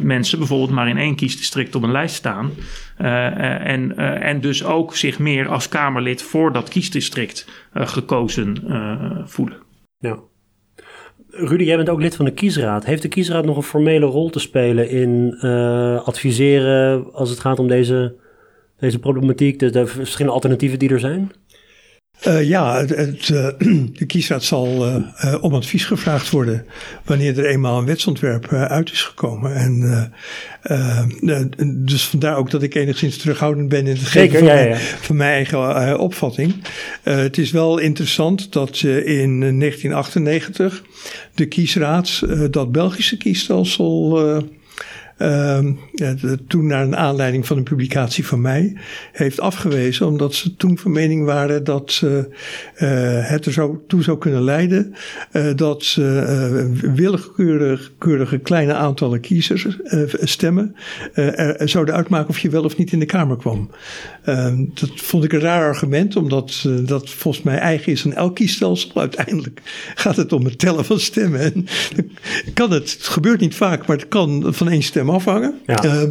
mensen 0.00 0.38
bijvoorbeeld 0.38 0.70
maar 0.70 0.88
in 0.88 0.96
één 0.96 1.16
kiesdistrict 1.16 1.74
op 1.74 1.82
een 1.82 1.92
lijst 1.92 2.14
staan. 2.14 2.50
en, 2.96 3.96
en 4.20 4.40
dus 4.40 4.64
ook 4.64 4.96
zich 4.96 5.18
meer 5.18 5.48
als 5.48 5.68
Kamerlid 5.68 6.22
voor 6.22 6.52
dat 6.52 6.68
kiesdistrict 6.68 7.48
gekozen 7.72 8.56
voelen. 9.26 9.58
Ja. 9.98 10.18
Rudy, 11.30 11.64
jij 11.64 11.76
bent 11.76 11.88
ook 11.88 12.00
lid 12.00 12.16
van 12.16 12.24
de 12.24 12.32
kiesraad. 12.32 12.84
Heeft 12.84 13.02
de 13.02 13.08
kiesraad 13.08 13.44
nog 13.44 13.56
een 13.56 13.62
formele 13.62 14.06
rol 14.06 14.30
te 14.30 14.38
spelen 14.38 14.90
in 14.90 15.40
adviseren 16.04 17.12
als 17.12 17.30
het 17.30 17.40
gaat 17.40 17.58
om 17.58 17.68
deze, 17.68 18.14
deze 18.78 18.98
problematiek, 18.98 19.58
de, 19.58 19.70
de 19.70 19.86
verschillende 19.86 20.34
alternatieven 20.34 20.78
die 20.78 20.90
er 20.90 21.00
zijn? 21.00 21.30
Uh, 22.26 22.48
ja, 22.48 22.78
het, 22.78 22.96
het, 22.96 23.28
uh, 23.28 23.48
de 23.98 24.06
kiesraad 24.06 24.42
zal 24.42 24.86
uh, 24.86 25.34
om 25.40 25.54
advies 25.54 25.84
gevraagd 25.84 26.30
worden 26.30 26.64
wanneer 27.04 27.38
er 27.38 27.46
eenmaal 27.46 27.78
een 27.78 27.84
wetsontwerp 27.84 28.52
uit 28.52 28.92
is 28.92 29.02
gekomen. 29.02 29.54
En, 29.54 30.12
dus 31.84 32.04
vandaar 32.04 32.36
ook 32.36 32.50
dat 32.50 32.62
ik 32.62 32.74
enigszins 32.74 33.16
terughoudend 33.16 33.68
ben 33.68 33.86
in 33.86 33.96
het 33.96 34.06
geven 34.06 34.38
van, 34.38 34.48
ja, 34.48 34.58
ja. 34.58 34.76
van, 34.76 35.16
mijn 35.16 35.32
eigen 35.32 35.98
opvatting. 35.98 36.54
het 37.02 37.38
is 37.38 37.50
wel 37.50 37.78
interessant 37.78 38.52
dat 38.52 38.80
in 38.82 39.40
1998 39.40 40.82
de 41.34 41.46
kiesraad 41.46 42.22
dat 42.50 42.72
Belgische 42.72 43.16
kiesstelsel 43.16 44.18
toen 46.46 46.66
naar 46.66 46.82
een 46.82 46.96
aanleiding 46.96 47.46
van 47.46 47.56
een 47.56 47.62
publicatie 47.62 48.26
van 48.26 48.40
mij, 48.40 48.76
heeft 49.12 49.40
afgewezen. 49.40 50.06
Omdat 50.06 50.34
ze 50.34 50.56
toen 50.56 50.78
van 50.78 50.90
mening 50.90 51.24
waren 51.24 51.64
dat 51.64 52.02
uh, 52.04 52.20
het 53.28 53.46
er 53.46 53.52
zo 53.52 53.82
toe 53.86 54.02
zou 54.02 54.18
kunnen 54.18 54.42
leiden 54.42 54.94
uh, 55.32 55.54
dat 55.54 55.98
willekeurige 56.94 58.38
kleine 58.38 58.74
aantallen 58.74 59.20
kiezers 59.20 59.66
stemmen 60.12 60.74
er 61.12 61.68
zouden 61.68 61.94
uitmaken 61.94 62.28
of 62.28 62.38
je 62.38 62.50
wel 62.50 62.64
of 62.64 62.76
niet 62.76 62.92
in 62.92 62.98
de 62.98 63.06
Kamer 63.06 63.36
kwam. 63.36 63.70
Ehm, 64.24 64.64
dat 64.74 64.90
vond 64.94 65.24
ik 65.24 65.32
een 65.32 65.40
raar 65.40 65.66
argument, 65.66 66.16
omdat 66.16 66.68
dat 66.82 67.10
volgens 67.10 67.44
mij 67.44 67.58
eigen 67.58 67.92
is 67.92 68.04
aan 68.04 68.12
elk 68.12 68.34
kiesstelsel. 68.34 68.90
Uiteindelijk 68.94 69.60
gaat 69.94 70.16
het 70.16 70.32
om 70.32 70.44
het 70.44 70.58
tellen 70.58 70.84
van 70.84 71.00
stemmen. 71.00 71.40
En 71.40 71.66
kan 72.54 72.70
het, 72.70 72.92
het 72.92 73.06
gebeurt 73.06 73.40
niet 73.40 73.54
vaak, 73.54 73.86
maar 73.86 73.96
het 73.96 74.08
kan 74.08 74.44
van 74.48 74.68
één 74.68 74.82
stem 74.82 75.07
afhangen. 75.10 75.60
Ja. 75.66 75.84
Uh, 75.84 76.02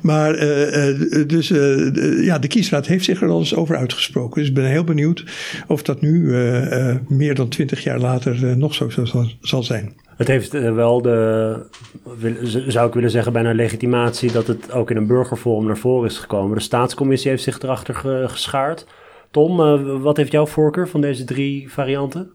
maar 0.00 0.34
uh, 0.34 1.26
dus 1.26 1.48
ja, 2.20 2.38
de 2.38 2.48
kiesraad 2.48 2.86
heeft 2.86 3.04
zich 3.04 3.22
er 3.22 3.28
al 3.28 3.38
eens 3.38 3.54
over 3.54 3.76
uitgesproken. 3.76 4.40
Dus 4.40 4.48
ik 4.48 4.54
ben 4.54 4.64
heel 4.64 4.84
benieuwd 4.84 5.24
of 5.66 5.82
dat 5.82 6.00
nu 6.00 6.32
meer 7.08 7.34
dan 7.34 7.48
twintig 7.48 7.82
jaar 7.82 7.98
later 7.98 8.56
nog 8.56 8.74
zo, 8.74 8.90
zo 8.90 9.04
zal, 9.04 9.26
zal 9.40 9.62
zijn. 9.62 9.94
Het 10.16 10.28
heeft 10.28 10.52
wel 10.52 11.02
de, 11.02 11.56
zou 12.66 12.88
ik 12.88 12.94
willen 12.94 13.10
zeggen, 13.10 13.32
bijna 13.32 13.52
legitimatie 13.52 14.32
dat 14.32 14.46
het 14.46 14.72
ook 14.72 14.90
in 14.90 14.96
een 14.96 15.06
burgerforum 15.06 15.66
naar 15.66 15.78
voren 15.78 16.08
is 16.08 16.18
gekomen. 16.18 16.56
De 16.56 16.62
staatscommissie 16.62 17.30
heeft 17.30 17.42
zich 17.42 17.60
erachter 17.60 17.94
geschaard. 18.28 18.86
Tom, 19.30 19.56
wat 20.00 20.16
heeft 20.16 20.32
jouw 20.32 20.46
voorkeur 20.46 20.88
van 20.88 21.00
deze 21.00 21.24
drie 21.24 21.70
varianten? 21.70 22.30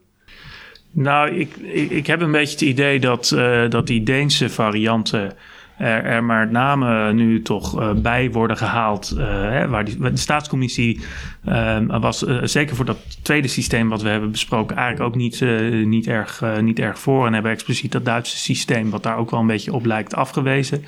Nou, 0.92 1.30
ik, 1.30 1.56
ik, 1.56 1.90
ik 1.90 2.08
heb 2.08 2.22
een 2.22 2.32
beetje 2.32 2.52
het 2.52 2.62
idee 2.62 3.00
dat, 3.00 3.32
uh, 3.36 3.70
dat 3.70 3.88
die 3.88 4.04
Deense 4.04 4.50
varianten 4.50 5.34
er, 5.78 6.04
er 6.04 6.24
maar 6.24 6.52
namen 6.52 7.16
nu 7.16 7.42
toch 7.42 7.80
uh, 7.80 7.92
bij 7.92 8.32
worden 8.32 8.58
gehaald. 8.58 9.14
Uh, 9.18 9.26
hè, 9.28 9.68
waar 9.68 9.86
de 9.86 10.12
staatscommissie 10.14 11.00
uh, 11.48 12.00
was 12.00 12.20
zeker 12.44 12.76
voor 12.76 12.86
dat 12.86 12.98
tweede 13.22 13.48
systeem 13.48 13.90
wat 13.90 14.02
we 14.02 14.10
hebben 14.10 14.32
besproken 14.32 14.76
eigenlijk 14.76 15.10
ook 15.10 15.16
niet, 15.16 15.46
niet, 15.86 16.08
erg, 16.08 16.44
niet 16.62 16.80
erg 16.80 17.00
voor. 17.00 17.26
En 17.26 17.34
hebben 17.34 17.52
expliciet 17.52 17.92
dat 17.92 18.06
Duitse 18.06 18.38
systeem, 18.38 18.90
wat 18.90 19.04
daar 19.04 19.18
ook 19.18 19.32
wel 19.32 19.40
een 19.40 19.48
beetje 19.48 19.74
op 19.74 19.86
lijkt, 19.86 20.16
afgewezen. 20.16 20.86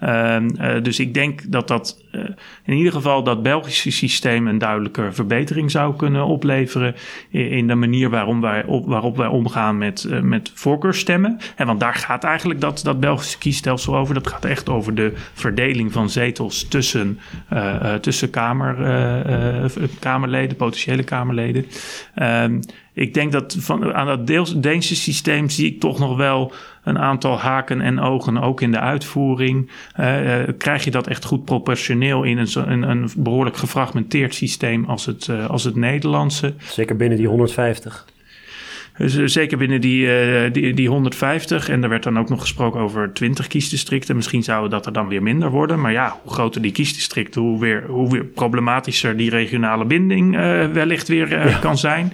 Ehm, 0.00 0.48
dus 0.82 0.98
ik 0.98 1.14
denk 1.14 1.52
dat 1.52 1.68
dat 1.68 2.04
in 2.64 2.74
ieder 2.74 2.92
geval 2.92 3.22
dat 3.22 3.42
Belgische 3.42 3.90
systeem 3.90 4.46
een 4.46 4.58
duidelijke 4.58 5.12
verbetering 5.12 5.70
zou 5.70 5.96
kunnen 5.96 6.24
opleveren. 6.24 6.94
In, 7.30 7.66
de 7.66 7.74
manier 7.74 8.10
waarom 8.10 8.40
wij 8.40 8.64
op, 8.64 8.86
waarop 8.86 9.16
wij 9.16 9.26
omgaan 9.26 9.78
met, 9.78 10.08
met 10.22 10.50
voorkeurstemmen. 10.54 11.38
En 11.56 11.66
want 11.66 11.80
daar 11.80 11.94
gaat 11.94 12.24
eigenlijk 12.24 12.60
dat, 12.60 12.80
dat 12.82 13.00
Belgische 13.00 13.38
kiesstelsel 13.38 13.96
over. 13.96 14.14
Dat 14.14 14.27
gaat 14.28 14.44
echt 14.44 14.68
over 14.68 14.94
de 14.94 15.12
verdeling 15.32 15.92
van 15.92 16.10
zetels 16.10 16.68
tussen, 16.68 17.18
uh, 17.52 17.74
uh, 17.82 17.94
tussen 17.94 18.30
kamer, 18.30 18.78
uh, 18.80 19.64
Kamerleden, 19.98 20.56
potentiële 20.56 21.02
Kamerleden. 21.02 21.66
Um, 22.22 22.60
ik 22.92 23.14
denk 23.14 23.32
dat 23.32 23.56
van, 23.58 23.94
aan 23.94 24.06
dat 24.06 24.26
deels, 24.26 24.60
Deense 24.60 24.96
systeem 24.96 25.48
zie 25.48 25.66
ik 25.66 25.80
toch 25.80 25.98
nog 25.98 26.16
wel 26.16 26.52
een 26.84 26.98
aantal 26.98 27.38
haken 27.38 27.80
en 27.80 28.00
ogen, 28.00 28.38
ook 28.38 28.60
in 28.60 28.72
de 28.72 28.80
uitvoering. 28.80 29.70
Krijg 30.58 30.84
je 30.84 30.90
dat 30.90 31.06
echt 31.06 31.24
goed 31.24 31.44
proportioneel 31.44 32.22
in 32.22 32.38
een, 32.38 32.70
een, 32.70 32.82
een 32.82 33.10
behoorlijk 33.16 33.56
gefragmenteerd 33.56 34.34
systeem 34.34 34.84
als 34.84 35.06
het, 35.06 35.30
als 35.48 35.64
het 35.64 35.76
Nederlandse? 35.76 36.54
Zeker 36.58 36.96
binnen 36.96 37.18
die 37.18 37.28
150. 37.28 38.06
Dus 38.98 39.16
eh, 39.16 39.26
zeker 39.26 39.58
binnen 39.58 39.80
die, 39.80 40.06
uh, 40.06 40.52
die, 40.52 40.74
die 40.74 40.88
150. 40.88 41.68
En 41.68 41.82
er 41.82 41.88
werd 41.88 42.02
dan 42.02 42.18
ook 42.18 42.28
nog 42.28 42.40
gesproken 42.40 42.80
over 42.80 43.12
20 43.12 43.46
kiesdistricten. 43.46 44.16
Misschien 44.16 44.42
zouden 44.42 44.70
dat 44.70 44.86
er 44.86 44.92
dan 44.92 45.08
weer 45.08 45.22
minder 45.22 45.50
worden. 45.50 45.80
Maar 45.80 45.92
ja, 45.92 46.18
hoe 46.22 46.32
groter 46.32 46.62
die 46.62 46.72
kiesdistricten, 46.72 47.40
hoe, 47.42 47.60
weer, 47.60 47.84
hoe 47.86 48.10
weer 48.10 48.24
problematischer 48.24 49.16
die 49.16 49.30
regionale 49.30 49.84
binding 49.84 50.34
uh, 50.34 50.66
wellicht 50.66 51.08
weer 51.08 51.28
ja. 51.28 51.58
kan 51.58 51.78
zijn. 51.78 52.12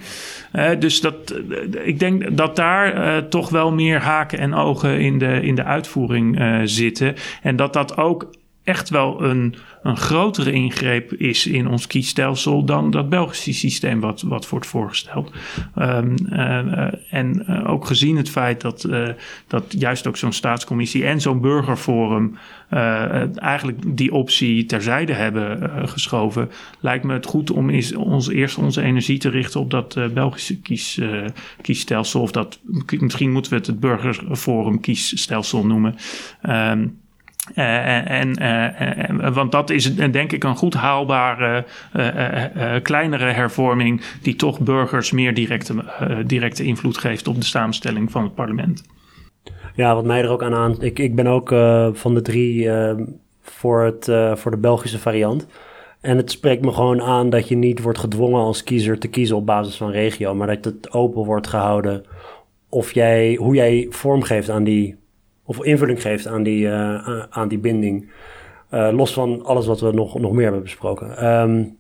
dus 0.79 1.01
dat, 1.01 1.41
ik 1.85 1.99
denk 1.99 2.37
dat 2.37 2.57
daar 2.57 3.29
toch 3.29 3.49
wel 3.49 3.73
meer 3.73 4.01
haken 4.01 4.39
en 4.39 4.55
ogen 4.55 5.01
in 5.01 5.19
de, 5.19 5.41
in 5.43 5.55
de 5.55 5.65
uitvoering 5.65 6.61
zitten. 6.65 7.15
En 7.43 7.57
dat 7.57 7.73
dat 7.73 7.97
ook 7.97 8.31
echt 8.65 8.89
wel 8.89 9.23
een, 9.23 9.55
een 9.83 9.97
grotere 9.97 10.53
ingreep 10.53 11.13
is 11.13 11.47
in 11.47 11.69
ons 11.69 11.87
kiesstelsel 11.87 12.65
dan 12.65 12.91
dat 12.91 13.09
Belgische 13.09 13.53
systeem 13.53 14.01
wat, 14.01 14.23
wat 14.23 14.49
wordt 14.49 14.67
voorgesteld. 14.67 15.33
Um, 15.79 16.15
uh, 16.33 17.15
en 17.15 17.45
uh, 17.49 17.71
ook 17.71 17.87
gezien 17.87 18.17
het 18.17 18.31
feit 18.31 18.61
dat, 18.61 18.85
uh, 18.85 19.09
dat 19.47 19.75
juist 19.79 20.07
ook 20.07 20.17
zo'n 20.17 20.33
staatscommissie 20.33 21.05
en 21.05 21.21
zo'n 21.21 21.41
burgerforum 21.41 22.39
eigenlijk 23.35 23.97
die 23.97 24.13
optie 24.13 24.67
terzijde 24.67 25.13
hebben 25.13 25.71
geschoven, 25.89 26.51
lijkt 26.81 27.05
me 27.05 27.13
het 27.13 27.27
goed 27.27 27.51
om 27.51 27.71
is, 27.71 27.95
ons, 27.95 28.29
eerst 28.29 28.59
onze 28.59 28.83
energie 28.83 29.19
te 29.19 29.29
richten 29.29 29.61
op 29.61 29.71
dat 29.71 29.99
Belgische 30.15 30.61
kies, 30.61 31.01
kiesstelsel. 31.61 32.21
Of 32.21 32.31
dat, 32.31 32.61
misschien 32.99 33.33
moeten 33.33 33.51
we 33.51 33.57
het 33.57 33.67
het 33.67 33.81
burgerforum 33.81 34.81
kiesstelsel 34.81 35.67
noemen. 35.67 35.95
Um, 36.43 37.03
uh, 37.55 38.11
en, 38.11 38.43
uh, 38.43 39.35
want 39.35 39.53
dat 39.53 39.71
is 39.71 39.95
denk 39.95 40.33
ik 40.33 40.45
een 40.45 40.57
goed 40.57 40.75
haalbare 40.75 41.65
kleinere 42.83 43.31
hervorming 43.31 44.03
die 44.23 44.37
toch 44.37 44.61
burgers 44.61 45.11
meer 45.11 45.35
directe, 45.35 45.75
directe 46.27 46.65
invloed 46.65 46.99
geeft 46.99 47.29
op 47.29 47.35
de 47.35 47.45
samenstelling 47.45 48.11
van 48.11 48.23
het 48.23 48.35
parlement. 48.35 48.85
Ja, 49.75 49.95
wat 49.95 50.05
mij 50.05 50.23
er 50.23 50.29
ook 50.29 50.43
aan 50.43 50.55
aan. 50.55 50.83
Ik, 50.83 50.99
ik 50.99 51.15
ben 51.15 51.27
ook 51.27 51.49
van 51.93 52.15
de 52.15 52.23
drie 52.23 52.71
voor, 53.43 53.85
het, 53.85 54.11
voor 54.35 54.51
de 54.51 54.57
Belgische 54.57 54.99
variant. 54.99 55.47
En 56.01 56.17
het 56.17 56.31
spreekt 56.31 56.65
me 56.65 56.73
gewoon 56.73 57.03
aan 57.03 57.31
dat 57.31 57.49
je 57.49 57.57
niet 57.57 57.83
wordt 57.83 57.99
gedwongen 57.99 58.41
als 58.41 58.65
kiezer 58.65 58.99
te 58.99 59.09
kiezen 59.09 59.37
op 59.37 59.47
basis 59.47 59.77
van 59.77 59.91
regio, 59.91 60.35
maar 60.35 60.47
dat 60.47 60.65
het 60.65 60.93
open 60.93 61.25
wordt 61.25 61.47
gehouden 61.47 62.05
of 62.69 62.93
jij, 62.93 63.35
hoe 63.35 63.55
jij 63.55 63.87
vormgeeft 63.91 64.51
aan 64.51 64.65
die 64.65 64.97
of 65.45 65.65
invulling 65.65 66.03
geeft 66.03 66.27
aan 66.27 66.43
die, 66.43 66.67
uh, 66.67 67.23
aan 67.31 67.49
die 67.49 67.59
binding. 67.59 68.11
Uh, 68.71 68.89
los 68.93 69.13
van 69.13 69.45
alles 69.45 69.67
wat 69.67 69.81
we 69.81 69.93
nog, 69.93 70.19
nog 70.19 70.33
meer 70.33 70.43
hebben 70.43 70.63
besproken. 70.63 71.27
Um, 71.27 71.79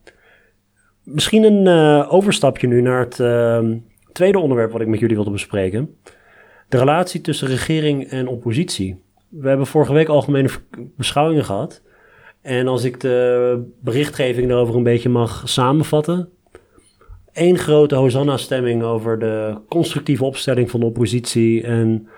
misschien 1.02 1.42
een 1.44 1.66
uh, 1.66 2.12
overstapje 2.12 2.66
nu 2.66 2.80
naar 2.80 3.00
het 3.00 3.20
ehm, 3.20 3.76
tweede 4.12 4.38
onderwerp 4.38 4.72
wat 4.72 4.80
ik 4.80 4.86
met 4.86 5.00
jullie 5.00 5.16
wilde 5.16 5.30
bespreken. 5.30 5.96
De 6.68 6.78
relatie 6.78 7.20
tussen 7.20 7.48
regering 7.48 8.04
en 8.04 8.28
oppositie. 8.28 9.02
We 9.28 9.48
hebben 9.48 9.66
vorige 9.66 9.92
week 9.92 10.08
algemene 10.08 10.48
beschouwingen 10.96 11.44
gehad. 11.44 11.82
En 12.42 12.68
als 12.68 12.84
ik 12.84 13.00
de 13.00 13.72
berichtgeving 13.80 14.48
daarover 14.48 14.76
een 14.76 14.82
beetje 14.82 15.08
mag 15.08 15.42
samenvatten. 15.44 16.28
Eén 17.32 17.58
grote 17.58 17.94
Hosanna-stemming 17.94 18.82
over 18.82 19.18
de 19.18 19.58
constructieve 19.68 20.24
opstelling 20.24 20.70
van 20.70 20.80
de 20.80 20.86
oppositie 20.86 21.62
en 21.62 22.08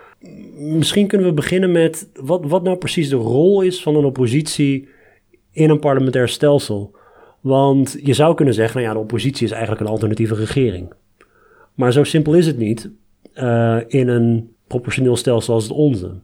misschien 0.56 1.06
kunnen 1.06 1.26
we 1.26 1.32
beginnen 1.32 1.72
met 1.72 2.08
wat, 2.14 2.44
wat 2.44 2.62
nou 2.62 2.76
precies 2.76 3.08
de 3.08 3.16
rol 3.16 3.60
is 3.60 3.82
van 3.82 3.96
een 3.96 4.04
oppositie 4.04 4.88
in 5.52 5.70
een 5.70 5.78
parlementair 5.78 6.28
stelsel. 6.28 6.94
Want 7.40 7.98
je 8.02 8.14
zou 8.14 8.34
kunnen 8.34 8.54
zeggen, 8.54 8.76
nou 8.76 8.88
ja, 8.88 8.94
de 8.94 9.02
oppositie 9.02 9.44
is 9.44 9.50
eigenlijk 9.50 9.80
een 9.80 9.90
alternatieve 9.90 10.34
regering. 10.34 10.92
Maar 11.74 11.92
zo 11.92 12.04
simpel 12.04 12.34
is 12.34 12.46
het 12.46 12.58
niet 12.58 12.90
uh, 13.34 13.78
in 13.86 14.08
een 14.08 14.50
proportioneel 14.66 15.16
stelsel 15.16 15.54
als 15.54 15.62
het 15.62 15.72
onze. 15.72 16.14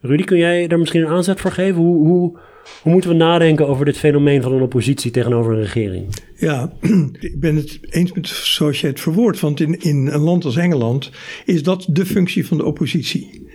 Rudy, 0.00 0.24
kun 0.24 0.38
jij 0.38 0.66
daar 0.66 0.78
misschien 0.78 1.02
een 1.02 1.08
aanzet 1.08 1.40
voor 1.40 1.50
geven? 1.50 1.82
Hoe, 1.82 2.06
hoe, 2.06 2.38
hoe 2.82 2.92
moeten 2.92 3.10
we 3.10 3.16
nadenken 3.16 3.68
over 3.68 3.84
dit 3.84 3.98
fenomeen 3.98 4.42
van 4.42 4.52
een 4.52 4.62
oppositie 4.62 5.10
tegenover 5.10 5.52
een 5.52 5.60
regering? 5.60 6.06
Ja, 6.36 6.72
ik 7.20 7.40
ben 7.40 7.56
het 7.56 7.78
eens 7.90 8.12
met 8.12 8.28
zoals 8.28 8.80
je 8.80 8.86
het 8.86 9.00
verwoordt. 9.00 9.40
Want 9.40 9.60
in, 9.60 9.80
in 9.80 10.06
een 10.06 10.20
land 10.20 10.44
als 10.44 10.56
Engeland 10.56 11.10
is 11.44 11.62
dat 11.62 11.86
de 11.90 12.06
functie 12.06 12.46
van 12.46 12.56
de 12.56 12.64
oppositie. 12.64 13.47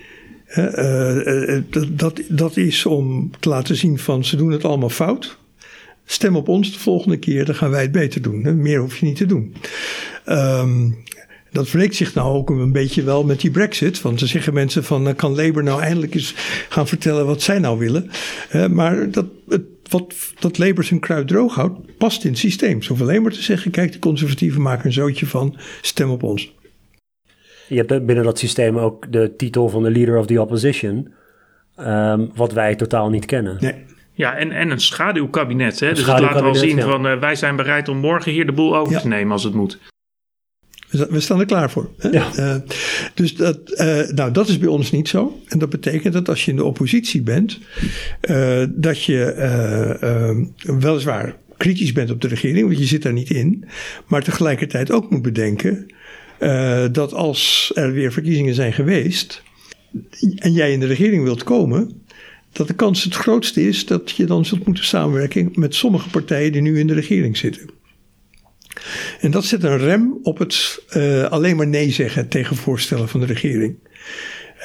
Uh, 0.58 1.16
uh, 1.26 1.62
dat, 1.89 2.22
dat 2.30 2.58
is 2.58 2.86
om 2.86 3.32
te 3.39 3.49
laten 3.49 3.76
zien 3.76 3.99
van 3.99 4.26
ze 4.26 4.36
doen 4.36 4.51
het 4.51 4.66
allemaal 4.66 4.89
fout. 4.89 5.38
Stem 6.06 6.36
op 6.36 6.47
ons 6.47 6.74
de 6.74 6.80
volgende 6.80 7.18
keer, 7.18 7.45
dan 7.45 7.56
gaan 7.56 7.70
wij 7.70 7.82
het 7.82 7.91
beter 7.91 8.22
doen. 8.22 8.62
Meer 8.62 8.80
hoef 8.80 8.97
je 8.97 9.06
niet 9.06 9.16
te 9.16 9.26
doen. 9.26 9.56
Um, 10.26 11.04
Dat 11.51 11.72
wreekt 11.72 11.95
zich 11.95 12.14
nou 12.14 12.36
ook 12.36 12.49
een 12.49 12.72
beetje 12.72 13.04
wel 13.04 13.24
met 13.24 13.39
die 13.39 13.51
brexit. 13.51 14.01
Want 14.01 14.20
dan 14.20 14.28
zeggen 14.28 14.54
mensen 14.54 14.84
van, 14.84 15.16
kan 15.16 15.36
Labour 15.36 15.64
nou 15.64 15.82
eindelijk 15.82 16.14
eens 16.14 16.34
gaan 16.70 16.88
vertellen 16.88 17.26
wat 17.26 17.41
zij 17.41 17.60
nou 17.60 17.80
willen. 17.80 18.10
maar 18.72 19.12
dat, 19.12 19.26
het, 19.49 19.62
wat 19.89 20.14
dat 20.39 20.58
Labour 20.58 20.84
zijn 20.84 20.99
kruid 20.99 21.28
droog 21.28 21.56
houdt, 21.56 21.97
past 21.97 22.24
in 22.24 22.30
het 22.30 22.39
systeem. 22.39 22.82
Zo 22.82 22.95
alleen 22.99 23.22
maar 23.22 23.32
te 23.32 23.41
zeggen, 23.41 23.72
kijk 23.72 23.91
de 23.91 23.99
conservatieven 23.99 24.62
maken 24.62 24.86
een 24.86 24.93
zootje 24.93 25.26
van, 25.26 25.58
stem 25.82 26.10
op 26.10 26.24
ons. 26.24 26.54
Je 27.68 27.84
hebt 27.86 28.05
binnen 28.05 28.24
dat 28.24 28.39
systeem 28.39 28.78
ook 28.78 29.11
de 29.11 29.36
titel 29.38 29.70
van 29.70 29.84
de 29.84 29.91
Leader 29.91 30.18
of 30.18 30.26
the 30.26 30.41
Opposition, 30.41 31.14
um, 31.80 32.32
wat 32.36 32.53
wij 32.53 32.76
totaal 32.76 33.09
niet 33.09 33.26
kennen. 33.26 33.57
Nee. 33.59 33.76
Ja, 34.16 34.36
en, 34.36 34.51
en 34.51 34.70
een 34.70 34.80
schaduwkabinet. 34.80 35.80
Hè? 35.80 35.89
dus 35.89 36.05
het 36.05 36.20
laat 36.20 36.41
wel 36.41 36.55
zien 36.55 36.82
van 36.82 37.05
uh, 37.05 37.20
wij 37.20 37.36
zijn 37.36 37.55
bereid 37.55 37.88
om 37.88 37.97
morgen 37.97 38.32
hier 38.32 38.45
de 38.45 38.51
boel 38.51 38.78
over 38.78 39.01
te 39.01 39.07
nemen 39.07 39.32
als 39.32 39.43
het 39.43 39.53
moet. 39.53 39.80
We 40.89 41.20
staan 41.20 41.39
er 41.39 41.45
klaar 41.45 41.70
voor. 41.72 41.89
Hè? 41.97 42.09
Ja. 42.09 42.32
Uh, 42.38 42.55
dus 43.14 43.36
dat, 43.36 43.59
uh, 43.66 44.07
nou, 44.07 44.32
dat 44.32 44.47
is 44.47 44.57
bij 44.57 44.68
ons 44.68 44.91
niet 44.91 45.07
zo. 45.07 45.39
En 45.47 45.59
dat 45.59 45.70
betekent 45.70 46.14
dat 46.14 46.30
als 46.30 46.45
je 46.45 46.51
in 46.51 46.57
de 46.57 46.64
oppositie 46.64 47.22
bent, 47.22 47.59
uh, 48.30 48.64
dat 48.70 49.03
je 49.03 49.36
weliswaar 50.80 51.36
kritisch 51.57 51.91
bent 51.91 52.11
op 52.11 52.22
de 52.22 52.28
regering, 52.28 52.66
want 52.66 52.80
je 52.80 52.86
zit 52.86 53.01
daar 53.01 53.14
niet 53.14 53.30
in, 53.30 53.66
maar 54.07 54.24
tegelijkertijd 54.24 54.91
ook 54.91 55.09
moet 55.09 55.22
bedenken 55.22 55.88
dat 56.91 57.14
als 57.14 57.72
er 57.74 57.94
weer 57.94 58.12
verkiezingen 58.12 58.54
zijn 58.54 58.74
geweest 58.74 59.41
en 60.36 60.54
jij 60.54 60.72
in 60.72 60.80
de 60.80 60.86
regering 60.86 61.24
wilt 61.24 61.44
komen, 61.44 62.04
dat 62.52 62.68
de 62.68 62.74
kans 62.74 63.04
het 63.04 63.16
grootste 63.16 63.68
is 63.68 63.86
dat 63.86 64.12
je 64.12 64.26
dan 64.26 64.46
zult 64.46 64.66
moeten 64.66 64.86
samenwerken 64.86 65.52
met 65.54 65.76
sommige 65.76 66.10
partijen 66.10 66.52
die 66.52 66.62
nu 66.62 66.80
in 66.80 66.88
de 66.88 66.94
regering 66.94 67.38
zitten. 67.38 67.70
En 69.20 69.32
dat 69.32 69.46
zet 69.46 69.64
een 69.64 69.78
rem 69.78 70.18
op 70.24 70.38
het 70.38 70.84
uh, 70.98 71.24
alleen 71.24 71.56
maar 71.56 71.68
nee 71.68 71.91
zeggen 71.91 72.28
tegen 72.28 72.56
voorstellen 72.56 73.10
van 73.10 73.20
de 73.20 73.26
regering. 73.26 73.76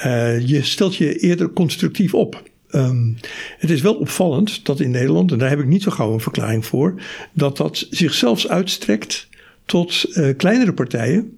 Uh, 0.04 0.48
je 0.48 0.62
stelt 0.62 0.96
je 0.96 1.18
eerder 1.18 1.50
constructief 1.50 2.14
op. 2.14 2.42
Um, 2.70 3.16
het 3.58 3.70
is 3.70 3.80
wel 3.80 3.94
opvallend 3.94 4.64
dat 4.66 4.80
in 4.80 4.90
Nederland, 4.90 5.32
en 5.32 5.38
daar 5.38 5.48
heb 5.48 5.58
ik 5.58 5.66
niet 5.66 5.82
zo 5.82 5.90
gauw 5.90 6.12
een 6.12 6.20
verklaring 6.20 6.66
voor, 6.66 7.02
dat 7.32 7.56
dat 7.56 7.86
zich 7.90 8.14
zelfs 8.14 8.48
uitstrekt 8.48 9.28
tot 9.64 10.04
kleinere 10.36 10.72
partijen 10.72 11.37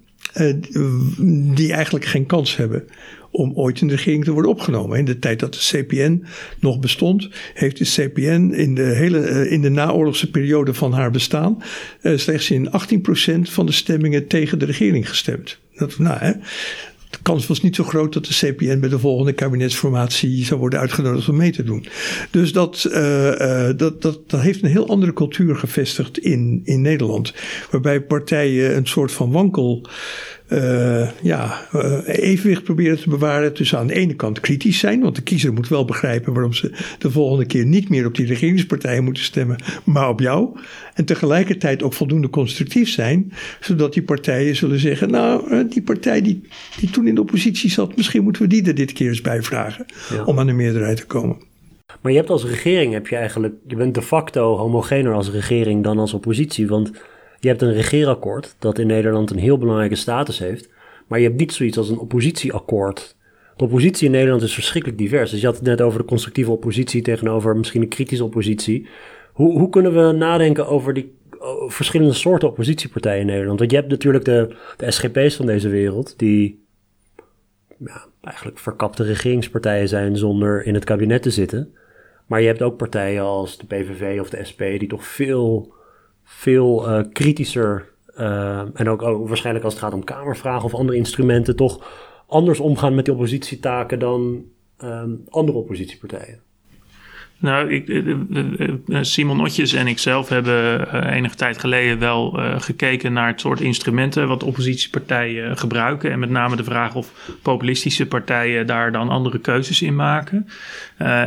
die 1.55 1.73
eigenlijk 1.73 2.05
geen 2.05 2.25
kans 2.25 2.55
hebben 2.55 2.83
om 3.31 3.51
ooit 3.55 3.81
in 3.81 3.87
de 3.87 3.95
regering 3.95 4.23
te 4.23 4.31
worden 4.31 4.51
opgenomen. 4.51 4.97
In 4.97 5.05
de 5.05 5.19
tijd 5.19 5.39
dat 5.39 5.53
de 5.53 5.59
CPN 5.59 6.25
nog 6.59 6.79
bestond, 6.79 7.29
heeft 7.53 7.77
de 7.77 7.85
CPN 7.85 8.51
in 8.53 8.75
de 8.75 8.81
hele 8.81 9.19
eh, 9.19 9.51
in 9.51 9.61
de 9.61 9.69
naoorlogse 9.69 10.29
periode 10.29 10.73
van 10.73 10.93
haar 10.93 11.11
bestaan 11.11 11.63
uh, 12.01 12.17
slechts 12.17 12.51
in 12.51 12.69
18% 12.69 12.71
van 13.41 13.65
de 13.65 13.71
stemmingen 13.71 14.27
tegen 14.27 14.59
de 14.59 14.65
regering 14.65 15.09
gestemd. 15.09 15.59
Dat, 15.75 15.97
nou, 15.97 16.17
hè, 16.19 16.31
de 17.11 17.17
kans 17.21 17.47
was 17.47 17.61
niet 17.61 17.75
zo 17.75 17.83
groot 17.83 18.13
dat 18.13 18.25
de 18.25 18.33
CPN 18.33 18.79
bij 18.79 18.89
de 18.89 18.99
volgende 18.99 19.33
kabinetsformatie 19.33 20.45
zou 20.45 20.59
worden 20.59 20.79
uitgenodigd 20.79 21.29
om 21.29 21.37
mee 21.37 21.51
te 21.51 21.63
doen. 21.63 21.85
Dus 22.31 22.53
dat, 22.53 22.87
uh, 22.91 23.69
dat, 23.77 24.01
dat, 24.01 24.19
dat 24.29 24.41
heeft 24.41 24.63
een 24.63 24.69
heel 24.69 24.87
andere 24.87 25.13
cultuur 25.13 25.55
gevestigd 25.55 26.17
in, 26.17 26.61
in 26.63 26.81
Nederland. 26.81 27.33
Waarbij 27.71 28.01
partijen 28.01 28.75
een 28.75 28.87
soort 28.87 29.11
van 29.11 29.31
wankel 29.31 29.87
uh, 30.53 31.09
ja, 31.21 31.67
uh, 31.75 31.99
evenwicht 32.05 32.63
proberen 32.63 32.99
te 32.99 33.09
bewaren 33.09 33.53
tussen 33.53 33.77
aan 33.77 33.87
de 33.87 33.93
ene 33.93 34.13
kant 34.13 34.39
kritisch 34.39 34.79
zijn, 34.79 35.01
want 35.01 35.15
de 35.15 35.21
kiezer 35.21 35.53
moet 35.53 35.67
wel 35.67 35.85
begrijpen 35.85 36.33
waarom 36.33 36.53
ze 36.53 36.71
de 36.99 37.11
volgende 37.11 37.45
keer 37.45 37.65
niet 37.65 37.89
meer 37.89 38.05
op 38.05 38.15
die 38.15 38.25
regeringspartijen 38.25 39.03
moeten 39.03 39.23
stemmen, 39.23 39.57
maar 39.83 40.09
op 40.09 40.19
jou. 40.19 40.59
En 40.93 41.05
tegelijkertijd 41.05 41.83
ook 41.83 41.93
voldoende 41.93 42.29
constructief 42.29 42.89
zijn, 42.89 43.33
zodat 43.59 43.93
die 43.93 44.03
partijen 44.03 44.55
zullen 44.55 44.79
zeggen, 44.79 45.09
nou, 45.09 45.51
uh, 45.51 45.69
die 45.69 45.81
partij 45.81 46.21
die, 46.21 46.41
die 46.79 46.89
toen 46.89 47.07
in 47.07 47.15
de 47.15 47.21
oppositie 47.21 47.69
zat, 47.69 47.95
misschien 47.95 48.23
moeten 48.23 48.41
we 48.41 48.47
die 48.47 48.63
er 48.63 48.75
dit 48.75 48.93
keer 48.93 49.07
eens 49.07 49.21
bij 49.21 49.41
vragen 49.41 49.85
ja. 50.09 50.23
om 50.23 50.39
aan 50.39 50.47
de 50.47 50.53
meerderheid 50.53 50.97
te 50.97 51.05
komen. 51.05 51.37
Maar 52.01 52.11
je 52.11 52.17
hebt 52.17 52.29
als 52.29 52.45
regering, 52.45 52.93
heb 52.93 53.07
je 53.07 53.15
eigenlijk, 53.15 53.53
je 53.67 53.75
bent 53.75 53.95
de 53.95 54.01
facto 54.01 54.57
homogener 54.57 55.13
als 55.13 55.31
regering 55.31 55.83
dan 55.83 55.99
als 55.99 56.13
oppositie, 56.13 56.67
want 56.67 56.91
je 57.41 57.47
hebt 57.47 57.61
een 57.61 57.73
regeerakkoord 57.73 58.55
dat 58.59 58.79
in 58.79 58.87
Nederland 58.87 59.31
een 59.31 59.37
heel 59.37 59.57
belangrijke 59.57 59.95
status 59.95 60.39
heeft. 60.39 60.69
Maar 61.07 61.19
je 61.19 61.25
hebt 61.25 61.39
niet 61.39 61.53
zoiets 61.53 61.77
als 61.77 61.89
een 61.89 61.97
oppositieakkoord. 61.97 63.15
De 63.57 63.63
oppositie 63.63 64.05
in 64.05 64.11
Nederland 64.11 64.41
is 64.41 64.53
verschrikkelijk 64.53 64.99
divers. 64.99 65.31
Dus 65.31 65.39
je 65.39 65.45
had 65.45 65.55
het 65.55 65.65
net 65.65 65.81
over 65.81 65.99
de 65.99 66.05
constructieve 66.05 66.51
oppositie 66.51 67.01
tegenover 67.01 67.57
misschien 67.57 67.81
een 67.81 67.87
kritische 67.87 68.23
oppositie. 68.23 68.87
Hoe, 69.33 69.59
hoe 69.59 69.69
kunnen 69.69 69.93
we 69.93 70.11
nadenken 70.11 70.67
over 70.67 70.93
die 70.93 71.15
verschillende 71.67 72.13
soorten 72.13 72.49
oppositiepartijen 72.49 73.19
in 73.19 73.25
Nederland? 73.25 73.59
Want 73.59 73.71
je 73.71 73.77
hebt 73.77 73.89
natuurlijk 73.89 74.25
de, 74.25 74.55
de 74.77 74.91
SGP's 74.91 75.35
van 75.35 75.45
deze 75.45 75.69
wereld, 75.69 76.19
die 76.19 76.65
ja, 77.85 78.05
eigenlijk 78.21 78.59
verkapte 78.59 79.03
regeringspartijen 79.03 79.87
zijn 79.87 80.17
zonder 80.17 80.65
in 80.65 80.73
het 80.73 80.83
kabinet 80.83 81.21
te 81.21 81.31
zitten. 81.31 81.73
Maar 82.25 82.41
je 82.41 82.47
hebt 82.47 82.61
ook 82.61 82.77
partijen 82.77 83.23
als 83.23 83.57
de 83.57 83.65
PVV 83.65 84.19
of 84.19 84.29
de 84.29 84.43
SP 84.49 84.61
die 84.61 84.87
toch 84.87 85.05
veel 85.05 85.73
veel 86.23 86.89
uh, 86.89 87.05
kritischer 87.11 87.89
uh, 88.17 88.59
en 88.73 88.89
ook, 88.89 89.01
ook, 89.01 89.27
waarschijnlijk 89.27 89.65
als 89.65 89.73
het 89.73 89.83
gaat 89.83 89.93
om 89.93 90.03
kamervragen 90.03 90.65
of 90.65 90.75
andere 90.75 90.97
instrumenten, 90.97 91.55
toch 91.55 91.87
anders 92.27 92.59
omgaan 92.59 92.95
met 92.95 93.05
die 93.05 93.13
oppositietaken 93.13 93.99
dan 93.99 94.45
um, 94.83 95.23
andere 95.29 95.57
oppositiepartijen. 95.57 96.41
Nou, 97.41 97.73
ik, 97.73 97.89
eh, 97.89 97.97
eh, 97.97 98.69
eh, 98.87 98.97
Simon 99.01 99.41
Otjes 99.41 99.73
en 99.73 99.87
ik 99.87 99.99
zelf 99.99 100.29
hebben 100.29 100.93
enige 101.13 101.35
tijd 101.35 101.59
geleden 101.59 101.99
wel 101.99 102.39
gekeken 102.57 103.13
naar 103.13 103.27
het 103.27 103.39
soort 103.39 103.61
instrumenten 103.61 104.27
wat 104.27 104.43
oppositiepartijen 104.43 105.57
gebruiken. 105.57 106.11
En 106.11 106.19
met 106.19 106.29
name 106.29 106.55
de 106.55 106.63
vraag 106.63 106.95
of 106.95 107.35
populistische 107.41 108.05
partijen 108.05 108.67
daar 108.67 108.91
dan 108.91 109.09
andere 109.09 109.39
keuzes 109.39 109.81
in 109.81 109.95
maken. 109.95 110.47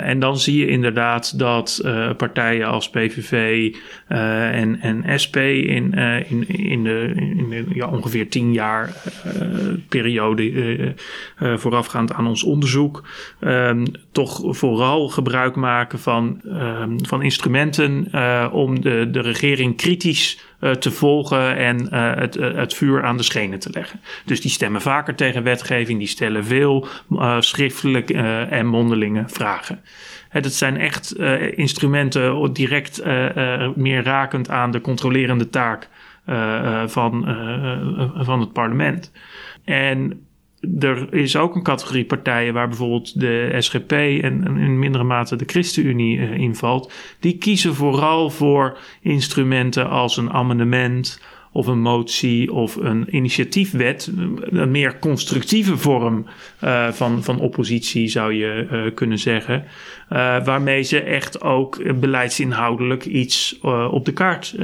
en 0.01 0.19
dan 0.19 0.39
zie 0.39 0.59
je 0.59 0.67
inderdaad 0.67 1.39
dat 1.39 1.83
partijen 2.17 2.67
als 2.67 2.91
PVV 2.91 3.75
en, 4.09 4.81
en 4.81 5.21
SP 5.23 5.37
in, 5.37 5.93
in, 6.29 6.49
in 6.49 6.85
de, 6.85 7.13
in 7.17 7.49
de 7.51 7.65
ja, 7.75 7.89
ongeveer 7.89 8.29
tien 8.29 8.53
jaar 8.53 8.93
periode 9.89 10.95
voorafgaand 11.57 12.13
aan 12.13 12.27
ons 12.27 12.43
onderzoek 12.43 13.05
ehm, 13.41 13.87
toch 14.13 14.57
vooral 14.57 15.09
gebruik 15.09 15.57
maken 15.57 15.99
van, 16.05 16.41
uh, 16.45 16.85
van 16.97 17.23
instrumenten 17.23 18.09
uh, 18.13 18.49
om 18.53 18.81
de, 18.81 19.09
de 19.11 19.21
regering 19.21 19.77
kritisch 19.77 20.41
uh, 20.61 20.71
te 20.71 20.91
volgen 20.91 21.57
en 21.57 21.89
uh, 21.93 22.15
het, 22.15 22.35
het 22.35 22.75
vuur 22.75 23.05
aan 23.05 23.17
de 23.17 23.23
schenen 23.23 23.59
te 23.59 23.71
leggen. 23.73 24.01
Dus 24.25 24.41
die 24.41 24.51
stemmen 24.51 24.81
vaker 24.81 25.15
tegen 25.15 25.43
wetgeving, 25.43 25.99
die 25.99 26.09
stellen 26.09 26.45
veel 26.45 26.87
schriftelijke 27.39 28.15
en 28.51 28.67
mondelinge 28.67 29.25
vragen. 29.27 29.81
Het 30.29 30.55
zijn 30.55 30.77
echt 30.77 31.17
instrumenten 31.57 32.53
direct 32.53 33.05
meer 33.75 34.03
rakend 34.03 34.51
aan 34.51 34.71
de 34.71 34.81
controlerende 34.81 35.51
taak 35.51 35.89
van, 36.87 37.37
van 38.17 38.41
het 38.41 38.53
parlement. 38.53 39.13
En 39.65 40.27
er 40.79 41.15
is 41.15 41.37
ook 41.37 41.55
een 41.55 41.63
categorie 41.63 42.05
partijen 42.05 42.55
waar 42.55 42.69
bijvoorbeeld 42.69 43.21
de 43.21 43.55
SGP 43.59 43.93
en, 43.93 44.57
in 44.59 44.79
mindere 44.79 45.05
mate 45.05 45.37
de 45.37 45.45
ChristenUnie 45.47 46.19
uh, 46.19 46.39
invalt. 46.39 46.93
Die 47.21 47.39
kiezen 47.39 47.75
vooral 47.75 48.31
voor 48.31 48.79
instrumenten 49.01 49.91
als 49.91 50.17
een 50.17 50.31
amendement 50.31 51.21
of 51.55 51.67
een 51.67 51.81
motie 51.81 52.53
of 52.53 52.77
een 52.77 53.17
initiatiefwet. 53.17 54.13
Een 54.51 54.71
meer 54.71 54.99
constructieve 54.99 55.77
vorm 55.77 56.27
uh, 56.65 56.89
van, 56.89 57.23
van 57.23 57.41
oppositie 57.41 58.09
zou 58.09 58.33
je 58.33 58.67
uh, 58.73 58.95
kunnen 58.95 59.19
zeggen. 59.19 59.65
Uh, 59.65 60.45
waarmee 60.45 60.83
ze 60.83 61.01
echt 61.01 61.43
ook 61.43 62.01
beleidsinhoudelijk 62.01 63.05
iets 63.05 63.59
op 63.91 64.05
de 64.05 64.13
kaart 64.13 64.55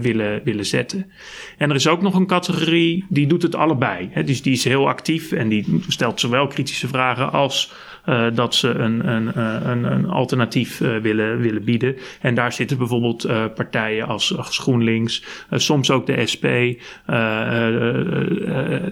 willen, 0.00 0.40
willen 0.44 0.66
zetten. 0.66 1.10
En 1.58 1.70
er 1.70 1.76
is 1.76 1.88
ook 1.88 2.02
nog 2.02 2.14
een 2.14 2.26
categorie 2.26 3.04
die 3.08 3.26
doet 3.26 3.42
het 3.42 3.54
allebei. 3.54 4.08
Hè? 4.12 4.24
Dus 4.24 4.42
die 4.42 4.52
is 4.52 4.64
heel 4.64 4.88
actief 4.88 5.32
en 5.32 5.48
die 5.48 5.82
stelt 5.88 6.20
zowel 6.20 6.46
kritische 6.46 6.88
vragen 6.88 7.32
als 7.32 7.72
uh, 8.06 8.26
dat 8.34 8.54
ze 8.54 8.68
een, 8.68 9.08
een, 9.08 9.32
eh, 9.34 9.56
een, 9.62 9.84
een 9.84 10.08
alternatief 10.08 10.80
uh, 10.80 10.96
willen, 10.96 11.38
willen 11.38 11.64
bieden. 11.64 11.96
En 12.20 12.34
daar 12.34 12.52
zitten 12.52 12.78
bijvoorbeeld 12.78 13.26
uh, 13.26 13.44
partijen 13.54 14.06
als, 14.06 14.34
GroenLinks, 14.36 15.24
soms 15.50 15.90
ook 15.90 16.06
de 16.06 16.26
SP. 16.32 16.44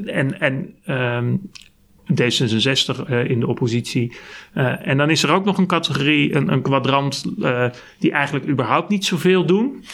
en 0.05 0.41
en 0.41 0.75
um, 0.87 1.51
D66 2.13 3.27
in 3.27 3.41
de 3.41 3.47
oppositie. 3.47 4.13
en 4.83 4.97
dan 4.97 5.11
is 5.11 5.23
er 5.23 5.33
ook 5.33 5.45
nog 5.45 5.59
een 5.59 5.67
categorie, 5.67 6.35
een, 6.35 6.53
een 6.53 6.63
kwadrant, 6.63 7.25
die 7.99 8.13
eigenlijk 8.13 8.49
überhaupt 8.49 8.89
niet 8.89 9.05
zoveel 9.05 9.47
doen. 9.47 9.85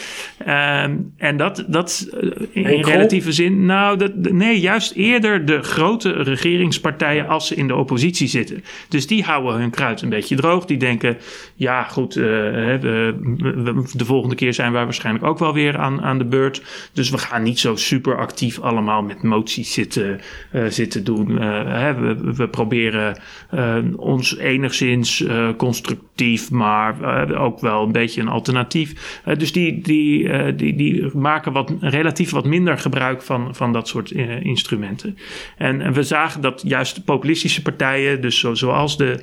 En 1.17 1.37
dat, 1.37 1.65
dat 1.69 2.09
in, 2.51 2.65
in 2.65 2.85
relatieve 2.85 3.33
zin, 3.33 3.67
nou, 3.67 3.97
dat, 3.97 4.15
nee, 4.15 4.61
juist 4.61 4.93
eerder 4.93 5.45
de 5.45 5.63
grote 5.63 6.11
regeringspartijen 6.11 7.29
als 7.29 7.47
ze 7.47 7.55
in 7.55 7.67
de 7.67 7.75
oppositie 7.75 8.29
zitten. 8.29 8.65
Dus 8.89 9.07
die 9.07 9.23
houden 9.23 9.61
hun 9.61 9.71
kruid 9.71 10.03
een 10.03 10.09
beetje 10.09 10.37
droog. 10.37 10.65
Die 10.65 10.79
denken, 10.79 11.17
ja, 11.55 11.83
goed, 11.83 12.15
de 12.15 14.05
volgende 14.05 14.35
keer 14.35 14.55
zijn 14.55 14.73
wij 14.73 14.85
waarschijnlijk 14.85 15.25
ook 15.25 15.39
wel 15.39 15.55
weer 15.55 15.79
aan, 15.79 16.03
aan 16.03 16.19
de 16.19 16.25
beurt. 16.25 16.63
Dus 16.93 17.11
we 17.11 17.19
gaan 17.19 17.43
niet 17.43 17.59
zo 17.59 17.77
super 17.77 18.17
actief 18.17 18.61
allemaal 18.61 19.03
met 19.03 19.23
moties 19.23 19.73
zitten, 19.73 20.21
uh, 20.53 20.65
zitten 20.67 21.05
doen. 21.05 21.31
Uh, 21.31 21.41
hè, 21.67 22.00
we, 22.01 22.35
we, 22.35 22.49
proberen 22.49 23.21
uh, 23.55 23.77
ons 23.97 24.37
enigszins 24.37 25.25
constructief, 25.57 26.51
maar 26.51 27.35
ook 27.35 27.61
wel 27.61 27.83
een 27.83 27.93
beetje 27.93 28.21
een 28.21 28.29
alternatief. 28.29 29.21
dus 29.39 29.53
die, 29.53 29.81
die, 29.81 30.55
die, 30.55 30.77
die 30.77 31.17
maken 31.17 31.53
wat, 31.53 31.73
relatief 31.81 32.31
wat 32.31 32.45
minder 32.45 32.79
gebruik 32.79 33.23
van, 33.23 33.55
van 33.55 33.73
dat 33.73 33.89
soort 33.89 34.11
instrumenten. 34.11 35.17
En, 35.57 35.81
en, 35.81 35.93
we 35.93 36.03
zagen 36.03 36.41
dat 36.41 36.63
juist 36.67 37.05
populistische 37.05 37.63
partijen, 37.63 38.21
dus 38.21 38.39
zo, 38.39 38.55
zoals 38.55 38.97
de 38.97 39.21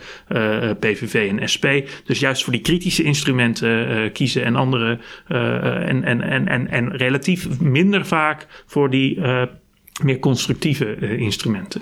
PVV 0.79 1.31
en 1.37 1.49
SP, 1.53 1.65
dus 2.05 2.19
juist 2.19 2.43
voor 2.43 2.53
die 2.53 2.61
kritische 2.61 3.03
instrumenten 3.03 4.11
kiezen 4.11 4.43
en 4.43 4.55
andere 4.55 4.99
en, 5.27 6.03
en, 6.03 6.47
en, 6.47 6.67
en, 6.67 6.95
relatief 6.95 7.59
minder 7.59 8.05
vaak 8.05 8.47
voor 8.65 8.89
die 8.89 9.19
meer 10.03 10.19
constructieve 10.19 11.17
instrumenten. 11.17 11.81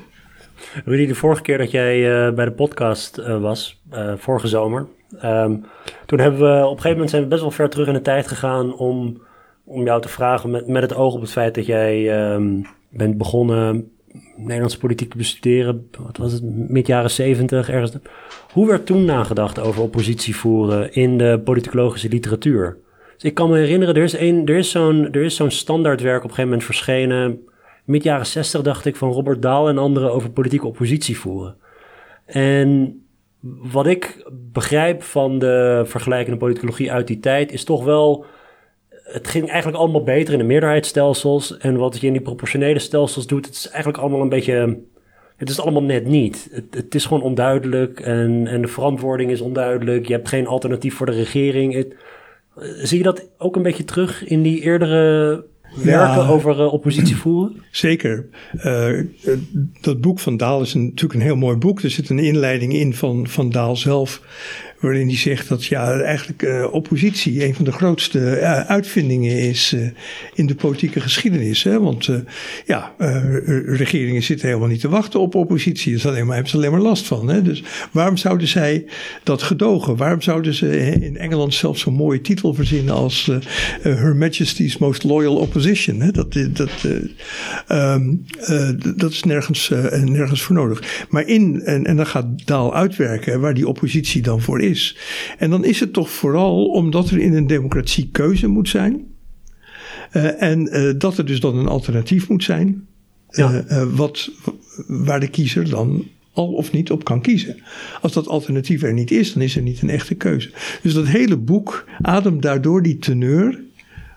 Rudy, 0.85 1.07
de 1.07 1.15
vorige 1.15 1.41
keer 1.41 1.57
dat 1.57 1.71
jij 1.71 2.27
uh, 2.27 2.33
bij 2.33 2.45
de 2.45 2.51
podcast 2.51 3.15
was, 3.39 3.81
vorige 4.17 4.47
zomer, 4.47 4.87
um, 5.23 5.65
toen 6.05 6.19
hebben 6.19 6.39
we 6.39 6.55
op 6.55 6.61
een 6.61 6.67
gegeven 6.67 6.91
moment 6.91 7.09
zijn 7.09 7.21
we 7.21 7.27
best 7.27 7.41
wel 7.41 7.51
ver 7.51 7.69
terug 7.69 7.87
in 7.87 7.93
de 7.93 8.01
tijd 8.01 8.27
gegaan 8.27 8.77
om, 8.77 9.21
om 9.63 9.83
jou 9.83 10.01
te 10.01 10.09
vragen 10.09 10.49
met, 10.49 10.67
met 10.67 10.81
het 10.81 10.95
oog 10.95 11.13
op 11.13 11.21
het 11.21 11.31
feit 11.31 11.55
dat 11.55 11.65
jij 11.65 12.31
um, 12.33 12.65
bent 12.89 13.17
begonnen 13.17 13.89
Nederlandse 14.35 14.77
politiek 14.77 15.11
te 15.11 15.17
bestuderen, 15.17 15.89
wat 16.05 16.17
was 16.17 16.31
het, 16.31 16.43
mid 16.69 16.87
jaren 16.87 17.11
zeventig, 17.11 17.69
ergens. 17.69 17.93
Hoe 18.51 18.67
werd 18.67 18.85
toen 18.85 19.05
nagedacht 19.05 19.59
over 19.59 19.81
oppositie 19.81 20.35
voeren 20.35 20.93
in 20.93 21.17
de 21.17 21.41
politicologische 21.43 22.09
literatuur? 22.09 22.77
Dus 23.13 23.23
ik 23.23 23.33
kan 23.33 23.49
me 23.49 23.57
herinneren, 23.57 23.95
er 23.95 24.03
is, 24.03 24.13
er 24.13 24.49
is 24.49 24.71
zo'n 24.71 25.09
zo'n 25.27 25.51
standaardwerk 25.51 26.17
op 26.17 26.29
een 26.29 26.29
gegeven 26.29 26.49
moment 26.49 26.63
verschenen. 26.63 27.39
Mid 27.85 28.03
jaren 28.03 28.25
60 28.25 28.61
dacht 28.61 28.85
ik 28.85 28.95
van 28.95 29.11
Robert 29.11 29.41
Daal 29.41 29.69
en 29.69 29.77
anderen 29.77 30.11
over 30.11 30.29
politieke 30.29 30.67
oppositie 30.67 31.17
voeren. 31.17 31.55
En 32.25 32.99
wat 33.71 33.87
ik 33.87 34.29
begrijp 34.31 35.03
van 35.03 35.39
de 35.39 35.83
vergelijkende 35.85 36.39
politicologie 36.39 36.91
uit 36.91 37.07
die 37.07 37.19
tijd 37.19 37.51
is 37.51 37.63
toch 37.63 37.83
wel. 37.83 38.25
Het 38.89 39.27
ging 39.27 39.49
eigenlijk 39.49 39.77
allemaal 39.77 40.03
beter 40.03 40.33
in 40.33 40.39
de 40.39 40.45
meerderheidsstelsels. 40.45 41.57
En 41.57 41.77
wat 41.77 41.99
je 41.99 42.07
in 42.07 42.13
die 42.13 42.21
proportionele 42.21 42.79
stelsels 42.79 43.27
doet, 43.27 43.45
het 43.45 43.55
is 43.55 43.67
eigenlijk 43.67 43.97
allemaal 43.97 44.21
een 44.21 44.29
beetje. 44.29 44.79
Het 45.35 45.49
is 45.49 45.59
allemaal 45.59 45.83
net 45.83 46.05
niet. 46.05 46.63
Het, 46.71 46.95
is 46.95 47.05
gewoon 47.05 47.23
onduidelijk 47.23 47.99
en, 47.99 48.47
en 48.47 48.61
de 48.61 48.67
verantwoording 48.67 49.31
is 49.31 49.41
onduidelijk. 49.41 50.07
Je 50.07 50.13
hebt 50.13 50.29
geen 50.29 50.47
alternatief 50.47 50.95
voor 50.95 51.05
de 51.05 51.11
regering. 51.11 51.73
Het, 51.73 51.95
Zie 52.57 52.97
je 52.97 53.03
dat 53.03 53.29
ook 53.37 53.55
een 53.55 53.61
beetje 53.61 53.83
terug 53.83 54.25
in 54.25 54.41
die 54.41 54.61
eerdere 54.61 55.45
werken 55.75 56.27
over 56.27 56.59
uh, 56.59 56.73
oppositie 56.73 57.15
voeren? 57.15 57.63
Zeker. 57.71 58.25
Uh, 58.65 59.03
dat 59.81 60.01
boek 60.01 60.19
van 60.19 60.37
Daal 60.37 60.61
is 60.61 60.73
een, 60.73 60.83
natuurlijk 60.83 61.13
een 61.13 61.25
heel 61.25 61.35
mooi 61.35 61.57
boek. 61.57 61.81
Er 61.81 61.89
zit 61.89 62.09
een 62.09 62.19
inleiding 62.19 62.73
in 62.73 62.93
van, 62.93 63.27
van 63.27 63.49
Daal 63.49 63.75
zelf 63.75 64.21
waarin 64.85 65.07
hij 65.07 65.17
zegt 65.17 65.47
dat 65.47 65.65
ja, 65.65 65.99
eigenlijk 65.99 66.41
uh, 66.41 66.73
oppositie 66.73 67.45
een 67.45 67.55
van 67.55 67.65
de 67.65 67.71
grootste 67.71 68.19
uh, 68.19 68.59
uitvindingen 68.59 69.39
is 69.39 69.73
uh, 69.73 69.89
in 70.33 70.45
de 70.45 70.55
politieke 70.55 70.99
geschiedenis. 70.99 71.63
Hè? 71.63 71.79
Want 71.79 72.09
ja, 72.65 72.93
regeringen 73.65 74.23
zitten 74.23 74.47
helemaal 74.47 74.67
niet 74.67 74.79
te 74.79 74.89
wachten 74.89 75.19
op 75.19 75.35
oppositie. 75.35 75.97
Daar 76.01 76.15
hebben 76.15 76.47
ze 76.47 76.55
alleen 76.55 76.71
maar 76.71 76.81
last 76.81 77.05
van. 77.05 77.27
Hè? 77.27 77.41
Dus 77.41 77.63
waarom 77.91 78.17
zouden 78.17 78.47
zij 78.47 78.85
dat 79.23 79.41
gedogen? 79.41 79.95
Waarom 79.95 80.21
zouden 80.21 80.53
ze 80.53 80.79
in 81.01 81.17
Engeland 81.17 81.53
zelfs 81.53 81.81
zo'n 81.81 81.93
mooie 81.93 82.21
titel 82.21 82.53
verzinnen 82.53 82.93
als 82.93 83.31
Her 83.81 84.15
Majesty's 84.15 84.77
Most 84.77 85.03
Loyal 85.03 85.35
Opposition? 85.35 86.01
Hè? 86.01 86.11
Dat, 86.11 86.33
dat, 86.53 86.71
um, 87.67 88.25
dat 88.95 89.11
is 89.11 89.23
nergens, 89.23 89.71
nergens 90.03 90.41
voor 90.41 90.55
nodig. 90.55 91.05
Maar 91.09 91.27
in, 91.27 91.61
en, 91.61 91.85
en 91.85 91.95
dan 91.95 92.07
gaat 92.07 92.25
Daal 92.45 92.75
uitwerken 92.75 93.39
waar 93.39 93.53
die 93.53 93.67
oppositie 93.67 94.21
dan 94.21 94.41
voor 94.41 94.61
is. 94.61 94.74
En 95.37 95.49
dan 95.49 95.65
is 95.65 95.79
het 95.79 95.93
toch 95.93 96.09
vooral 96.09 96.65
omdat 96.65 97.09
er 97.09 97.19
in 97.19 97.33
een 97.33 97.47
democratie 97.47 98.09
keuze 98.11 98.47
moet 98.47 98.69
zijn. 98.69 99.05
Uh, 100.13 100.41
en 100.41 100.77
uh, 100.77 100.93
dat 100.97 101.17
er 101.17 101.25
dus 101.25 101.39
dan 101.39 101.57
een 101.57 101.67
alternatief 101.67 102.29
moet 102.29 102.43
zijn. 102.43 102.87
Ja. 103.29 103.65
Uh, 103.69 103.83
wat, 103.95 104.31
waar 104.87 105.19
de 105.19 105.27
kiezer 105.27 105.69
dan 105.69 106.05
al 106.33 106.53
of 106.53 106.71
niet 106.71 106.91
op 106.91 107.03
kan 107.03 107.21
kiezen. 107.21 107.61
Als 108.01 108.13
dat 108.13 108.27
alternatief 108.27 108.83
er 108.83 108.93
niet 108.93 109.11
is, 109.11 109.33
dan 109.33 109.41
is 109.41 109.55
er 109.55 109.61
niet 109.61 109.81
een 109.81 109.89
echte 109.89 110.15
keuze. 110.15 110.51
Dus 110.81 110.93
dat 110.93 111.07
hele 111.07 111.37
boek 111.37 111.85
ademt 112.01 112.41
daardoor 112.41 112.83
die 112.83 112.97
teneur 112.97 113.59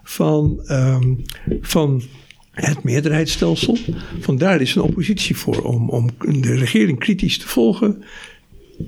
van, 0.03 0.61
um, 0.71 1.25
van 1.61 2.03
het 2.51 2.83
meerderheidsstelsel. 2.83 3.79
Vandaar 4.21 4.61
is 4.61 4.75
een 4.75 4.83
oppositie 4.83 5.37
voor 5.37 5.63
om, 5.63 5.89
om 5.89 6.11
de 6.41 6.55
regering 6.55 6.99
kritisch 6.99 7.39
te 7.39 7.49
volgen, 7.49 8.03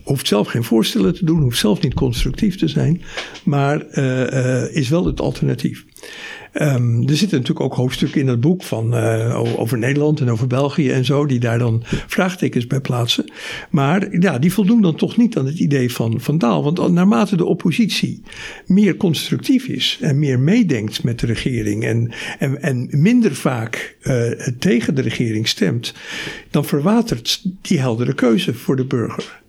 hoeft 0.04 0.26
zelf 0.26 0.48
geen 0.48 0.64
voorstellen 0.64 1.14
te 1.14 1.24
doen, 1.24 1.40
hoeft 1.40 1.58
zelf 1.58 1.82
niet 1.82 1.94
constructief 1.94 2.56
te 2.56 2.68
zijn, 2.68 3.02
maar 3.44 3.86
uh, 3.92 4.20
uh, 4.20 4.76
is 4.76 4.88
wel 4.88 5.06
het 5.06 5.20
alternatief. 5.20 5.84
Um, 6.52 7.08
er 7.08 7.16
zitten 7.16 7.38
natuurlijk 7.38 7.66
ook 7.66 7.74
hoofdstukken 7.74 8.20
in 8.20 8.26
dat 8.26 8.40
boek 8.40 8.62
van, 8.62 8.94
uh, 8.94 9.60
over 9.60 9.78
Nederland 9.78 10.20
en 10.20 10.30
over 10.30 10.46
België 10.46 10.90
en 10.90 11.04
zo, 11.04 11.26
die 11.26 11.38
daar 11.38 11.58
dan 11.58 11.82
vraagtekens 12.06 12.66
bij 12.66 12.80
plaatsen. 12.80 13.32
Maar 13.70 14.20
ja, 14.20 14.38
die 14.38 14.52
voldoen 14.52 14.82
dan 14.82 14.94
toch 14.94 15.16
niet 15.16 15.36
aan 15.36 15.46
het 15.46 15.58
idee 15.58 15.92
van, 15.92 16.20
van 16.20 16.38
Daal. 16.38 16.62
Want 16.62 16.92
naarmate 16.92 17.36
de 17.36 17.44
oppositie 17.44 18.22
meer 18.66 18.96
constructief 18.96 19.66
is 19.66 19.98
en 20.00 20.18
meer 20.18 20.38
meedenkt 20.38 21.02
met 21.02 21.18
de 21.20 21.26
regering 21.26 21.84
en, 21.84 22.12
en, 22.38 22.62
en 22.62 22.88
minder 22.90 23.34
vaak 23.34 23.96
tegen 24.58 24.94
de 24.94 25.02
regering 25.02 25.48
stemt, 25.48 25.94
dan 26.50 26.64
verwatert 26.64 27.42
die 27.62 27.78
heldere 27.78 28.14
keuze 28.14 28.54
voor 28.54 28.76
de 28.76 28.84
burger. 28.84 29.40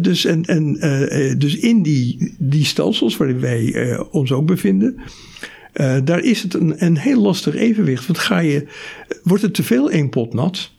Dus, 0.00 0.24
en, 0.24 0.44
en, 0.44 0.76
uh, 0.86 1.34
dus 1.38 1.56
in 1.56 1.82
die, 1.82 2.34
die 2.38 2.64
stelsels 2.64 3.16
waarin 3.16 3.40
wij 3.40 3.62
uh, 3.62 4.00
ons 4.10 4.32
ook 4.32 4.46
bevinden, 4.46 4.96
daar 6.04 6.20
is 6.20 6.42
het 6.42 6.54
een, 6.54 6.84
een 6.84 6.96
heel 6.96 7.20
lastig 7.20 7.54
evenwicht. 7.54 8.06
Want 8.06 8.18
ga 8.18 8.38
je, 8.38 8.66
wordt 9.22 9.42
het 9.42 9.54
te 9.54 9.62
veel 9.62 9.90
één 9.90 10.08
pot 10.08 10.34
nat, 10.34 10.70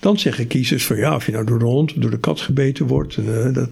dan 0.00 0.18
zeggen 0.18 0.46
kiezers 0.46 0.86
van 0.86 0.96
ja, 0.96 1.14
of 1.14 1.26
je 1.26 1.32
nou 1.32 1.44
door 1.44 1.58
de 1.58 1.64
hond 1.64 1.92
of 1.92 1.98
door 1.98 2.10
de 2.10 2.18
kat 2.18 2.40
gebeten 2.40 2.86
wordt. 2.86 3.16
Uh, 3.16 3.52
dat, 3.52 3.68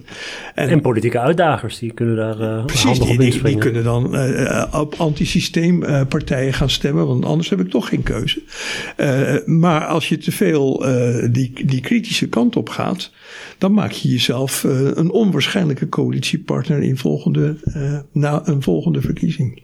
en, 0.55 0.69
en, 0.69 0.81
politieke 0.81 1.19
uitdagers, 1.19 1.79
die 1.79 1.91
kunnen 1.91 2.15
daar 2.15 2.41
uh, 2.41 2.65
precies, 2.65 2.99
die, 2.99 3.17
die, 3.17 3.43
die, 3.43 3.57
kunnen 3.57 3.83
dan 3.83 4.15
uh, 4.15 4.65
op 4.71 4.95
antisysteempartijen 4.97 6.53
gaan 6.53 6.69
stemmen, 6.69 7.07
want 7.07 7.25
anders 7.25 7.49
heb 7.49 7.59
ik 7.59 7.69
toch 7.69 7.87
geen 7.87 8.03
keuze. 8.03 8.41
maar 9.45 9.85
als 9.85 10.09
je 10.09 10.17
te 10.17 10.31
veel 10.31 10.85
die, 11.31 11.65
die 11.65 11.81
kritische 11.81 12.29
kant 12.29 12.55
op 12.55 12.69
gaat, 12.69 13.11
dan 13.57 13.73
maak 13.73 13.91
je 13.91 14.09
jezelf 14.09 14.63
een 14.93 15.11
onwaarschijnlijke 15.11 15.89
coalitiepartner 15.89 16.81
in 16.81 16.97
volgende, 16.97 17.55
na 18.11 18.41
een 18.43 18.61
volgende 18.61 19.01
verkiezing. 19.01 19.61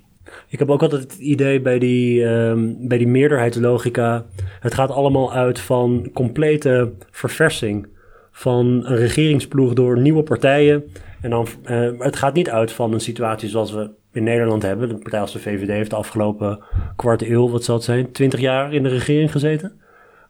Ik 0.47 0.59
heb 0.59 0.69
ook 0.69 0.81
altijd 0.81 1.01
het 1.01 1.15
idee 1.15 1.61
bij 1.61 1.79
die, 1.79 2.23
um, 2.23 2.87
bij 2.87 2.97
die 2.97 3.07
meerderheidslogica. 3.07 4.25
Het 4.59 4.73
gaat 4.73 4.91
allemaal 4.91 5.33
uit 5.33 5.59
van 5.59 6.09
complete 6.13 6.93
verversing 7.11 7.87
van 8.31 8.65
een 8.65 8.95
regeringsploeg 8.95 9.73
door 9.73 9.99
nieuwe 9.99 10.23
partijen. 10.23 10.83
En 11.21 11.29
dan, 11.29 11.47
uh, 11.65 11.89
het 11.99 12.15
gaat 12.15 12.33
niet 12.33 12.49
uit 12.49 12.71
van 12.71 12.93
een 12.93 12.99
situatie 12.99 13.49
zoals 13.49 13.71
we 13.71 13.89
in 14.11 14.23
Nederland 14.23 14.63
hebben. 14.63 14.89
De 14.89 14.97
partij 14.97 15.19
als 15.19 15.33
de 15.33 15.39
VVD 15.39 15.67
heeft 15.67 15.89
de 15.89 15.95
afgelopen 15.95 16.63
kwart 16.95 17.21
eeuw, 17.21 17.49
wat 17.49 17.63
zal 17.63 17.75
het 17.75 17.83
zijn, 17.83 18.11
twintig 18.11 18.39
jaar 18.39 18.73
in 18.73 18.83
de 18.83 18.89
regering 18.89 19.31
gezeten. 19.31 19.79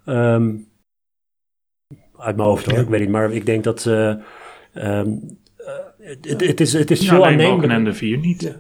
Um, 0.05 0.67
uit 2.17 2.35
mijn 2.35 2.47
hoofd 2.47 2.65
hoor, 2.65 2.79
ik 2.79 2.87
weet 2.87 2.99
niet. 2.99 3.09
Maar 3.09 3.31
ik 3.31 3.45
denk 3.45 3.63
dat 3.63 3.81
ze... 3.81 4.19
Um, 4.73 5.39
het, 5.97 6.41
het, 6.41 6.61
is, 6.61 6.73
het 6.73 6.91
is 6.91 7.01
ja, 7.01 7.05
zo 7.05 7.23
aannemelijk. 7.23 7.73
en 7.73 7.83
de 7.83 7.93
vier 7.93 8.17
niet. 8.17 8.57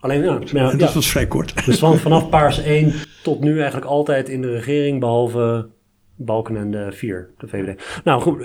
Alleen, 0.00 0.22
ja, 0.22 0.38
ja, 0.44 0.76
dat 0.76 0.94
was 0.94 1.10
vrij 1.10 1.26
kort. 1.26 1.66
Dus 1.66 1.78
van, 1.78 1.96
vanaf 1.96 2.28
paars 2.28 2.62
1 2.62 2.92
tot 3.22 3.40
nu 3.40 3.56
eigenlijk 3.56 3.86
altijd 3.86 4.28
in 4.28 4.40
de 4.40 4.52
regering, 4.52 5.00
behalve 5.00 5.68
Balken 6.16 6.56
en 6.56 6.70
de 6.70 6.92
4, 6.92 7.30
de 7.38 7.48
VVD. 7.48 8.02
Nou 8.04 8.20
goed, 8.20 8.44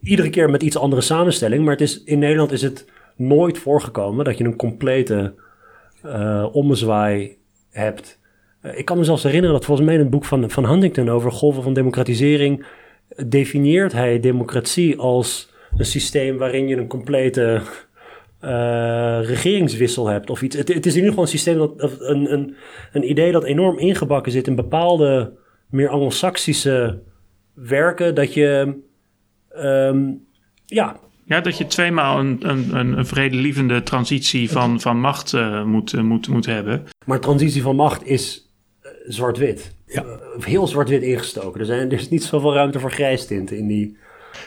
iedere 0.00 0.30
keer 0.30 0.50
met 0.50 0.62
iets 0.62 0.76
andere 0.76 1.02
samenstelling. 1.02 1.62
Maar 1.62 1.72
het 1.72 1.80
is, 1.80 2.04
in 2.04 2.18
Nederland 2.18 2.52
is 2.52 2.62
het 2.62 2.90
nooit 3.16 3.58
voorgekomen 3.58 4.24
dat 4.24 4.38
je 4.38 4.44
een 4.44 4.56
complete 4.56 5.34
uh, 6.04 6.46
ommezwaai 6.52 7.36
hebt. 7.70 8.18
Uh, 8.62 8.78
ik 8.78 8.84
kan 8.84 8.98
me 8.98 9.04
zelfs 9.04 9.22
herinneren 9.22 9.54
dat 9.54 9.64
volgens 9.64 9.86
mij 9.86 9.96
in 9.96 10.02
het 10.02 10.10
boek 10.10 10.24
van, 10.24 10.50
van 10.50 10.66
Huntington 10.66 11.08
over 11.08 11.32
golven 11.32 11.62
van 11.62 11.74
democratisering 11.74 12.66
definieert 13.26 13.92
hij 13.92 14.20
democratie 14.20 14.98
als 14.98 15.54
een 15.76 15.84
systeem 15.84 16.36
waarin 16.36 16.68
je 16.68 16.76
een 16.76 16.86
complete 16.86 17.60
uh, 18.46 19.18
regeringswissel 19.22 20.06
hebt 20.06 20.30
of 20.30 20.42
iets. 20.42 20.56
Het, 20.56 20.68
het, 20.68 20.86
is 20.86 20.92
in 20.92 20.98
ieder 20.98 21.08
geval 21.08 21.24
een 21.24 21.30
systeem 21.30 21.58
dat 21.58 22.00
een, 22.00 22.32
een, 22.32 22.56
een 22.92 23.10
idee 23.10 23.32
dat 23.32 23.44
enorm 23.44 23.78
ingebakken 23.78 24.32
zit 24.32 24.46
in 24.46 24.54
bepaalde 24.54 25.32
meer 25.70 25.88
anglo-saxische 25.88 27.02
werken. 27.54 28.14
Dat 28.14 28.34
je 28.34 28.74
um, 29.56 30.26
ja. 30.66 30.96
Ja, 31.24 31.40
dat 31.40 31.58
je 31.58 31.66
tweemaal 31.66 32.18
een, 32.18 32.38
een, 32.40 32.74
een 32.74 33.06
vredelievende 33.06 33.82
transitie 33.82 34.50
van, 34.50 34.80
van 34.80 35.00
macht 35.00 35.32
uh, 35.32 35.64
moet, 35.64 35.92
uh, 35.92 36.02
moet, 36.02 36.28
moet 36.28 36.46
hebben. 36.46 36.84
Maar 37.04 37.20
transitie 37.20 37.62
van 37.62 37.76
macht 37.76 38.06
is 38.06 38.52
zwart-wit. 39.06 39.74
Ja. 39.86 40.04
heel 40.38 40.66
zwart-wit 40.66 41.02
ingestoken. 41.02 41.60
Er, 41.60 41.66
zijn, 41.66 41.90
er 41.90 41.98
is 41.98 42.08
niet 42.08 42.24
zoveel 42.24 42.54
ruimte 42.54 42.80
voor 42.80 42.90
grijstinten 42.90 43.56
in 43.56 43.66
die 43.66 43.96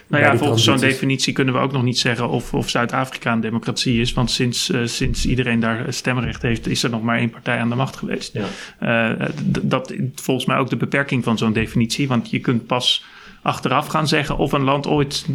nou 0.10 0.24
ja, 0.24 0.38
volgens 0.38 0.64
zo'n 0.64 0.78
definitie 0.78 1.34
kunnen 1.34 1.54
we 1.54 1.60
ook 1.60 1.72
nog 1.72 1.84
niet 1.84 2.00
zeggen 2.00 2.30
of, 2.30 2.54
of 2.54 2.70
Zuid-Afrika 2.70 3.32
een 3.32 3.42
democratie 3.42 4.02
is. 4.02 4.14
Want 4.14 4.32
sinds, 4.32 4.70
uh, 4.70 4.82
sinds 4.86 5.26
iedereen 5.26 5.60
daar 5.60 5.94
stemrecht 5.94 6.42
heeft, 6.42 6.68
is 6.68 6.84
er 6.84 6.90
nog 6.90 7.02
maar 7.02 7.18
één 7.18 7.30
partij 7.30 7.58
aan 7.58 7.70
de 7.70 7.76
macht 7.76 7.96
geweest. 7.96 8.34
Ja. 8.34 9.12
Uh, 9.20 9.28
dat 9.62 9.94
volgens 10.16 10.46
mij 10.46 10.58
ook 10.58 10.70
de 10.70 10.76
beperking 10.76 11.24
van 11.24 11.38
zo'n 11.38 11.54
definitie. 11.54 12.08
Want 12.08 12.30
je 12.30 12.40
kunt 12.40 12.66
pas 12.66 13.04
achteraf 13.42 13.88
gaan 13.88 14.08
zeggen 14.08 14.38
of 14.38 14.52
een 14.52 14.64
land 14.64 14.88
ooit 14.88 15.26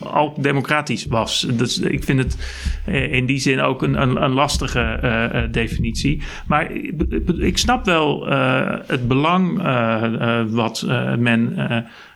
al 0.00 0.34
democratisch 0.40 1.06
was. 1.06 1.46
Dus 1.52 1.78
ik 1.78 2.04
vind 2.04 2.18
het 2.18 2.36
eh, 2.84 3.12
in 3.12 3.26
die 3.26 3.38
zin 3.38 3.60
ook 3.60 3.82
een, 3.82 4.02
een, 4.02 4.22
een 4.22 4.32
lastige 4.32 4.98
uh, 5.02 5.42
definitie. 5.52 6.22
Maar 6.46 6.70
ik 7.38 7.58
snap 7.58 7.84
wel 7.84 8.28
uh, 8.28 8.74
het 8.86 9.08
belang 9.08 9.58
uh, 9.58 10.42
wat 10.48 10.84
men 11.18 11.56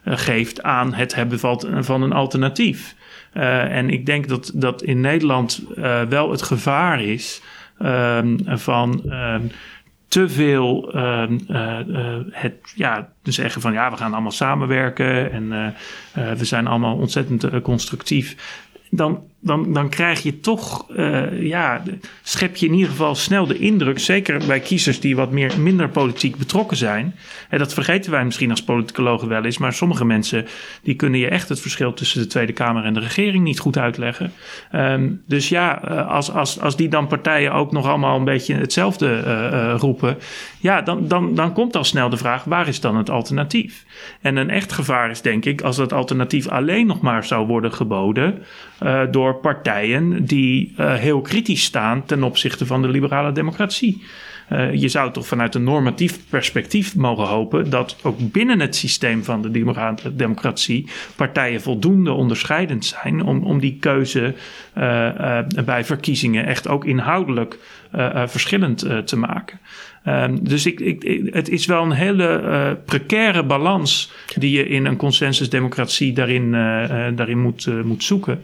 geeft 0.05 0.63
aan 0.63 0.95
het 0.95 1.15
hebben 1.15 1.39
van 1.85 2.03
een 2.03 2.13
alternatief. 2.13 2.95
en 3.33 3.91
ik 3.91 4.07
denk 4.07 4.29
dat, 4.29 4.53
dat 4.55 4.83
in 4.83 5.01
Nederland 5.01 5.63
wel 6.09 6.31
het 6.31 6.43
gevaar 6.43 7.03
is 7.03 7.43
ehm, 7.79 8.37
van 8.47 9.03
ehm, 9.11 9.43
te 10.09 10.29
veel 10.29 10.97
uh, 10.97 11.25
het 12.31 12.55
ja, 12.75 13.13
zeggen 13.23 13.61
van 13.61 13.73
ja, 13.73 13.91
we 13.91 13.97
gaan 13.97 14.13
allemaal 14.13 14.31
samenwerken 14.31 15.33
en 15.33 15.75
we 16.39 16.45
zijn 16.45 16.67
allemaal 16.67 16.97
ontzettend 16.97 17.61
constructief. 17.63 18.37
Dan 18.91 19.30
dan, 19.43 19.73
dan 19.73 19.89
krijg 19.89 20.23
je 20.23 20.41
toch, 20.41 20.87
uh, 20.91 21.43
ja, 21.43 21.83
schep 22.23 22.57
je 22.57 22.67
in 22.67 22.73
ieder 22.73 22.91
geval 22.91 23.15
snel 23.15 23.47
de 23.47 23.59
indruk, 23.59 23.99
zeker 23.99 24.47
bij 24.47 24.61
kiezers 24.61 25.01
die 25.01 25.17
wat 25.17 25.31
meer, 25.31 25.61
minder 25.61 25.89
politiek 25.89 26.37
betrokken 26.37 26.77
zijn. 26.77 27.15
En 27.49 27.59
dat 27.59 27.75
vergeten 27.75 28.11
wij 28.11 28.25
misschien 28.25 28.51
als 28.51 28.65
politicologen 28.65 29.29
wel 29.29 29.45
eens, 29.45 29.59
maar 29.59 29.73
sommige 29.73 30.05
mensen 30.05 30.47
die 30.83 30.95
kunnen 30.95 31.21
je 31.21 31.29
echt 31.29 31.49
het 31.49 31.61
verschil 31.61 31.93
tussen 31.93 32.21
de 32.21 32.27
Tweede 32.27 32.53
Kamer 32.53 32.85
en 32.85 32.95
de 32.95 33.01
regering 33.01 33.45
niet 33.45 33.59
goed 33.59 33.79
uitleggen. 33.79 34.33
Um, 34.75 35.23
dus 35.27 35.49
ja, 35.49 35.83
eh, 35.83 36.11
als, 36.11 36.33
als, 36.33 36.61
als 36.61 36.77
die 36.77 36.89
dan 36.89 37.07
partijen 37.07 37.53
ook 37.53 37.73
nog 37.73 37.87
allemaal 37.87 38.17
een 38.17 38.25
beetje 38.25 38.55
hetzelfde 38.55 39.23
uh, 39.27 39.75
roepen, 39.79 40.17
ja, 40.59 40.83
dan, 40.83 41.09
dan, 41.09 41.35
dan 41.35 41.53
komt 41.53 41.77
al 41.77 41.85
snel 41.85 42.09
de 42.09 42.17
vraag: 42.17 42.45
waar 42.45 42.69
is 42.69 42.81
dan 42.81 42.97
het 42.97 43.11
alternatief? 43.11 43.85
En 44.21 44.37
een 44.37 44.51
echt 44.51 44.73
gevaar 44.73 45.11
is, 45.11 45.23
denk 45.23 45.45
ik, 45.45 45.61
als 45.61 45.77
dat 45.77 45.93
alternatief 45.93 46.49
alleen 46.49 46.87
nog 46.87 47.01
maar 47.01 47.25
zou 47.25 47.47
worden 47.47 47.73
geboden 47.73 48.43
door 49.11 49.30
partijen 49.35 50.25
die 50.25 50.75
uh, 50.79 50.95
heel 50.95 51.21
kritisch 51.21 51.63
staan 51.63 52.05
ten 52.05 52.23
opzichte 52.23 52.67
van 52.67 52.83
de 52.83 52.89
liberale 52.89 53.33
democratie. 53.33 54.03
Uh, 54.53 54.75
je 54.75 54.89
zou 54.89 55.13
toch 55.13 55.27
vanuit 55.27 55.55
een 55.55 55.65
normatief 55.65 56.19
perspectief 56.29 56.97
mogen 56.97 57.27
hopen 57.27 57.71
dat 57.71 57.97
ook 58.03 58.33
binnen 58.33 58.61
het 58.61 58.77
systeem 58.77 59.25
van 59.25 59.43
de 59.43 59.51
democratie 60.15 60.87
partijen 61.17 61.61
voldoende 61.61 62.13
onderscheidend 62.13 62.85
zijn 62.85 63.23
om, 63.23 63.43
om 63.43 63.61
die 63.61 63.77
keuze 63.81 64.35
uh, 64.79 65.39
bij 65.65 65.85
verkiezingen 65.85 66.47
echt 66.47 66.69
ook 66.69 66.85
inhoudelijk 66.85 67.59
verschillend 68.27 68.87
te 69.05 69.17
maken. 69.17 69.59
Um, 70.07 70.49
dus 70.49 70.67
ik, 70.67 70.81
ik, 70.81 71.29
het 71.35 71.49
is 71.49 71.67
wel 71.67 71.83
een 71.83 71.93
hele 71.93 72.41
uh, 72.43 72.71
precaire 72.85 73.45
balans 73.45 74.13
die 74.39 74.51
je 74.51 74.69
in 74.69 74.87
een 74.87 74.97
consensusdemocratie 74.97 76.13
daarin, 76.13 76.45
uh, 76.45 77.07
daarin 77.15 77.39
moet, 77.39 77.85
moet 77.85 78.05
zoeken. 78.05 78.43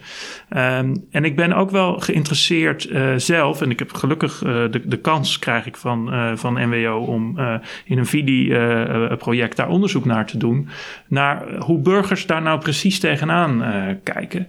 Um, 0.56 1.06
en 1.10 1.24
ik 1.24 1.36
ben 1.36 1.52
ook 1.52 1.70
wel 1.70 1.98
geïnteresseerd 1.98 2.88
zelf, 3.16 3.62
en 3.62 3.70
ik 3.70 3.78
heb 3.78 3.92
gelukkig 3.92 4.38
de, 4.38 4.82
de 4.84 4.98
kans 4.98 5.38
krijg 5.38 5.66
ik 5.66 5.76
van, 5.76 6.10
van 6.38 6.68
NWO 6.68 6.98
om 6.98 7.38
in 7.84 7.98
een 7.98 8.06
VIDI-project 8.06 9.56
daar 9.56 9.68
onderzoek 9.68 10.04
naar 10.04 10.26
te 10.26 10.38
doen, 10.38 10.68
naar 11.08 11.58
hoe 11.58 11.78
burgers 11.78 12.26
daar 12.26 12.42
nou 12.42 12.58
precies 12.58 13.00
tegenaan 13.00 13.64
kijken. 14.02 14.48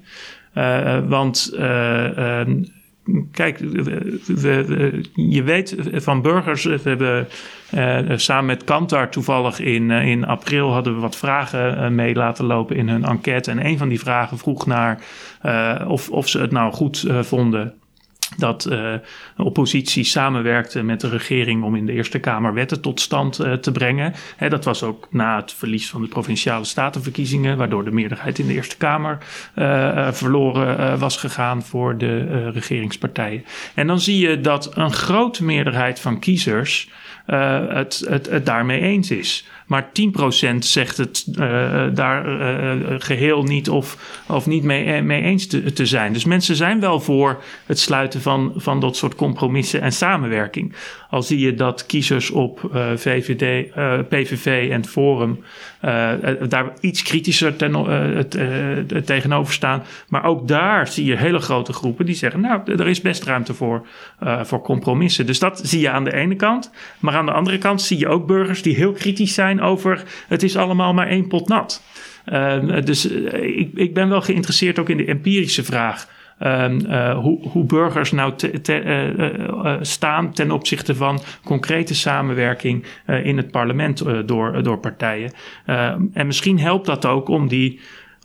Uh, 0.58 0.98
want 1.08 1.52
uh, 1.54 2.40
kijk, 3.32 3.60
je 5.14 5.44
weet 5.44 5.76
van 5.92 6.22
burgers, 6.22 6.64
we 6.64 6.80
hebben 6.84 7.28
uh, 7.74 8.18
samen 8.18 8.46
met 8.46 8.64
Kantar 8.64 9.10
toevallig 9.10 9.60
in, 9.60 9.90
uh, 9.90 10.08
in 10.08 10.26
april 10.26 10.74
hadden 10.74 10.96
we 10.96 11.00
wat 11.00 11.16
vragen 11.16 11.78
uh, 11.78 11.88
mee 11.88 12.16
laten 12.16 12.46
lopen 12.46 12.76
in 12.76 12.90
hun 12.90 13.06
enquête. 13.06 13.52
En 13.52 13.66
een 13.66 13.78
van 13.78 13.90
die 13.90 14.00
vragen 14.00 14.38
vroeg 14.38 14.66
naar 14.66 15.00
of, 15.88 16.10
of 16.10 16.28
ze 16.28 16.40
het 16.40 16.52
nou 16.52 16.74
goed 16.74 17.08
vonden 17.22 17.74
dat 18.38 18.66
uh, 18.66 18.72
de 19.36 19.44
oppositie 19.44 20.04
samenwerkte 20.04 20.84
met 20.84 21.02
de 21.02 21.10
regering 21.10 21.64
om 21.64 21.76
in 21.76 21.86
de 21.86 21.92
Eerste 21.92 22.20
Kamer 22.20 22.54
wetten 22.54 22.82
tot 22.82 23.00
stand 23.00 23.40
uh, 23.40 23.54
te 23.54 23.72
brengen. 23.72 24.14
dat 24.50 24.66
was 24.66 24.84
ook 24.84 25.08
na 25.12 25.36
het 25.36 25.54
verlies 25.54 25.90
van 25.90 26.02
de 26.02 26.08
provinciale 26.08 26.66
statenverkiezingen, 26.66 27.58
waardoor 27.58 27.84
de 27.84 27.92
meerderheid 27.92 28.40
in 28.40 28.48
de 28.48 28.54
Eerste 28.54 28.78
Kamer 28.78 29.18
uh, 29.56 30.12
verloren 30.12 31.00
was 31.00 31.18
gegaan 31.18 31.64
voor 31.64 31.98
de 31.98 32.50
regeringspartijen. 32.50 33.46
En 33.74 33.88
dan 33.88 34.00
zie 34.00 34.28
je 34.28 34.42
dat 34.42 34.78
een 34.78 34.94
grote 34.94 35.44
meerderheid 35.44 36.00
van 36.00 36.20
kiezers 36.20 36.90
het, 37.26 38.08
het 38.10 38.46
daarmee 38.46 38.82
eens 38.82 39.12
is. 39.12 39.48
Maar 39.68 39.90
10% 40.54 40.58
zegt 40.60 40.98
het 40.98 41.26
uh, 41.32 41.86
daar 41.94 42.28
uh, 42.28 42.96
geheel 42.98 43.44
niet 43.44 43.70
of, 43.70 44.22
of 44.28 44.46
niet 44.46 44.64
mee, 44.64 45.02
mee 45.02 45.22
eens 45.22 45.48
te, 45.48 45.74
te, 45.74 45.86
zijn. 45.86 46.14
Dus 46.14 46.26
mensen 46.26 46.56
zijn 46.56 46.80
wel 46.80 47.00
voor 47.00 47.44
het 47.66 47.80
sluiten 47.80 48.22
van, 48.22 48.54
van 48.56 48.80
dat 48.80 48.96
soort 48.96 49.16
compromissen 49.16 49.82
en 49.82 49.92
samenwerking. 49.92 50.76
Al 51.10 51.24
zie 51.24 51.40
je 51.40 51.54
dat 51.54 51.86
kiezers 51.86 52.30
op 52.32 52.60
VVD, 52.96 53.72
PVV 54.10 54.70
en 54.72 54.86
Forum 54.86 55.44
daar 56.50 56.74
iets 56.80 57.02
kritischer 57.02 57.56
ten, 57.56 57.76
tegenover 59.06 59.54
staan. 59.54 59.84
Maar 60.08 60.24
ook 60.24 60.48
daar 60.48 60.88
zie 60.88 61.06
je 61.06 61.18
hele 61.18 61.40
grote 61.40 61.74
groepen 61.74 62.06
die 62.06 62.16
zeggen: 62.16 62.40
Nou, 62.40 62.62
er 62.66 62.88
is 62.88 63.02
best 63.02 63.24
ruimte 63.24 63.54
voor, 63.54 63.88
voor 64.42 64.62
compromissen. 64.62 65.26
Dus 65.26 65.40
dat 65.40 65.60
zie 65.64 65.80
je 65.80 65.90
aan 65.90 66.04
de 66.04 66.14
ene 66.14 66.36
kant. 66.36 66.72
Maar 67.00 67.16
aan 67.16 67.26
de 67.26 67.32
andere 67.32 67.58
kant 67.58 67.82
zie 67.82 68.00
je 68.00 68.08
ook 68.08 68.28
burgers 68.28 68.62
die 68.62 68.76
heel 68.76 68.92
kritisch 68.92 69.34
zijn 69.34 69.57
over 69.62 70.04
het 70.28 70.44
is 70.44 70.58
allemaal 70.58 70.94
maar 70.94 71.08
één 71.08 71.28
pot 71.28 71.48
nat. 71.48 71.84
Uh, 72.34 72.82
dus 72.84 73.12
uh, 73.12 73.34
ik, 73.60 73.70
ik, 73.74 73.94
ben 73.94 74.10
wel 74.10 74.22
geïnteresseerd 74.22 74.80
ook 74.80 74.90
in 74.90 74.98
de 74.98 75.06
empirische 75.06 75.64
vraag. 75.64 76.16
Uh, 76.42 77.18
hoe, 77.18 77.50
hoe, 77.50 77.66
burgers 77.66 78.12
nou 78.12 78.34
uh, 78.68 79.76
staan 79.82 80.34
ten 80.34 80.52
opzichte 80.52 80.96
van 80.96 81.20
concrete 81.44 81.96
samenwerking 81.96 82.86
in 83.24 83.38
het 83.38 83.52
parlement 83.52 84.04
door, 84.26 84.64
door 84.64 84.80
partijen. 84.80 85.32
Ehm, 85.66 86.02
en 86.14 86.26
misschien 86.26 86.60
helpt 86.60 86.86
dat 86.86 87.06
ook 87.06 87.28
om 87.28 87.48
die 87.48 87.80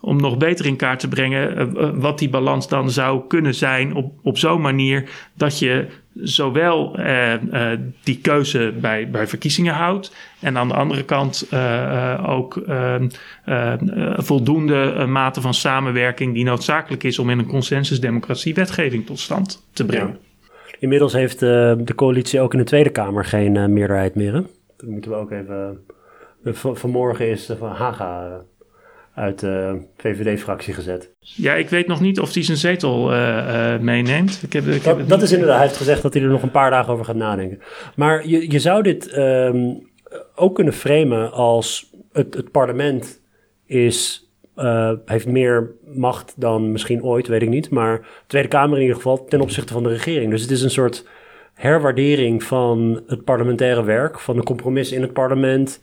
om 0.05 0.21
nog 0.21 0.37
beter 0.37 0.65
in 0.65 0.75
kaart 0.75 0.99
te 0.99 1.07
brengen 1.07 1.99
wat 1.99 2.19
die 2.19 2.29
balans 2.29 2.67
dan 2.67 2.91
zou 2.91 3.21
kunnen 3.27 3.55
zijn 3.55 3.95
op, 3.95 4.13
op 4.23 4.37
zo'n 4.37 4.61
manier 4.61 5.09
dat 5.33 5.59
je 5.59 5.87
zowel 6.13 6.99
uh, 6.99 7.33
die 8.03 8.17
keuze 8.17 8.73
bij, 8.81 9.09
bij 9.09 9.27
verkiezingen 9.27 9.73
houdt. 9.73 10.15
En 10.39 10.57
aan 10.57 10.67
de 10.67 10.73
andere 10.73 11.03
kant 11.03 11.47
ook 12.25 12.57
ehm, 12.57 13.07
voldoende 14.17 15.05
mate 15.07 15.41
van 15.41 15.53
samenwerking 15.53 16.33
die 16.33 16.43
noodzakelijk 16.43 17.03
is 17.03 17.19
om 17.19 17.29
in 17.29 17.39
een 17.39 17.47
consensusdemocratie 17.47 18.53
wetgeving 18.53 19.05
tot 19.05 19.19
stand 19.19 19.67
te 19.73 19.85
brengen. 19.85 20.17
Inmiddels 20.79 21.13
heeft 21.13 21.39
de 21.39 21.93
coalitie 21.95 22.39
ook 22.39 22.53
in 22.53 22.59
de 22.59 22.65
Tweede 22.65 22.89
Kamer 22.89 23.25
geen 23.25 23.73
meerderheid 23.73 24.15
meer. 24.15 24.31
Dat 24.77 24.89
moeten 24.89 25.11
we 25.11 25.17
ook 25.17 25.31
even. 25.31 25.79
vanmorgen 26.53 27.29
is 27.29 27.51
van 27.59 27.71
Haga 27.71 28.41
uit 29.13 29.39
de 29.39 29.81
VVD-fractie 29.97 30.73
gezet. 30.73 31.11
Ja, 31.19 31.53
ik 31.53 31.69
weet 31.69 31.87
nog 31.87 32.01
niet 32.01 32.19
of 32.19 32.33
hij 32.33 32.43
zijn 32.43 32.57
zetel 32.57 33.13
uh, 33.13 33.19
uh, 33.19 33.79
meeneemt. 33.79 34.39
Ik 34.43 34.53
heb, 34.53 34.65
ik 34.65 34.83
dat, 34.83 34.97
heb 34.97 35.07
dat 35.07 35.21
is 35.21 35.31
inderdaad, 35.31 35.57
hij 35.57 35.65
heeft 35.65 35.77
gezegd 35.77 36.01
dat 36.01 36.13
hij 36.13 36.23
er 36.23 36.29
nog 36.29 36.41
een 36.41 36.51
paar 36.51 36.69
dagen 36.69 36.93
over 36.93 37.05
gaat 37.05 37.15
nadenken. 37.15 37.59
Maar 37.95 38.27
je, 38.27 38.51
je 38.51 38.59
zou 38.59 38.83
dit 38.83 39.17
um, 39.17 39.91
ook 40.35 40.55
kunnen 40.55 40.73
framen 40.73 41.31
als 41.31 41.93
het, 42.11 42.33
het 42.33 42.51
parlement 42.51 43.21
is, 43.65 44.29
uh, 44.57 44.91
heeft 45.05 45.27
meer 45.27 45.71
macht 45.85 46.33
dan 46.37 46.71
misschien 46.71 47.03
ooit, 47.03 47.27
weet 47.27 47.41
ik 47.41 47.49
niet. 47.49 47.69
Maar 47.69 47.97
de 47.97 48.07
Tweede 48.27 48.47
Kamer 48.47 48.75
in 48.75 48.81
ieder 48.81 48.95
geval 48.95 49.25
ten 49.25 49.41
opzichte 49.41 49.73
van 49.73 49.83
de 49.83 49.89
regering. 49.89 50.31
Dus 50.31 50.41
het 50.41 50.51
is 50.51 50.61
een 50.61 50.69
soort 50.69 51.07
herwaardering 51.53 52.43
van 52.43 53.03
het 53.07 53.23
parlementaire 53.23 53.83
werk, 53.83 54.19
van 54.19 54.35
de 54.35 54.43
compromis 54.43 54.91
in 54.91 55.01
het 55.01 55.13
parlement 55.13 55.81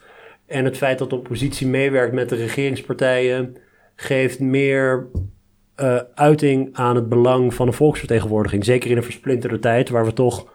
En 0.50 0.64
het 0.64 0.76
feit 0.76 0.98
dat 0.98 1.10
de 1.10 1.16
oppositie 1.16 1.66
meewerkt 1.66 2.14
met 2.14 2.28
de 2.28 2.36
regeringspartijen 2.36 3.56
geeft 3.96 4.40
meer 4.40 5.06
uh, 5.76 5.96
uiting 6.14 6.68
aan 6.72 6.96
het 6.96 7.08
belang 7.08 7.54
van 7.54 7.66
een 7.66 7.72
volksvertegenwoordiging. 7.72 8.64
Zeker 8.64 8.90
in 8.90 8.96
een 8.96 9.02
versplinterde 9.02 9.58
tijd 9.58 9.88
waar 9.88 10.04
we 10.04 10.12
toch 10.12 10.52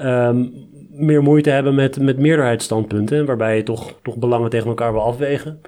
um, 0.00 0.52
meer 0.90 1.22
moeite 1.22 1.50
hebben 1.50 1.74
met, 1.74 2.00
met 2.00 2.18
meerderheidsstandpunten. 2.18 3.26
Waarbij 3.26 3.56
je 3.56 3.62
toch, 3.62 3.98
toch 4.02 4.16
belangen 4.16 4.50
tegen 4.50 4.68
elkaar 4.68 4.92
wil 4.92 5.02
afwegen. 5.02 5.60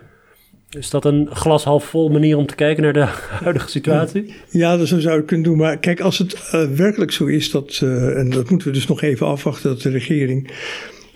Is 0.71 0.91
dat 0.91 1.05
een 1.05 1.29
glas 1.33 1.65
half 1.65 1.85
vol 1.85 2.09
manier 2.09 2.37
om 2.37 2.47
te 2.47 2.55
kijken 2.55 2.83
naar 2.83 2.93
de 2.93 3.09
huidige 3.45 3.69
situatie? 3.69 4.35
Ja, 4.51 4.77
dat 4.77 4.89
zou 4.89 5.17
je 5.17 5.25
kunnen 5.25 5.47
doen. 5.47 5.57
Maar 5.57 5.79
kijk, 5.79 6.01
als 6.01 6.19
het 6.19 6.51
uh, 6.55 6.65
werkelijk 6.65 7.13
zo 7.13 7.25
is 7.25 7.51
dat, 7.51 7.81
uh, 7.85 8.19
en 8.19 8.31
dat 8.31 8.51
moeten 8.51 8.69
we 8.69 8.75
dus 8.75 8.87
nog 8.87 9.03
even 9.03 9.27
afwachten, 9.27 9.71
dat 9.71 9.83
de 9.83 9.91
regering 9.91 10.51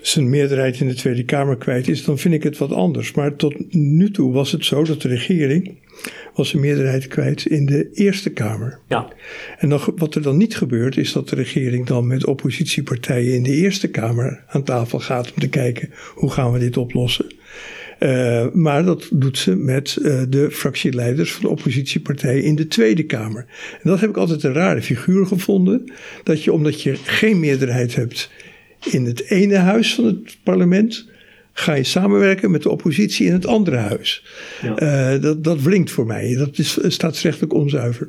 zijn 0.01 0.29
meerderheid 0.29 0.79
in 0.79 0.87
de 0.87 0.93
Tweede 0.93 1.23
Kamer 1.23 1.57
kwijt 1.57 1.87
is, 1.87 2.03
dan 2.03 2.17
vind 2.17 2.33
ik 2.33 2.43
het 2.43 2.57
wat 2.57 2.71
anders. 2.71 3.11
Maar 3.11 3.35
tot 3.35 3.73
nu 3.73 4.11
toe 4.11 4.33
was 4.33 4.51
het 4.51 4.65
zo 4.65 4.83
dat 4.83 5.01
de 5.01 5.07
regering 5.07 5.79
was 6.33 6.49
zijn 6.49 6.61
meerderheid 6.61 7.07
kwijt 7.07 7.45
in 7.45 7.65
de 7.65 7.89
Eerste 7.93 8.29
Kamer. 8.29 8.79
Ja. 8.87 9.13
En 9.57 9.69
dan, 9.69 9.81
wat 9.95 10.15
er 10.15 10.21
dan 10.21 10.37
niet 10.37 10.57
gebeurt, 10.57 10.97
is 10.97 11.11
dat 11.11 11.29
de 11.29 11.35
regering 11.35 11.85
dan 11.85 12.07
met 12.07 12.25
oppositiepartijen 12.25 13.33
in 13.33 13.43
de 13.43 13.55
Eerste 13.55 13.87
Kamer 13.87 14.43
aan 14.47 14.63
tafel 14.63 14.99
gaat 14.99 15.33
om 15.33 15.39
te 15.39 15.49
kijken 15.49 15.89
hoe 16.15 16.31
gaan 16.31 16.51
we 16.51 16.59
dit 16.59 16.77
oplossen. 16.77 17.25
Uh, 17.99 18.45
maar 18.53 18.85
dat 18.85 19.09
doet 19.13 19.37
ze 19.37 19.55
met 19.55 19.97
uh, 20.01 20.21
de 20.29 20.51
fractieleiders 20.51 21.31
van 21.33 21.41
de 21.41 21.49
oppositiepartijen 21.49 22.43
in 22.43 22.55
de 22.55 22.67
Tweede 22.67 23.03
Kamer. 23.03 23.45
En 23.71 23.89
dat 23.89 23.99
heb 23.99 24.09
ik 24.09 24.17
altijd 24.17 24.43
een 24.43 24.53
rare 24.53 24.81
figuur 24.81 25.25
gevonden. 25.25 25.91
Dat 26.23 26.43
je, 26.43 26.53
omdat 26.53 26.81
je 26.81 26.95
geen 26.95 27.39
meerderheid 27.39 27.95
hebt 27.95 28.29
in 28.85 29.05
het 29.05 29.29
ene 29.29 29.57
huis 29.57 29.95
van 29.95 30.05
het 30.05 30.37
parlement, 30.43 31.09
ga 31.53 31.73
je 31.73 31.83
samenwerken 31.83 32.51
met 32.51 32.63
de 32.63 32.69
oppositie 32.69 33.27
in 33.27 33.33
het 33.33 33.45
andere 33.45 33.77
huis. 33.77 34.25
Ja. 34.61 35.13
Uh, 35.15 35.21
dat, 35.21 35.43
dat 35.43 35.61
wringt 35.61 35.91
voor 35.91 36.05
mij. 36.05 36.35
Dat 36.35 36.57
is 36.57 36.79
staatsrechtelijk 36.87 37.53
onzuiver. 37.53 38.07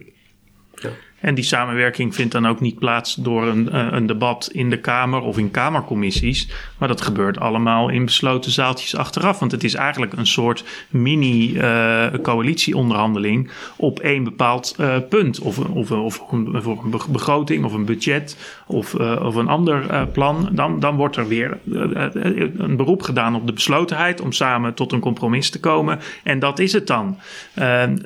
En 1.22 1.34
die 1.34 1.44
samenwerking 1.44 2.14
vindt 2.14 2.32
dan 2.32 2.46
ook 2.46 2.60
niet 2.60 2.78
plaats 2.78 3.14
door 3.14 3.46
een, 3.46 3.68
uh, 3.72 3.86
een 3.90 4.06
debat 4.06 4.48
in 4.52 4.70
de 4.70 4.78
Kamer 4.78 5.20
of 5.20 5.38
in 5.38 5.50
Kamercommissies. 5.50 6.48
Maar 6.78 6.88
dat 6.88 7.00
gebeurt 7.00 7.38
allemaal 7.38 7.88
in 7.88 8.04
besloten 8.04 8.50
zaaltjes 8.50 8.96
achteraf. 8.96 9.38
Want 9.38 9.52
het 9.52 9.64
is 9.64 9.74
eigenlijk 9.74 10.12
een 10.12 10.26
soort 10.26 10.64
mini-coalitieonderhandeling 10.90 13.46
uh, 13.46 13.52
op 13.76 14.00
één 14.00 14.24
bepaald 14.24 14.76
uh, 14.80 14.96
punt. 15.08 15.40
Of, 15.40 15.58
of, 15.58 15.90
of, 15.90 16.22
een, 16.30 16.56
of, 16.56 16.66
een 16.66 16.94
begroting 17.08 17.64
of 17.64 17.72
een 17.72 17.84
budget 17.84 18.36
of, 18.72 18.94
of 18.94 19.34
een 19.34 19.48
ander 19.48 20.06
plan. 20.06 20.48
Dan, 20.52 20.80
dan 20.80 20.96
wordt 20.96 21.16
er 21.16 21.28
weer 21.28 21.58
een 21.64 22.76
beroep 22.76 23.02
gedaan 23.02 23.34
op 23.34 23.46
de 23.46 23.52
beslotenheid 23.52 24.20
om 24.20 24.32
samen 24.32 24.74
tot 24.74 24.92
een 24.92 25.00
compromis 25.00 25.50
te 25.50 25.60
komen. 25.60 25.98
En 26.22 26.38
dat 26.38 26.58
is 26.58 26.72
het 26.72 26.86
dan. 26.86 27.18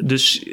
dus 0.01 0.47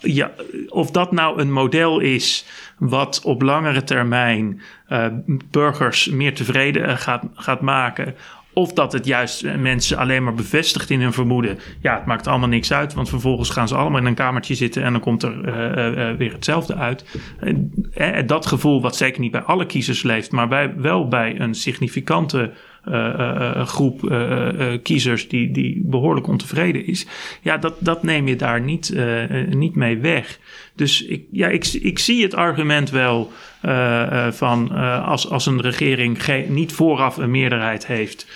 ja, 0.00 0.30
of 0.68 0.90
dat 0.90 1.12
nou 1.12 1.40
een 1.40 1.52
model 1.52 2.00
is 2.00 2.46
wat 2.78 3.20
op 3.24 3.42
langere 3.42 3.84
termijn 3.84 4.60
burgers 5.50 6.08
meer 6.08 6.34
tevreden 6.34 6.98
gaat, 6.98 7.24
gaat 7.34 7.60
maken. 7.60 8.14
Of 8.54 8.72
dat 8.72 8.92
het 8.92 9.06
juist 9.06 9.42
eh, 9.42 9.54
mensen 9.54 9.98
alleen 9.98 10.24
maar 10.24 10.34
bevestigt 10.34 10.90
in 10.90 11.00
hun 11.00 11.12
vermoeden. 11.12 11.58
Ja, 11.80 11.94
het 11.94 12.06
maakt 12.06 12.26
allemaal 12.26 12.48
niks 12.48 12.72
uit. 12.72 12.94
Want 12.94 13.08
vervolgens 13.08 13.50
gaan 13.50 13.68
ze 13.68 13.74
allemaal 13.74 14.00
in 14.00 14.06
een 14.06 14.14
kamertje 14.14 14.54
zitten 14.54 14.82
en 14.82 14.92
dan 14.92 15.00
komt 15.00 15.22
er 15.22 15.48
uh, 15.48 16.08
uh, 16.08 16.16
weer 16.16 16.32
hetzelfde 16.32 16.74
uit. 16.74 17.04
dat 18.26 18.46
gevoel, 18.46 18.82
wat 18.82 18.96
zeker 18.96 19.20
niet 19.20 19.30
bij 19.30 19.42
alle 19.42 19.66
kiezers 19.66 20.02
leeft, 20.02 20.30
maar 20.32 20.72
wel 20.76 21.08
bij 21.08 21.40
een 21.40 21.54
significante 21.54 22.52
groep 23.64 24.00
kiezers 24.82 25.28
die, 25.28 25.50
die 25.50 25.82
behoorlijk 25.84 26.26
ontevreden 26.26 26.86
is. 26.86 27.06
Ja, 27.42 27.56
dat, 27.56 27.74
dat 27.78 28.02
neem 28.02 28.28
je 28.28 28.36
daar 28.36 28.60
niet, 28.60 28.94
niet 29.48 29.74
mee 29.74 29.98
weg. 29.98 30.38
Dus 30.74 31.04
ik, 31.04 31.24
ja, 31.30 31.48
ik, 31.48 31.66
ik 31.66 31.98
zie 31.98 32.22
het 32.22 32.34
argument 32.34 32.90
wel 32.90 33.32
van 34.30 34.70
als, 35.04 35.30
als 35.30 35.46
een 35.46 35.60
regering 35.60 36.48
niet 36.48 36.72
vooraf 36.72 37.16
een 37.16 37.30
meerderheid 37.30 37.86
heeft, 37.86 38.26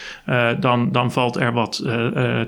dan, 0.61 0.93
dan 0.93 1.13
valt 1.13 1.37
er 1.37 1.53
wat 1.53 1.77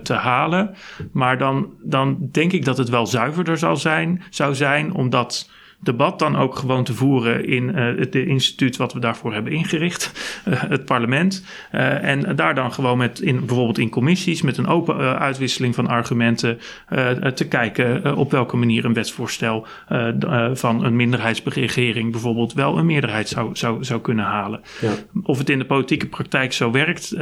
te 0.03 0.15
halen. 0.15 0.75
Maar 1.13 1.39
dan, 1.39 1.69
dan 1.83 2.29
denk 2.33 2.53
ik 2.53 2.65
dat 2.65 2.79
het 2.79 2.89
wel 2.89 3.07
zuiverder 3.07 3.59
zou 3.59 3.77
zijn, 3.77 4.23
zou 4.31 4.55
zijn 4.55 4.95
omdat 4.95 5.51
debat 5.81 6.19
dan 6.19 6.37
ook 6.37 6.57
gewoon 6.57 6.85
te 6.85 6.95
voeren 6.95 7.47
in 7.47 7.69
uh, 7.69 7.99
het 7.99 8.15
instituut 8.15 8.77
wat 8.77 8.93
we 8.93 9.01
daarvoor 9.01 9.33
hebben 9.33 9.53
ingericht, 9.53 10.13
uh, 10.49 10.63
het 10.63 10.85
parlement. 10.85 11.45
Uh, 11.73 12.05
en 12.05 12.37
daar 12.37 12.55
dan 12.55 12.73
gewoon 12.73 12.99
met 12.99 13.21
in, 13.21 13.47
bijvoorbeeld 13.47 13.79
in 13.79 13.89
commissies 13.89 14.43
met 14.43 14.57
een 14.57 14.67
open 14.67 15.19
uitwisseling 15.19 15.75
van 15.75 15.87
argumenten 15.87 16.59
te 17.35 17.49
kijken 17.49 18.17
op 18.17 18.31
welke 18.31 18.57
manier 18.57 18.85
een 18.85 18.93
wetsvoorstel 18.93 19.67
van 20.53 20.85
een 20.85 20.97
minderheidsregering 20.97 22.13
bijvoorbeeld 22.13 22.53
wel 22.53 22.79
een 22.79 22.87
meerderheid 22.87 23.29
zou, 23.29 23.51
zou, 23.53 23.85
zou 23.85 24.01
kunnen 24.01 24.25
halen. 24.25 24.61
Ja. 24.81 24.93
Of 25.23 25.39
het 25.39 25.51
in 25.51 25.59
de 25.59 25.65
politieke 25.65 26.07
praktijk 26.07 26.53
zo 26.53 26.71
werkt 26.71 27.15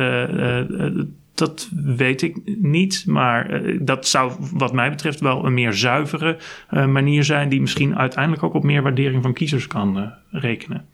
dat 1.39 1.69
weet 1.85 2.23
ik 2.23 2.37
niet, 2.61 3.05
maar 3.07 3.63
uh, 3.63 3.79
dat 3.83 4.07
zou 4.07 4.33
wat 4.53 4.73
mij 4.73 4.91
betreft 4.91 5.21
wel 5.21 5.45
een 5.45 5.55
meer 5.55 5.73
zuivere 5.73 6.37
uh, 6.71 6.87
manier 6.87 7.25
zijn 7.25 7.49
die 7.49 7.61
misschien 7.61 7.99
uiteindelijk 7.99 8.43
ook 8.43 8.55
op 8.55 8.65
meer 8.65 8.83
waardering 8.83 9.23
van 9.23 9.33
kiezers 9.33 9.67
kan 9.67 9.99
uh, 9.99 10.07
rekenen. 10.31 10.85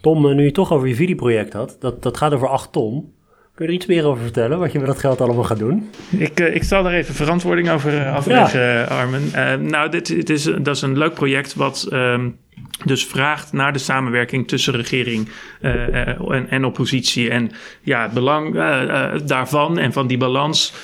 Tom, 0.00 0.34
nu 0.34 0.44
je 0.44 0.52
toch 0.52 0.72
over 0.72 0.88
je 0.88 0.94
videoproject 0.94 1.52
had, 1.52 1.76
dat, 1.80 2.02
dat 2.02 2.16
gaat 2.16 2.34
over 2.34 2.48
8 2.48 2.72
ton. 2.72 3.12
Kun 3.54 3.64
je 3.66 3.72
er 3.72 3.78
iets 3.78 3.86
meer 3.86 4.04
over 4.04 4.22
vertellen, 4.22 4.58
wat 4.58 4.72
je 4.72 4.78
met 4.78 4.86
dat 4.86 4.98
geld 4.98 5.20
allemaal 5.20 5.44
gaat 5.44 5.58
doen? 5.58 5.90
Ik, 6.18 6.40
ik 6.40 6.62
zal 6.62 6.82
daar 6.82 6.92
even 6.92 7.14
verantwoording 7.14 7.70
over 7.70 8.06
afleggen, 8.06 8.60
ja. 8.60 8.84
Armen. 8.84 9.22
nou, 9.70 9.90
dit, 9.90 10.06
dit, 10.06 10.30
is, 10.30 10.42
dat 10.42 10.76
is 10.76 10.82
een 10.82 10.98
leuk 10.98 11.14
project 11.14 11.54
wat... 11.54 11.88
Um, 11.92 12.38
dus 12.84 13.06
vraagt 13.06 13.52
naar 13.52 13.72
de 13.72 13.78
samenwerking 13.78 14.48
tussen 14.48 14.74
regering 14.74 15.28
uh, 15.60 16.30
en, 16.30 16.50
en, 16.50 16.64
oppositie. 16.64 17.30
En 17.30 17.50
ja, 17.82 18.02
het 18.02 18.12
belang 18.12 18.54
uh, 18.54 19.12
daarvan 19.26 19.78
en 19.78 19.92
van 19.92 20.06
die 20.06 20.18
balans 20.18 20.74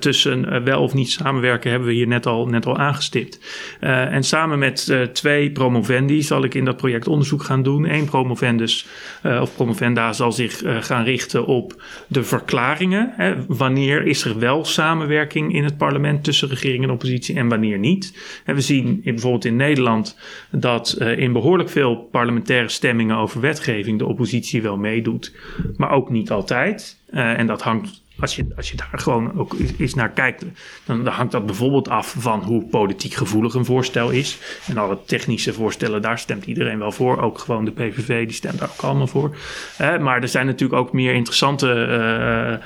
tussen 0.00 0.64
wel 0.64 0.82
of 0.82 0.94
niet 0.94 1.10
samenwerken 1.10 1.70
hebben 1.70 1.88
we 1.88 1.94
hier 1.94 2.06
net 2.06 2.26
al, 2.26 2.46
net 2.46 2.66
al 2.66 2.78
aangestipt. 2.78 3.40
en 3.80 4.22
samen 4.24 4.58
met 4.58 4.92
twee 5.12 5.50
promovendi 5.50 6.22
zal 6.22 6.44
ik 6.44 6.54
in 6.54 6.64
dat 6.64 6.76
project 6.76 7.08
onderzoek 7.08 7.42
gaan 7.42 7.62
doen. 7.62 7.92
Eén 7.92 8.04
promovendus 8.04 8.86
of 9.22 9.54
promovenda 9.54 10.12
zal 10.12 10.32
zich 10.32 10.62
gaan 10.80 11.04
richten 11.04 11.46
op 11.46 11.82
de 12.06 12.24
verklaringen. 12.24 13.12
Hè, 13.16 13.34
wanneer 13.46 14.06
is 14.06 14.24
er 14.24 14.38
wel 14.38 14.64
samenwerking 14.64 15.54
in 15.54 15.64
het 15.64 15.76
parlement 15.76 16.24
tussen 16.24 16.48
regering 16.48 16.84
en 16.84 16.90
oppositie 16.90 17.36
en 17.36 17.48
wanneer 17.48 17.78
niet. 17.78 18.18
En 18.44 18.54
we 18.54 18.60
zien 18.60 18.86
in, 18.86 19.12
bijvoorbeeld 19.12 19.44
in 19.44 19.56
Nederland 19.56 20.16
dat 20.50 20.96
in 21.18 21.32
behoorlijk 21.32 21.68
veel 21.70 21.96
parlementaire 21.96 22.68
stemmingen 22.68 23.16
over 23.16 23.40
wetgeving 23.40 23.98
de 23.98 24.06
oppositie 24.06 24.62
wel 24.62 24.76
meedoet, 24.76 25.36
maar 25.76 25.90
ook 25.90 26.10
niet 26.10 26.30
altijd. 26.30 26.98
Uh, 27.10 27.38
en 27.38 27.46
dat 27.46 27.62
hangt, 27.62 28.02
als 28.20 28.36
je, 28.36 28.46
als 28.56 28.70
je 28.70 28.76
daar 28.76 28.98
gewoon 28.98 29.38
ook 29.38 29.54
eens 29.78 29.94
naar 29.94 30.10
kijkt, 30.10 30.44
dan, 30.84 31.04
dan, 31.04 31.12
hangt 31.12 31.32
dat 31.32 31.46
bijvoorbeeld 31.46 31.88
af 31.88 32.14
van 32.18 32.42
hoe 32.42 32.64
politiek 32.64 33.14
gevoelig 33.14 33.54
een 33.54 33.64
voorstel 33.64 34.10
is. 34.10 34.38
En 34.66 34.78
alle 34.78 34.98
technische 35.06 35.52
voorstellen, 35.52 36.02
daar 36.02 36.18
stemt 36.18 36.46
iedereen 36.46 36.78
wel 36.78 36.92
voor. 36.92 37.20
Ook 37.20 37.38
gewoon 37.38 37.64
de 37.64 37.70
PVV, 37.70 38.24
die 38.26 38.36
stemt 38.36 38.58
daar 38.58 38.70
ook 38.70 38.82
allemaal 38.82 39.06
voor. 39.06 39.36
Uh, 39.80 39.98
maar 39.98 40.22
er 40.22 40.28
zijn 40.28 40.46
natuurlijk 40.46 40.80
ook 40.80 40.92
meer 40.92 41.14
interessante 41.14 42.60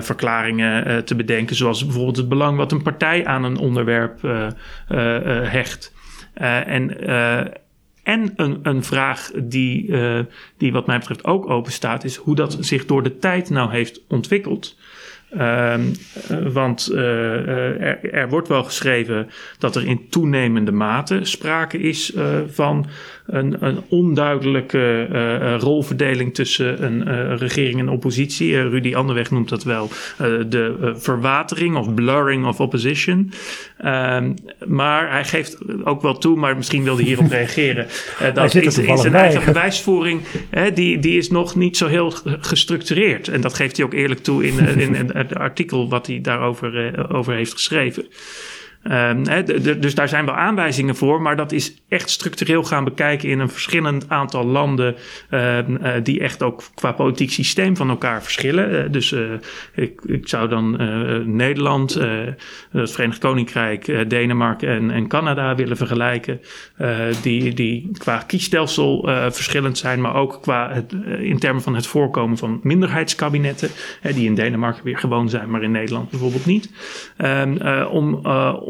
verklaringen 0.00 1.04
te 1.04 1.14
bedenken, 1.14 1.56
zoals 1.56 1.84
bijvoorbeeld 1.84 2.16
het 2.16 2.28
belang 2.28 2.56
wat 2.56 2.72
een 2.72 2.82
partij 2.82 3.26
aan 3.26 3.44
een 3.44 3.56
onderwerp 3.56 4.20
hecht. 5.48 5.92
En, 6.34 6.96
en 8.02 8.32
een, 8.36 8.58
een 8.62 8.84
vraag 8.84 9.30
die, 9.42 9.86
uh, 9.86 10.18
die 10.56 10.72
wat 10.72 10.86
mij 10.86 10.98
betreft 10.98 11.24
ook 11.24 11.50
open 11.50 11.72
staat, 11.72 12.04
is 12.04 12.16
hoe 12.16 12.34
dat 12.34 12.56
zich 12.60 12.86
door 12.86 13.02
de 13.02 13.18
tijd 13.18 13.50
nou 13.50 13.70
heeft 13.70 14.00
ontwikkeld. 14.08 14.76
Uh, 15.36 15.74
want 16.52 16.88
uh, 16.92 17.00
er, 17.80 18.12
er, 18.12 18.28
wordt 18.28 18.48
wel 18.48 18.64
geschreven 18.64 19.30
dat 19.58 19.76
er 19.76 19.86
in 19.86 20.08
toenemende 20.08 20.72
mate 20.72 21.24
sprake 21.24 21.78
is 21.78 22.12
van 22.46 22.86
een, 23.32 23.56
een 23.60 23.78
onduidelijke 23.88 25.08
uh, 25.12 25.58
rolverdeling 25.58 26.34
tussen 26.34 26.84
een 26.84 27.08
uh, 27.08 27.36
regering 27.36 27.78
en 27.78 27.88
oppositie. 27.88 28.68
Rudy 28.68 28.94
Anderweg 28.94 29.30
noemt 29.30 29.48
dat 29.48 29.64
wel 29.64 29.88
de 30.48 30.92
verwatering 30.96 31.76
of 31.76 31.94
blurring 31.94 32.46
of 32.46 32.60
opposition. 32.60 33.32
Ehm, 33.78 34.32
maar 34.66 35.10
hij 35.10 35.24
geeft 35.24 35.58
ook 35.84 36.02
wel 36.02 36.18
toe, 36.18 36.36
maar 36.36 36.56
misschien 36.56 36.84
wilde 36.84 37.02
hierop 37.02 37.30
reageren. 37.40 37.86
dat 38.34 38.54
is, 38.54 38.78
in 38.78 38.98
zijn 38.98 39.14
eigen 39.14 39.44
bewijsvoering, 39.44 40.20
die, 40.74 40.98
die 40.98 41.16
is 41.16 41.30
nog 41.30 41.54
niet 41.54 41.76
zo 41.76 41.86
heel 41.86 42.12
gestructureerd. 42.24 43.28
En 43.28 43.40
dat 43.40 43.54
geeft 43.54 43.76
hij 43.76 43.86
ook 43.86 43.94
eerlijk 43.94 44.22
toe 44.22 44.46
in, 44.46 44.58
in, 44.58 44.94
in 44.94 45.10
het 45.12 45.34
artikel 45.34 45.88
wat 45.88 46.06
hij 46.06 46.20
daarover 46.20 46.94
over 47.14 47.34
heeft 47.34 47.52
geschreven. 47.52 48.06
Ehm, 48.82 49.44
dus 49.80 49.94
daar 49.94 50.08
zijn 50.08 50.24
wel 50.24 50.34
aanwijzingen 50.34 50.96
voor, 50.96 51.22
maar 51.22 51.36
dat 51.36 51.52
is 51.52 51.82
echt 51.88 52.10
structureel 52.10 52.64
gaan 52.64 52.84
bekijken 52.84 53.28
in 53.28 53.38
een 53.38 53.48
verschillend 53.48 54.08
aantal 54.08 54.44
landen 54.44 54.94
ehm, 55.30 55.76
eh, 55.76 55.92
die 56.02 56.20
echt 56.20 56.42
ook 56.42 56.62
qua 56.74 56.92
politiek 56.92 57.30
systeem 57.30 57.76
van 57.76 57.88
elkaar 57.88 58.22
verschillen. 58.22 58.72
Uh, 58.72 58.92
dus 58.92 59.12
uh, 59.12 59.20
ik, 59.74 60.00
ik, 60.04 60.28
zou 60.28 60.48
dan 60.48 60.76
Nederland, 61.36 62.00
het 62.70 62.90
Verenigd 62.90 63.18
Koninkrijk, 63.18 64.10
Denemarken 64.10 64.68
en, 64.68 64.90
en, 64.90 65.08
Canada 65.08 65.54
willen 65.54 65.76
vergelijken, 65.76 66.40
die, 67.22 67.54
die 67.54 67.90
qua 67.98 68.18
kiesstelsel 68.18 69.08
verschillend 69.30 69.78
zijn, 69.78 70.00
maar 70.00 70.14
ook 70.14 70.38
qua 70.42 70.72
het, 70.72 70.92
in 71.18 71.38
termen 71.38 71.62
van 71.62 71.74
het 71.74 71.86
voorkomen 71.86 72.38
van 72.38 72.60
minderheidskabinetten, 72.62 73.68
die 74.02 74.26
in 74.26 74.34
Denemarken 74.34 74.84
weer 74.84 74.98
gewoon 74.98 75.28
zijn, 75.28 75.50
maar 75.50 75.62
in 75.62 75.70
Nederland 75.70 76.10
bijvoorbeeld 76.10 76.46
niet. 76.46 76.70
Um, 77.18 78.20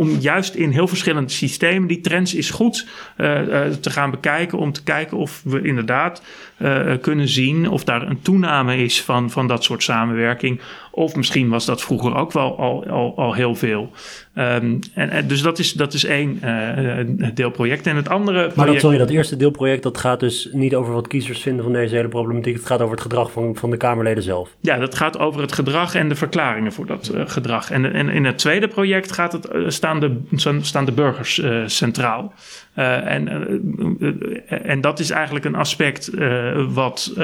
om 0.03 0.18
juist 0.20 0.55
in 0.55 0.70
heel 0.70 0.88
verschillende 0.88 1.30
systemen 1.30 1.88
die 1.88 2.00
trends 2.00 2.34
is 2.34 2.50
goed 2.50 2.86
uh, 3.16 3.66
te 3.66 3.90
gaan 3.90 4.11
bekijken. 4.11 4.59
Om 4.59 4.72
te 4.72 4.82
kijken 4.82 5.16
of 5.16 5.40
we 5.44 5.62
inderdaad 5.62 6.22
uh, 6.62 6.92
kunnen 7.00 7.28
zien 7.28 7.68
of 7.68 7.84
daar 7.84 8.08
een 8.08 8.22
toename 8.22 8.76
is 8.76 9.02
van, 9.02 9.30
van 9.30 9.46
dat 9.46 9.64
soort 9.64 9.82
samenwerking. 9.82 10.60
Of 10.90 11.16
misschien 11.16 11.48
was 11.48 11.64
dat 11.64 11.82
vroeger 11.82 12.14
ook 12.14 12.32
wel 12.32 12.58
al, 12.58 12.86
al, 12.86 13.12
al 13.16 13.34
heel 13.34 13.54
veel. 13.54 13.90
Um, 14.34 14.78
en, 14.94 15.10
en, 15.10 15.26
dus 15.26 15.42
dat 15.42 15.58
is, 15.58 15.72
dat 15.72 15.92
is 15.92 16.04
één 16.04 16.40
uh, 16.44 17.30
deelproject. 17.34 17.86
En 17.86 17.96
het 17.96 18.08
andere. 18.08 18.38
Project... 18.38 18.56
Maar 18.56 18.66
dat, 18.66 18.80
sorry, 18.80 18.98
dat 18.98 19.10
eerste 19.10 19.36
deelproject 19.36 19.82
dat 19.82 19.98
gaat 19.98 20.20
dus 20.20 20.48
niet 20.52 20.74
over 20.74 20.92
wat 20.92 21.08
kiezers 21.08 21.40
vinden 21.40 21.64
van 21.64 21.72
deze 21.72 21.94
hele 21.94 22.08
problematiek. 22.08 22.54
Het 22.54 22.66
gaat 22.66 22.80
over 22.80 22.92
het 22.92 23.02
gedrag 23.02 23.32
van, 23.32 23.56
van 23.56 23.70
de 23.70 23.76
Kamerleden 23.76 24.22
zelf. 24.22 24.56
Ja, 24.60 24.76
dat 24.76 24.94
gaat 24.94 25.18
over 25.18 25.40
het 25.40 25.52
gedrag 25.52 25.94
en 25.94 26.08
de 26.08 26.14
verklaringen 26.14 26.72
voor 26.72 26.86
dat 26.86 27.10
uh, 27.14 27.22
gedrag. 27.26 27.70
En, 27.70 27.92
en 27.92 28.08
in 28.08 28.24
het 28.24 28.38
tweede 28.38 28.68
project 28.68 29.12
gaat 29.12 29.32
het, 29.32 29.48
staan, 29.66 30.00
de, 30.00 30.20
staan 30.60 30.84
de 30.84 30.92
burgers 30.92 31.42
centraal. 31.66 32.32
En, 32.74 33.28
en 34.48 34.80
dat 34.80 34.98
is 34.98 35.10
eigenlijk 35.10 35.44
een 35.44 35.54
aspect 35.54 36.10
wat 36.68 37.14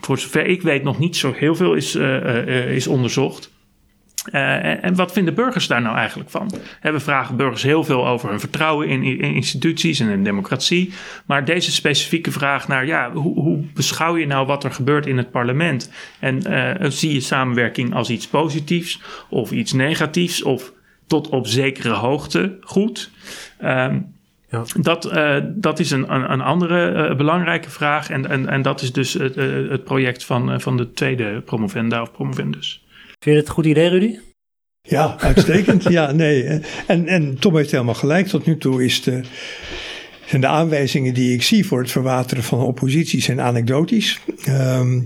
voor 0.00 0.18
zover 0.18 0.46
ik 0.46 0.62
weet 0.62 0.82
nog 0.82 0.98
niet 0.98 1.16
zo 1.16 1.32
heel 1.36 1.54
veel 1.54 1.74
is, 1.74 1.94
is 2.68 2.86
onderzocht. 2.86 3.50
En 4.30 4.94
wat 4.94 5.12
vinden 5.12 5.34
burgers 5.34 5.66
daar 5.66 5.82
nou 5.82 5.96
eigenlijk 5.96 6.30
van? 6.30 6.50
we 6.82 7.00
vragen 7.00 7.36
burgers 7.36 7.62
heel 7.62 7.84
veel 7.84 8.08
over 8.08 8.28
hun 8.28 8.40
vertrouwen 8.40 8.88
in, 8.88 9.02
in, 9.02 9.34
instituties 9.34 10.00
en 10.00 10.08
in 10.08 10.24
democratie. 10.24 10.92
Maar 11.26 11.44
deze 11.44 11.72
specifieke 11.72 12.30
vraag 12.30 12.68
naar 12.68 12.86
ja, 12.86 13.12
hoe, 13.12 13.40
hoe 13.40 13.64
beschouw 13.74 14.16
je 14.16 14.26
nou 14.26 14.46
wat 14.46 14.64
er 14.64 14.72
gebeurt 14.72 15.06
in 15.06 15.16
het 15.16 15.30
parlement? 15.30 15.90
En 16.18 16.42
zie 16.92 17.12
je 17.12 17.20
samenwerking 17.20 17.94
als 17.94 18.10
iets 18.10 18.28
positiefs 18.28 19.00
of 19.28 19.50
iets 19.50 19.72
negatiefs 19.72 20.42
of 20.42 20.72
tot 21.06 21.28
op 21.28 21.46
zekere 21.46 21.92
hoogte 21.92 22.58
goed? 22.60 23.10
Um, 23.64 24.11
ja. 24.52 24.64
Dat, 24.80 25.12
uh, 25.12 25.36
dat 25.44 25.78
is 25.78 25.90
een, 25.90 26.14
een, 26.14 26.32
een 26.32 26.40
andere 26.40 27.08
uh, 27.10 27.16
belangrijke 27.16 27.70
vraag. 27.70 28.10
En, 28.10 28.28
en, 28.28 28.48
en 28.48 28.62
dat 28.62 28.82
is 28.82 28.92
dus 28.92 29.12
het, 29.12 29.36
uh, 29.36 29.70
het 29.70 29.84
project 29.84 30.24
van, 30.24 30.60
van 30.60 30.76
de 30.76 30.92
tweede 30.92 31.40
promovenda 31.40 32.02
of 32.02 32.12
promovendus. 32.12 32.84
Vind 33.18 33.36
je 33.36 33.40
het 33.40 33.46
een 33.46 33.54
goed 33.54 33.66
idee, 33.66 33.88
Rudy? 33.88 34.18
Ja, 34.88 35.14
uitstekend. 35.18 35.82
ja, 35.98 36.12
nee. 36.12 36.60
En, 36.86 37.06
en 37.06 37.38
Tom 37.38 37.56
heeft 37.56 37.70
helemaal 37.70 37.94
gelijk. 37.94 38.26
Tot 38.26 38.46
nu 38.46 38.58
toe 38.58 38.84
is 38.84 39.02
de, 39.02 39.20
de 40.30 40.46
aanwijzingen 40.46 41.14
die 41.14 41.34
ik 41.34 41.42
zie 41.42 41.66
voor 41.66 41.80
het 41.80 41.90
verwateren 41.90 42.44
van 42.44 42.60
oppositie 42.60 43.20
zijn 43.20 43.40
anekdotisch. 43.40 44.20
Um, 44.48 45.04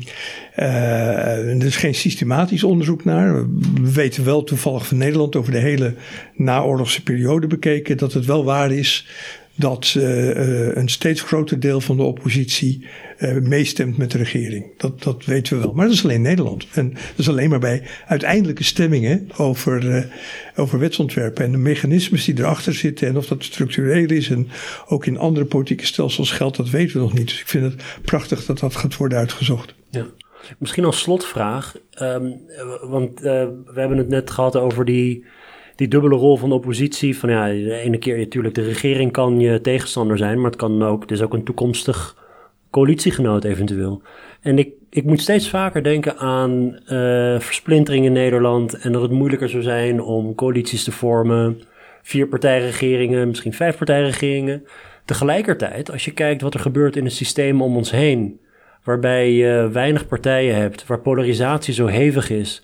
er 0.55 1.65
is 1.65 1.77
geen 1.77 1.95
systematisch 1.95 2.65
onderzoek 2.65 3.05
naar. 3.05 3.35
We 3.83 3.93
weten 3.93 4.25
wel 4.25 4.45
toevallig 4.45 4.87
van 4.87 4.97
Nederland 4.97 5.37
over 5.37 5.53
de 5.53 5.59
hele 5.59 5.95
naoorlogse 6.35 7.03
periode 7.03 7.47
bekeken 7.47 7.97
dat 7.97 8.13
het 8.13 8.25
wel 8.25 8.45
waar 8.45 8.73
is 8.73 9.07
dat 9.57 9.95
uh, 9.97 10.77
een 10.77 10.89
steeds 10.89 11.23
groter 11.23 11.61
deel 11.61 11.81
van 11.81 11.97
de 11.97 12.03
oppositie 12.03 12.87
uh, 13.19 13.37
meestemt 13.37 13.97
met 13.97 14.11
de 14.11 14.19
regering. 14.19 14.67
Dat, 14.77 15.03
dat 15.03 15.25
weten 15.25 15.57
we 15.57 15.63
wel. 15.63 15.73
Maar 15.73 15.87
dat 15.87 15.95
is 15.95 16.05
alleen 16.05 16.23
Nederland. 16.23 16.67
En 16.73 16.91
dat 16.91 17.01
is 17.17 17.29
alleen 17.29 17.51
maar 17.51 17.59
bij 17.59 17.83
uiteindelijke 18.07 18.65
stemmingen 18.65 19.29
over, 19.37 19.85
uh, 19.85 20.05
over 20.57 20.79
wetsontwerpen. 20.79 21.45
En 21.45 21.53
de 21.53 21.59
mechanismes 21.59 22.25
die 22.25 22.39
erachter 22.39 22.75
zitten 22.75 23.09
en 23.09 23.17
of 23.17 23.27
dat 23.27 23.45
structureel 23.45 24.11
is 24.11 24.31
en 24.31 24.49
ook 24.87 25.07
in 25.07 25.19
andere 25.19 25.47
politieke 25.47 25.87
stelsels 25.87 26.31
geldt, 26.31 26.57
dat 26.57 26.71
weten 26.71 26.97
we 26.97 27.03
nog 27.03 27.15
niet. 27.15 27.29
Dus 27.29 27.41
ik 27.41 27.49
vind 27.49 27.65
het 27.65 27.83
prachtig 28.03 28.45
dat 28.45 28.59
dat 28.59 28.77
gaat 28.77 28.97
worden 28.97 29.19
uitgezocht. 29.19 29.75
Ja. 29.91 30.07
Misschien 30.59 30.85
als 30.85 30.99
slotvraag, 30.99 31.77
um, 32.03 32.41
want 32.81 33.21
we 33.21 33.73
hebben 33.75 33.99
het 33.99 34.09
net 34.09 34.31
gehad 34.31 34.57
over 34.57 34.85
die 34.85 35.25
die 35.77 35.89
dubbele 35.89 36.17
rol 36.17 36.37
van 36.37 36.53
oppositie. 36.53 37.19
Van 37.19 37.31
ja, 37.31 37.47
de 37.47 37.75
ene 37.75 37.99
keer 37.99 38.19
natuurlijk, 38.19 38.55
de 38.55 38.65
regering 38.65 39.13
kan 39.13 39.41
je 39.41 39.61
tegenstander 39.61 40.19
zijn, 40.19 40.37
maar 40.41 40.51
het 40.51 40.61
kan 40.61 40.83
ook, 40.83 41.03
het 41.03 41.11
is 41.11 41.23
ook 41.23 41.35
een 41.35 41.45
toekomstig 41.45 42.25
coalitiegenoot 42.71 43.45
eventueel. 43.45 44.03
En 44.41 44.59
ik, 44.59 44.71
ik 44.91 45.05
moet 45.05 45.21
steeds 45.21 45.51
vaker 45.51 45.83
denken 45.83 46.17
aan 46.17 46.79
uh, 46.89 47.41
versplintering 47.41 48.05
in 48.05 48.13
Nederland 48.13 48.79
en 48.79 48.93
dat 48.93 49.03
het 49.03 49.11
moeilijker 49.11 49.49
zou 49.49 49.63
zijn 49.63 50.03
om 50.03 50.35
coalities 50.35 50.85
te 50.85 50.93
vormen. 50.93 51.61
Vier 52.03 52.29
partijregeringen, 52.29 53.29
misschien 53.29 53.53
vijf 53.53 53.77
partijregeringen. 53.77 54.65
Tegelijkertijd, 55.05 55.91
als 55.93 56.05
je 56.05 56.13
kijkt 56.13 56.43
wat 56.43 56.55
er 56.55 56.61
gebeurt 56.61 56.97
in 56.97 57.05
het 57.05 57.13
systeem 57.13 57.63
om 57.63 57.77
ons 57.77 57.91
heen, 57.91 58.41
waarbij 58.85 59.33
je 59.33 59.69
weinig 59.73 60.07
partijen 60.07 60.55
hebt, 60.55 60.87
waar 60.87 61.01
polarisatie 61.01 61.75
zo 61.75 61.87
hevig 61.87 62.31
is, 62.31 62.63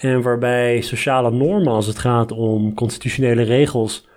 en 0.00 0.22
waarbij 0.22 0.80
sociale 0.80 1.30
normen 1.30 1.72
als 1.72 1.86
het 1.86 1.98
gaat 1.98 2.32
om 2.32 2.74
constitutionele 2.74 3.42
regels 3.42 4.08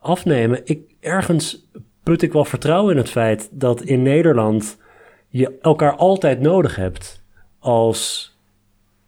afnemen. 0.00 0.60
Ik, 0.64 0.80
ergens 1.00 1.70
put 2.02 2.22
ik 2.22 2.32
wel 2.32 2.44
vertrouwen 2.44 2.92
in 2.92 2.98
het 2.98 3.10
feit 3.10 3.48
dat 3.52 3.82
in 3.82 4.02
Nederland 4.02 4.78
je 5.28 5.58
elkaar 5.60 5.96
altijd 5.96 6.40
nodig 6.40 6.76
hebt 6.76 7.24
als 7.58 8.30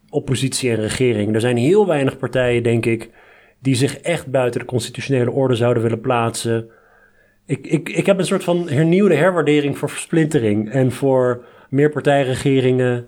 oppositie 0.08 0.70
en 0.70 0.76
regering. 0.76 1.34
Er 1.34 1.40
zijn 1.40 1.56
heel 1.56 1.86
weinig 1.86 2.18
partijen, 2.18 2.62
denk 2.62 2.86
ik, 2.86 3.10
die 3.58 3.74
zich 3.74 3.98
echt 3.98 4.30
buiten 4.30 4.60
de 4.60 4.66
constitutionele 4.66 5.30
orde 5.30 5.54
zouden 5.54 5.82
willen 5.82 6.00
plaatsen. 6.00 6.68
Ik, 7.46 7.66
ik, 7.66 7.88
ik 7.88 8.06
heb 8.06 8.18
een 8.18 8.26
soort 8.26 8.44
van 8.44 8.68
hernieuwde 8.68 9.14
herwaardering 9.14 9.78
voor 9.78 9.90
versplintering 9.90 10.70
en 10.70 10.92
voor 10.92 11.44
meerpartijregeringen. 11.68 13.06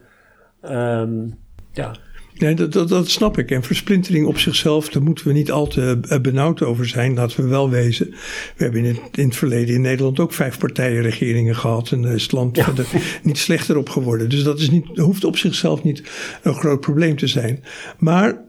Um, 0.64 1.38
ja, 1.72 1.94
Nee, 2.38 2.54
dat, 2.54 2.72
dat, 2.72 2.88
dat, 2.88 3.08
snap 3.08 3.38
ik. 3.38 3.50
En 3.50 3.62
versplintering 3.62 4.26
op 4.26 4.38
zichzelf, 4.38 4.88
daar 4.88 5.02
moeten 5.02 5.26
we 5.26 5.32
niet 5.32 5.50
al 5.50 5.66
te 5.66 5.98
eh, 6.08 6.20
benauwd 6.20 6.62
over 6.62 6.88
zijn. 6.88 7.14
Laten 7.14 7.42
we 7.42 7.48
wel 7.48 7.70
wezen. 7.70 8.10
We 8.56 8.64
hebben 8.64 8.84
in 8.84 8.94
het, 8.94 9.16
in 9.18 9.26
het 9.26 9.36
verleden 9.36 9.74
in 9.74 9.80
Nederland 9.80 10.20
ook 10.20 10.32
vijf 10.32 10.58
partijenregeringen 10.58 11.56
gehad. 11.56 11.90
En 11.90 12.04
is 12.04 12.22
het 12.22 12.32
land 12.32 12.56
ja. 12.56 12.72
niet 13.22 13.38
slechter 13.38 13.76
op 13.76 13.88
geworden. 13.88 14.28
Dus 14.28 14.42
dat 14.42 14.60
is 14.60 14.70
niet, 14.70 14.86
hoeft 14.94 15.24
op 15.24 15.36
zichzelf 15.36 15.82
niet 15.82 16.02
een 16.42 16.54
groot 16.54 16.80
probleem 16.80 17.16
te 17.16 17.26
zijn. 17.26 17.64
Maar 17.98 18.44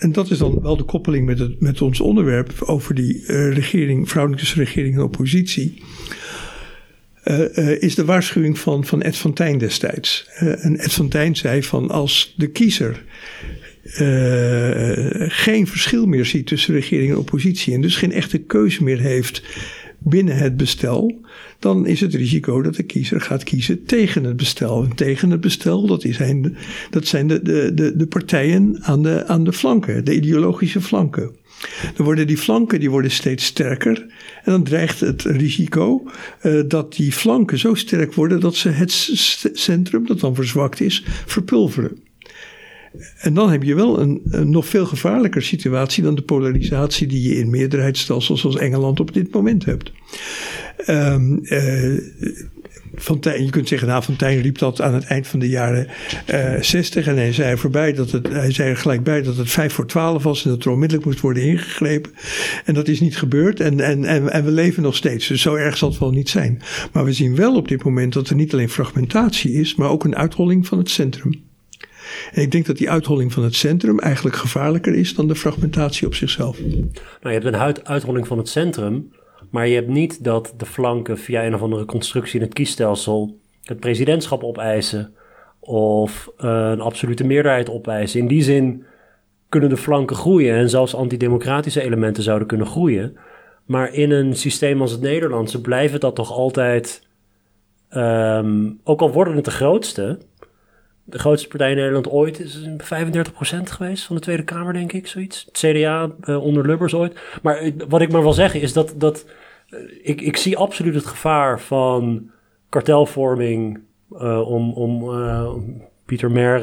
en 0.00 0.12
dat 0.12 0.30
is 0.30 0.38
dan 0.38 0.62
wel 0.62 0.76
de 0.76 0.84
koppeling 0.84 1.26
met, 1.26 1.38
het, 1.38 1.60
met 1.60 1.82
ons 1.82 2.00
onderwerp 2.00 2.52
over 2.60 2.94
die 2.94 3.14
uh, 3.26 3.52
regering, 3.52 4.08
tussen 4.36 4.58
regering 4.58 4.94
en 4.94 5.02
oppositie. 5.02 5.82
Uh, 7.24 7.38
uh, 7.38 7.82
is 7.82 7.94
de 7.94 8.04
waarschuwing 8.04 8.58
van, 8.58 8.84
van 8.84 9.02
Ed 9.02 9.16
van 9.16 9.32
Tijn 9.32 9.58
destijds. 9.58 10.28
Uh, 10.42 10.64
en 10.64 10.78
Ed 10.78 10.92
van 10.92 11.36
zei 11.36 11.62
van 11.62 11.90
als 11.90 12.34
de 12.36 12.46
kiezer 12.46 13.02
geen 15.28 15.66
verschil 15.66 16.06
meer 16.06 16.26
ziet 16.26 16.46
tussen 16.46 16.74
regering 16.74 17.10
en 17.10 17.16
oppositie 17.16 17.74
en 17.74 17.80
dus 17.80 17.96
geen 17.96 18.12
echte 18.12 18.38
keuze 18.38 18.82
meer 18.82 19.00
heeft 19.00 19.42
binnen 20.00 20.36
het 20.36 20.56
bestel, 20.56 21.20
dan 21.58 21.86
is 21.86 22.00
het 22.00 22.14
risico 22.14 22.62
dat 22.62 22.74
de 22.74 22.82
kiezer 22.82 23.20
gaat 23.20 23.44
kiezen 23.44 23.84
tegen 23.84 24.24
het 24.24 24.36
bestel. 24.36 24.84
En 24.84 24.94
tegen 24.94 25.30
het 25.30 25.40
bestel, 25.40 25.86
dat 25.86 26.04
zijn, 26.08 26.56
dat 26.90 27.06
zijn 27.06 27.26
de, 27.26 27.42
de, 27.42 27.74
de, 27.74 27.96
de 27.96 28.06
partijen 28.06 28.78
aan 28.82 29.02
de, 29.02 29.26
aan 29.26 29.44
de 29.44 29.52
flanken, 29.52 30.04
de 30.04 30.14
ideologische 30.14 30.80
flanken. 30.80 31.30
Dan 31.96 32.04
worden 32.04 32.26
die 32.26 32.38
flanken 32.38 32.80
die 32.80 32.90
worden 32.90 33.10
steeds 33.10 33.44
sterker. 33.44 34.06
En 34.44 34.52
dan 34.52 34.62
dreigt 34.62 35.00
het 35.00 35.22
risico 35.22 36.10
uh, 36.42 36.62
dat 36.66 36.92
die 36.92 37.12
flanken 37.12 37.58
zo 37.58 37.74
sterk 37.74 38.14
worden 38.14 38.40
dat 38.40 38.54
ze 38.54 38.68
het 38.68 38.92
centrum, 39.52 40.06
dat 40.06 40.20
dan 40.20 40.34
verzwakt 40.34 40.80
is, 40.80 41.04
verpulveren. 41.26 41.98
En 43.18 43.34
dan 43.34 43.50
heb 43.50 43.62
je 43.62 43.74
wel 43.74 44.00
een, 44.00 44.22
nog 44.44 44.66
veel 44.66 44.86
gevaarlijker 44.86 45.42
situatie 45.42 46.02
dan 46.02 46.14
de 46.14 46.22
polarisatie 46.22 47.06
die 47.06 47.28
je 47.28 47.36
in 47.36 47.50
meerderheidsstelsels 47.50 48.40
zoals 48.40 48.56
Engeland 48.56 49.00
op 49.00 49.12
dit 49.12 49.32
moment 49.32 49.64
hebt. 49.64 49.92
Um, 50.88 51.40
Je 53.22 53.48
kunt 53.50 53.68
zeggen, 53.68 53.88
nou, 53.88 54.02
Fontijn 54.02 54.40
riep 54.40 54.58
dat 54.58 54.80
aan 54.80 54.94
het 54.94 55.04
eind 55.04 55.26
van 55.26 55.38
de 55.38 55.48
jaren 55.48 55.86
uh, 56.30 56.54
eh, 56.54 56.62
60. 56.62 57.06
En 57.06 57.16
hij 57.16 57.32
zei, 57.32 57.56
voorbij 57.56 57.92
dat 57.92 58.10
het, 58.10 58.28
hij 58.28 58.52
zei 58.52 58.70
er 58.70 58.76
gelijk 58.76 59.02
bij 59.02 59.22
dat 59.22 59.36
het 59.36 59.50
vijf 59.50 59.72
voor 59.72 59.86
twaalf 59.86 60.22
was 60.22 60.44
en 60.44 60.50
dat 60.50 60.64
er 60.64 60.70
onmiddellijk 60.70 61.06
moest 61.06 61.20
worden 61.20 61.42
ingegrepen. 61.42 62.12
En 62.64 62.74
dat 62.74 62.88
is 62.88 63.00
niet 63.00 63.16
gebeurd 63.16 63.60
en, 63.60 63.80
en, 63.80 64.04
en, 64.04 64.32
en 64.32 64.44
we 64.44 64.50
leven 64.50 64.82
nog 64.82 64.96
steeds. 64.96 65.26
Dus 65.26 65.42
zo 65.42 65.54
erg 65.54 65.76
zal 65.76 65.88
het 65.88 65.98
wel 65.98 66.10
niet 66.10 66.28
zijn. 66.28 66.62
Maar 66.92 67.04
we 67.04 67.12
zien 67.12 67.36
wel 67.36 67.56
op 67.56 67.68
dit 67.68 67.84
moment 67.84 68.12
dat 68.12 68.28
er 68.28 68.34
niet 68.34 68.52
alleen 68.52 68.70
fragmentatie 68.70 69.52
is, 69.52 69.74
maar 69.74 69.88
ook 69.88 70.04
een 70.04 70.16
uitholling 70.16 70.66
van 70.66 70.78
het 70.78 70.90
centrum. 70.90 71.48
En 72.32 72.42
ik 72.42 72.50
denk 72.50 72.66
dat 72.66 72.76
die 72.76 72.90
uitholling 72.90 73.32
van 73.32 73.42
het 73.42 73.54
centrum 73.54 73.98
eigenlijk 73.98 74.36
gevaarlijker 74.36 74.94
is 74.94 75.14
dan 75.14 75.28
de 75.28 75.34
fragmentatie 75.34 76.06
op 76.06 76.14
zichzelf. 76.14 76.60
Nou, 76.60 76.90
je 77.22 77.28
hebt 77.28 77.44
een 77.44 77.86
uitholling 77.86 78.26
van 78.26 78.38
het 78.38 78.48
centrum, 78.48 79.12
maar 79.50 79.68
je 79.68 79.74
hebt 79.74 79.88
niet 79.88 80.24
dat 80.24 80.54
de 80.56 80.66
flanken 80.66 81.18
via 81.18 81.44
een 81.44 81.54
of 81.54 81.62
andere 81.62 81.84
constructie 81.84 82.40
in 82.40 82.44
het 82.44 82.54
kiesstelsel 82.54 83.38
het 83.64 83.80
presidentschap 83.80 84.44
opeisen 84.44 85.14
of 85.58 86.30
eh, 86.36 86.68
een 86.70 86.80
absolute 86.80 87.24
meerderheid 87.24 87.70
opeisen. 87.70 88.20
In 88.20 88.26
die 88.26 88.42
zin 88.42 88.84
kunnen 89.48 89.68
de 89.68 89.76
flanken 89.76 90.16
groeien 90.16 90.54
en 90.54 90.70
zelfs 90.70 90.94
antidemocratische 90.94 91.82
elementen 91.82 92.22
zouden 92.22 92.48
kunnen 92.48 92.66
groeien. 92.66 93.16
Maar 93.64 93.94
in 93.94 94.10
een 94.10 94.36
systeem 94.36 94.80
als 94.80 94.90
het 94.90 95.00
Nederlandse 95.00 95.60
blijven 95.60 96.00
dat 96.00 96.14
toch 96.14 96.32
altijd, 96.32 97.06
um, 97.90 98.80
ook 98.84 99.00
al 99.00 99.12
worden 99.12 99.36
het 99.36 99.44
de 99.44 99.50
grootste, 99.50 100.18
de 101.10 101.18
grootste 101.18 101.48
partij 101.48 101.70
in 101.70 101.76
Nederland 101.76 102.08
ooit 102.08 102.40
is 102.40 102.68
35% 102.68 102.76
geweest 103.62 104.04
van 104.04 104.16
de 104.16 104.22
Tweede 104.22 104.42
Kamer, 104.42 104.72
denk 104.72 104.92
ik, 104.92 105.06
zoiets. 105.06 105.44
Het 105.44 105.58
CDA 105.58 106.10
uh, 106.24 106.44
onder 106.44 106.66
Lubbers 106.66 106.94
ooit. 106.94 107.20
Maar 107.42 107.70
wat 107.88 108.00
ik 108.00 108.12
maar 108.12 108.22
wil 108.22 108.32
zeggen 108.32 108.60
is 108.60 108.72
dat, 108.72 108.94
dat 108.96 109.26
uh, 109.70 109.80
ik, 110.02 110.20
ik 110.20 110.36
zie 110.36 110.56
absoluut 110.56 110.94
het 110.94 111.06
gevaar 111.06 111.60
van 111.60 112.30
kartelvorming 112.68 113.80
uh, 114.12 114.50
om, 114.50 114.72
om 114.72 115.10
Pieter 116.04 116.30
Mer 116.30 116.60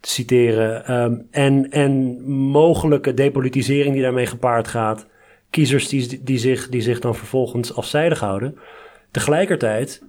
te 0.00 0.10
citeren. 0.10 0.94
Um, 1.02 1.26
en, 1.30 1.70
en 1.70 2.22
mogelijke 2.30 3.14
depolitisering 3.14 3.92
die 3.94 4.02
daarmee 4.02 4.26
gepaard 4.26 4.68
gaat. 4.68 5.06
Kiezers 5.50 5.88
die, 5.88 6.22
die, 6.22 6.38
zich, 6.38 6.68
die 6.68 6.80
zich 6.80 7.00
dan 7.00 7.14
vervolgens 7.14 7.74
afzijdig 7.74 8.20
houden. 8.20 8.58
Tegelijkertijd, 9.10 10.02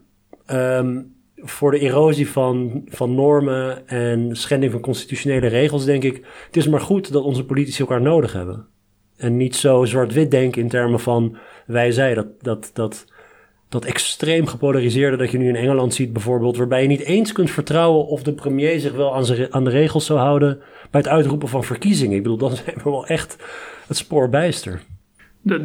um, 0.52 1.16
voor 1.44 1.72
de 1.72 1.80
erosie 1.80 2.30
van, 2.30 2.82
van 2.88 3.16
normen 3.16 3.88
en 3.88 4.36
schending 4.36 4.72
van 4.72 4.82
constitutionele 4.82 5.48
regels, 5.48 5.86
denk 5.86 6.04
ik, 6.04 6.26
het 6.46 6.58
is 6.58 6.68
maar 6.68 6.82
goed 6.82 7.12
dat 7.12 7.24
onze 7.24 7.46
politici 7.46 7.82
elkaar 7.82 8.02
nodig 8.02 8.34
hebben. 8.34 8.68
En 9.18 9.38
niet 9.38 9.56
zo 9.56 9.86
zwart-wit 9.86 10.32
denken 10.32 10.62
in 10.62 10.70
termen 10.70 11.00
van 11.00 11.38
wij 11.66 11.92
zij. 11.92 12.14
Dat, 12.14 12.28
dat, 12.42 12.70
dat, 12.74 13.06
dat 13.70 13.86
extreem 13.86 14.48
gepolariseerde 14.48 15.18
dat 15.18 15.32
je 15.32 15.38
nu 15.38 15.48
in 15.48 15.56
Engeland 15.56 15.94
ziet 15.94 16.14
bijvoorbeeld, 16.14 16.58
waarbij 16.58 16.82
je 16.82 16.88
niet 16.88 17.02
eens 17.02 17.32
kunt 17.32 17.52
vertrouwen 17.52 18.08
of 18.08 18.24
de 18.24 18.34
premier 18.34 18.80
zich 18.80 18.94
wel 18.94 19.16
aan, 19.16 19.26
aan 19.50 19.64
de 19.64 19.70
regels 19.70 20.06
zou 20.06 20.20
houden 20.20 20.60
bij 20.92 21.02
het 21.02 21.10
uitroepen 21.10 21.48
van 21.48 21.64
verkiezingen. 21.64 22.16
Ik 22.16 22.24
bedoel, 22.24 22.38
dan 22.38 22.56
zijn 22.66 22.76
we 22.84 22.90
wel 22.90 23.08
echt 23.08 23.36
het 23.88 23.98
spoor 23.98 24.30
bijster. 24.30 24.82
Dat, 25.42 25.62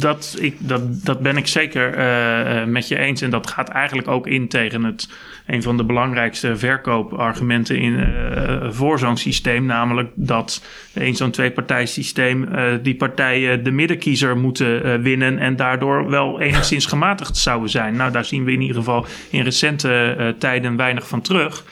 dat, 0.00 0.36
ik, 0.40 0.56
dat, 0.58 1.04
dat 1.04 1.20
ben 1.20 1.36
ik 1.36 1.46
zeker 1.46 1.98
uh, 1.98 2.64
met 2.64 2.88
je 2.88 2.98
eens. 2.98 3.20
En 3.20 3.30
dat 3.30 3.50
gaat 3.50 3.68
eigenlijk 3.68 4.08
ook 4.08 4.26
in 4.26 4.48
tegen 4.48 4.84
het, 4.84 5.08
een 5.46 5.62
van 5.62 5.76
de 5.76 5.84
belangrijkste 5.84 6.56
verkoopargumenten 6.56 7.78
in, 7.78 7.92
uh, 7.92 8.70
voor 8.70 8.98
zo'n 8.98 9.16
systeem. 9.16 9.66
Namelijk 9.66 10.10
dat 10.14 10.64
in 10.92 11.16
zo'n 11.16 11.30
twee-partijsysteem 11.30 12.42
uh, 12.42 12.72
die 12.82 12.94
partijen 12.94 13.64
de 13.64 13.70
middenkiezer 13.70 14.36
moeten 14.36 15.02
winnen. 15.02 15.38
En 15.38 15.56
daardoor 15.56 16.10
wel 16.10 16.40
enigszins 16.40 16.86
gematigd 16.86 17.36
zouden 17.36 17.70
zijn. 17.70 17.96
Nou, 17.96 18.12
daar 18.12 18.24
zien 18.24 18.44
we 18.44 18.52
in 18.52 18.60
ieder 18.60 18.76
geval 18.76 19.06
in 19.30 19.42
recente 19.42 20.34
tijden 20.38 20.76
weinig 20.76 21.08
van 21.08 21.20
terug. 21.20 21.64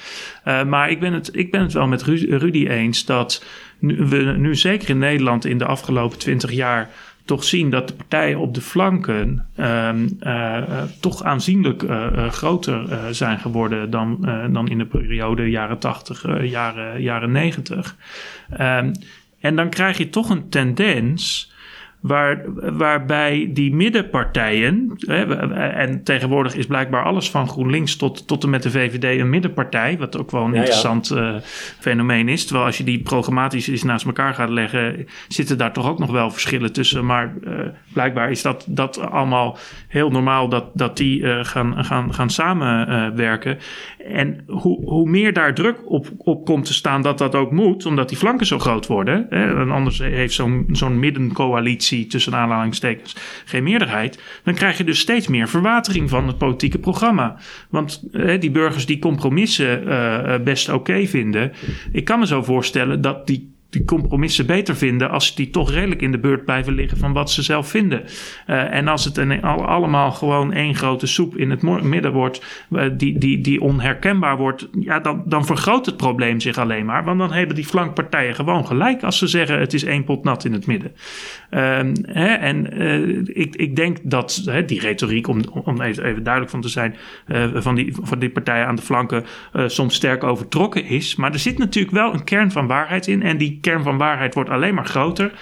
maar 0.67 0.91
ik 0.91 1.01
ben, 1.01 1.13
het, 1.13 1.31
ik 1.33 1.51
ben 1.51 1.61
het 1.61 1.73
wel 1.73 1.87
met 1.87 2.03
Rudy 2.03 2.67
eens 2.67 3.05
dat 3.05 3.45
nu, 3.79 3.97
we 3.97 4.17
nu 4.17 4.55
zeker 4.55 4.89
in 4.89 4.99
Nederland 4.99 5.45
in 5.45 5.59
de 5.59 5.65
afgelopen 5.65 6.19
twintig 6.19 6.53
jaar 6.53 6.91
toch 7.25 7.45
zien 7.45 7.71
dat 7.71 7.89
de 7.89 7.95
partijen 7.95 8.39
op 8.39 8.55
de 8.55 8.61
flanken 8.61 9.47
uh, 9.57 9.91
uh, 10.21 10.83
toch 11.01 11.23
aanzienlijk 11.23 11.83
uh, 11.83 12.29
groter 12.29 13.15
zijn 13.15 13.39
geworden 13.39 13.91
dan, 13.91 14.29
dan 14.53 14.69
in 14.69 14.79
de 14.79 14.87
periode 14.87 15.51
jaren 15.51 15.79
80, 15.79 16.43
jaren, 16.43 17.03
jaren 17.03 17.33
90. 17.33 17.97
Um, 18.61 18.93
en 19.41 19.57
dan 19.57 19.71
krijg 19.71 19.99
je 19.99 20.09
toch 20.09 20.31
een 20.31 20.49
tendens 20.49 21.52
Waar, 22.03 22.43
waarbij 22.55 23.51
die 23.53 23.75
middenpartijen, 23.75 24.93
hè, 24.97 25.37
en 25.71 26.03
tegenwoordig 26.05 26.55
is 26.55 26.67
blijkbaar 26.67 27.05
alles 27.05 27.31
van 27.31 27.49
GroenLinks 27.49 27.97
tot, 27.97 28.27
tot 28.27 28.45
en 28.45 28.51
met 28.51 28.63
de 28.63 28.71
VVD 28.71 29.21
een 29.21 29.31
middenpartij, 29.31 29.99
wat 29.99 30.19
ook 30.19 30.31
wel 30.31 30.45
een 30.45 30.55
interessant 30.55 31.11
uh, 31.11 31.35
fenomeen 31.79 32.29
is. 32.29 32.45
Terwijl 32.45 32.67
als 32.67 32.79
je 32.79 32.85
die 32.85 33.03
programmatisch 33.03 33.69
eens 33.69 33.83
naast 33.83 34.07
elkaar 34.07 34.35
gaat 34.35 34.49
leggen, 34.49 35.07
zitten 35.29 35.59
daar 35.59 35.73
toch 35.73 35.89
ook 35.89 35.99
nog 35.99 36.11
wel 36.11 36.31
verschillen 36.31 36.73
tussen. 36.73 37.07
Maar 37.07 37.35
uh, 37.45 37.53
blijkbaar 37.93 38.31
is 38.31 38.43
dat, 38.43 38.67
dat 38.69 39.01
allemaal 39.01 39.59
heel 39.89 40.11
normaal 40.11 40.49
dat, 40.49 40.65
dat 40.75 40.97
die 40.97 41.21
uh, 41.21 41.45
gaan, 41.45 41.85
gaan, 41.85 42.15
gaan 42.15 42.31
samenwerken. 42.31 43.59
En 44.07 44.45
hoe, 44.47 44.85
hoe 44.85 45.09
meer 45.09 45.33
daar 45.33 45.55
druk 45.55 45.91
op, 45.91 46.07
op 46.19 46.45
komt 46.45 46.65
te 46.65 46.75
staan 46.75 47.03
dat 47.03 47.19
dat 47.19 47.35
ook 47.35 47.51
moet, 47.51 47.87
omdat 47.87 48.09
die 48.09 48.19
flanken 48.19 48.47
zo 48.47 48.59
groot 48.59 48.87
worden. 48.87 49.27
Hè, 49.31 49.61
en 49.61 49.71
anders 49.71 49.99
heeft 49.99 50.35
zo'n 50.35 50.69
zo'n 50.73 50.99
middencoalitie 50.99 51.91
tussen 52.07 52.35
aanhalingstekens 52.35 53.17
geen 53.45 53.63
meerderheid. 53.63 54.23
Dan 54.45 54.55
krijg 54.55 54.79
je 54.79 54.85
dus 54.85 54.99
steeds 54.99 55.29
meer 55.29 55.49
verwatering 55.49 56.11
van 56.11 56.27
het 56.27 56.39
politieke 56.39 56.79
programma. 56.79 57.37
Want 57.71 58.03
hè, 58.13 58.39
die 58.39 58.51
burgers 58.51 58.87
die 58.87 58.99
compromissen 58.99 59.89
uh, 59.89 60.35
best 60.45 60.69
oké 60.69 61.07
vinden. 61.07 61.53
Ik 61.93 62.05
kan 62.05 62.19
me 62.19 62.27
zo 62.27 62.43
voorstellen 62.43 63.01
dat 63.01 63.27
die 63.27 63.52
die 63.73 63.85
compromissen 63.85 64.47
beter 64.47 64.77
vinden 64.77 65.11
als 65.11 65.35
die 65.35 65.51
toch 65.51 65.71
redelijk 65.71 66.03
in 66.03 66.13
de 66.13 66.19
beurt 66.19 66.45
blijven 66.45 66.75
liggen 66.75 66.99
van 66.99 67.13
wat 67.13 67.31
ze 67.31 67.43
zelf 67.43 67.69
vinden. 67.69 68.03
Uh, 68.47 68.75
en 68.75 68.89
als 68.89 69.05
het 69.05 69.17
een, 69.17 69.43
allemaal 69.43 70.13
gewoon 70.13 70.53
één 70.53 70.75
grote 70.75 71.07
soep 71.07 71.37
in 71.37 71.51
het 71.51 71.63
midden 71.83 72.13
wordt, 72.13 72.67
uh, 72.71 72.85
die, 72.93 73.19
die, 73.19 73.41
die 73.41 73.61
onherkenbaar 73.61 74.37
wordt, 74.37 74.69
ja, 74.81 75.01
dan, 75.01 75.23
dan 75.27 75.45
vergroot 75.45 75.87
het 75.87 75.97
probleem 75.97 76.41
zich 76.41 76.59
alleen 76.59 76.85
maar. 76.85 77.05
Want 77.05 77.19
dan 77.19 77.33
hebben 77.33 77.57
die 77.57 77.65
flankpartijen 77.65 78.35
gewoon 78.35 78.67
gelijk 78.67 79.03
als 79.03 79.19
ze 79.19 79.27
zeggen 79.27 79.61
het 79.61 79.73
is 79.73 79.85
één 79.85 80.05
pot 80.05 80.25
nat 80.25 80.45
in 80.45 80.53
het 80.53 80.67
midden. 80.67 80.93
Uh, 81.51 81.61
hè, 82.03 82.27
en 82.27 82.83
uh, 82.83 83.19
ik, 83.25 83.57
ik 83.57 83.77
denk 83.77 83.99
dat 84.03 84.43
hè, 84.45 84.65
die 84.65 84.81
retoriek, 84.81 85.29
om, 85.29 85.41
om 85.65 85.81
even, 85.81 86.05
even 86.05 86.23
duidelijk 86.23 86.53
van 86.53 86.61
te 86.61 86.69
zijn, 86.69 86.97
van, 87.55 87.75
die, 87.75 87.95
van 88.03 88.19
die 88.19 88.31
partijen 88.31 88.67
aan 88.67 88.77
de 88.77 88.83
flanken 88.83 89.25
soms 89.67 89.95
sterk 89.95 90.25
overtrokken 90.25 90.85
is. 90.85 91.17
Maar 91.17 91.33
er 91.33 91.39
zit 91.39 91.59
natuurlijk 91.59 91.95
wel 91.95 92.15
een 92.15 92.25
kern 92.25 92.51
van 92.51 92.67
waarheid 92.67 93.07
in 93.07 93.23
en 93.23 93.39
die 93.39 93.61
kern 93.63 93.83
van 93.83 93.99
waarheid 93.99 94.35
wordt 94.35 94.51
alleen 94.51 94.75
maar 94.75 94.87
groter 94.87 95.33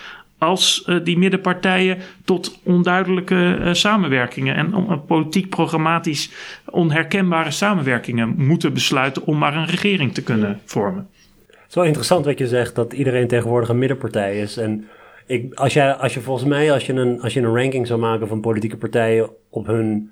als 0.40 0.84
uh, 0.86 1.04
die 1.04 1.18
middenpartijen 1.18 1.98
tot 2.24 2.58
onduidelijke 2.62 3.58
uh, 3.60 3.72
samenwerkingen 3.72 4.54
en 4.54 4.74
uh, 4.74 4.96
politiek 5.06 5.48
programmatisch 5.48 6.30
onherkenbare 6.70 7.50
samenwerkingen 7.50 8.34
moeten 8.36 8.72
besluiten 8.72 9.26
om 9.26 9.38
maar 9.38 9.56
een 9.56 9.66
regering 9.66 10.14
te 10.14 10.22
kunnen 10.22 10.60
vormen. 10.64 11.08
Het 11.46 11.68
is 11.68 11.74
wel 11.74 11.84
interessant 11.84 12.24
wat 12.24 12.38
je 12.38 12.46
zegt, 12.46 12.74
dat 12.74 12.92
iedereen 12.92 13.28
tegenwoordig 13.28 13.68
een 13.68 13.78
middenpartij 13.78 14.40
is. 14.40 14.56
En 14.56 14.88
ik, 15.26 15.54
als, 15.54 15.72
jij, 15.72 15.92
als 15.92 16.14
je 16.14 16.20
volgens 16.20 16.48
mij, 16.48 16.72
als 16.72 16.86
je, 16.86 16.92
een, 16.92 17.20
als 17.20 17.34
je 17.34 17.40
een 17.40 17.54
ranking 17.56 17.86
zou 17.86 18.00
maken 18.00 18.28
van 18.28 18.40
politieke 18.40 18.76
partijen 18.76 19.30
op 19.50 19.66
hun 19.66 20.10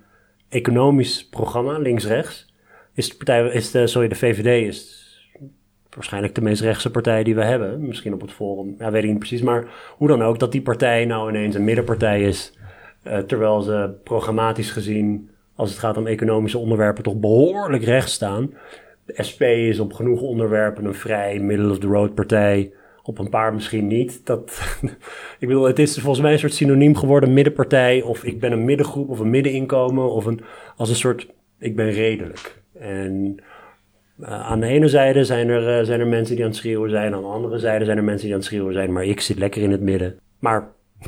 economisch 0.49 1.29
programma, 1.31 1.79
links-rechts, 1.79 2.53
is 2.95 3.09
de 3.09 3.17
partij, 3.17 3.49
is 3.49 3.71
de, 3.71 3.87
sorry, 3.87 4.09
de 4.09 4.15
VVD 4.15 4.67
is 4.67 4.98
waarschijnlijk 5.95 6.35
de 6.35 6.41
meest 6.41 6.63
rechtse 6.63 6.91
partij 6.91 7.23
die 7.23 7.35
we 7.35 7.45
hebben. 7.45 7.87
Misschien 7.87 8.13
op 8.13 8.21
het 8.21 8.33
forum, 8.33 8.75
ja, 8.79 8.91
weet 8.91 9.03
ik 9.03 9.09
niet 9.09 9.19
precies. 9.19 9.43
Maar 9.43 9.65
hoe 9.97 10.09
dan 10.09 10.23
ook, 10.23 10.39
dat 10.39 10.53
die 10.53 10.63
partij 10.63 11.05
nou 11.05 11.29
ineens 11.29 11.55
een 11.55 11.65
middenpartij 11.65 12.23
is. 12.23 12.59
Uh, 13.07 13.19
terwijl 13.19 13.61
ze 13.61 13.91
programmatisch 14.05 14.71
gezien, 14.71 15.31
als 15.55 15.71
het 15.71 15.79
gaat 15.79 15.97
om 15.97 16.07
economische 16.07 16.59
onderwerpen, 16.59 17.03
toch 17.03 17.17
behoorlijk 17.17 17.85
rechts 17.85 18.13
staan. 18.13 18.55
De 19.05 19.23
SP 19.29 19.43
is 19.43 19.81
op 19.81 19.93
genoeg 19.93 20.21
onderwerpen 20.21 20.85
een 20.85 20.95
vrij 20.95 21.39
middle-of-the-road 21.39 22.15
partij. 22.15 22.73
Op 23.03 23.19
een 23.19 23.29
paar 23.29 23.55
misschien 23.55 23.87
niet. 23.87 24.27
Dat, 24.27 24.61
ik 25.39 25.49
bedoel, 25.49 25.65
het 25.65 25.79
is 25.79 25.95
volgens 25.95 26.21
mij 26.21 26.33
een 26.33 26.39
soort 26.39 26.55
synoniem 26.55 26.97
geworden, 26.97 27.33
middenpartij. 27.33 28.03
Of 28.03 28.25
ik 28.25 28.41
ben 28.41 28.53
een 28.53 28.65
middengroep 28.65 29.09
of 29.09 29.19
een 29.19 29.31
middeninkomen. 29.31 30.11
Of 30.11 30.25
een, 30.25 30.41
als 30.77 30.89
een 30.89 30.97
soort, 30.97 31.29
ik 31.59 31.77
ben 31.77 31.91
redelijk. 31.91 32.63
En 32.79 33.43
aan 34.23 34.61
de 34.61 34.67
ene 34.67 34.89
zijde 34.89 35.25
zijn 35.25 35.49
er, 35.49 35.81
uh, 35.81 35.87
zijn 35.87 36.01
er 36.01 36.07
mensen 36.07 36.35
die 36.35 36.45
aan 36.45 36.51
het 36.51 36.59
schreeuwen 36.59 36.91
zijn. 36.91 37.15
Aan 37.15 37.21
de 37.21 37.27
andere 37.27 37.59
zijde 37.59 37.85
zijn 37.85 37.97
er 37.97 38.05
mensen 38.05 38.25
die 38.25 38.33
aan 38.33 38.41
het 38.41 38.49
schreeuwen 38.49 38.73
zijn. 38.73 38.93
Maar 38.93 39.05
ik 39.05 39.21
zit 39.21 39.39
lekker 39.39 39.63
in 39.63 39.71
het 39.71 39.81
midden. 39.81 40.19
Maar. 40.39 40.69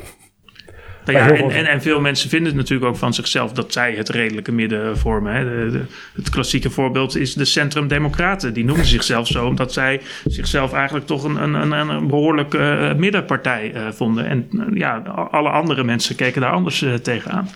Nou 1.05 1.17
ja, 1.17 1.31
en, 1.31 1.49
en, 1.49 1.65
en, 1.65 1.81
veel 1.81 1.99
mensen 1.99 2.29
vinden 2.29 2.47
het 2.47 2.57
natuurlijk 2.57 2.89
ook 2.89 2.97
van 2.97 3.13
zichzelf 3.13 3.51
dat 3.51 3.73
zij 3.73 3.93
het 3.93 4.09
redelijke 4.09 4.51
midden 4.51 4.97
vormen. 4.97 5.33
Hè. 5.33 5.43
De, 5.43 5.71
de, 5.71 5.83
het 6.15 6.29
klassieke 6.29 6.69
voorbeeld 6.69 7.15
is 7.15 7.33
de 7.33 7.45
Centrum-Democraten. 7.45 8.53
Die 8.53 8.65
noemen 8.65 8.85
zichzelf 8.85 9.27
zo 9.27 9.45
omdat 9.45 9.73
zij 9.73 10.01
zichzelf 10.25 10.73
eigenlijk 10.73 11.05
toch 11.05 11.23
een, 11.23 11.43
een, 11.43 11.53
een, 11.53 11.89
een 11.89 12.07
behoorlijke 12.07 12.57
uh, 12.57 12.93
middenpartij 12.95 13.73
vonden. 13.93 14.25
En 14.25 14.49
ja, 14.73 14.97
alle 15.31 15.49
andere 15.49 15.83
mensen 15.83 16.15
keken 16.15 16.41
daar 16.41 16.51
anders 16.51 16.85
tegenaan. 17.01 17.49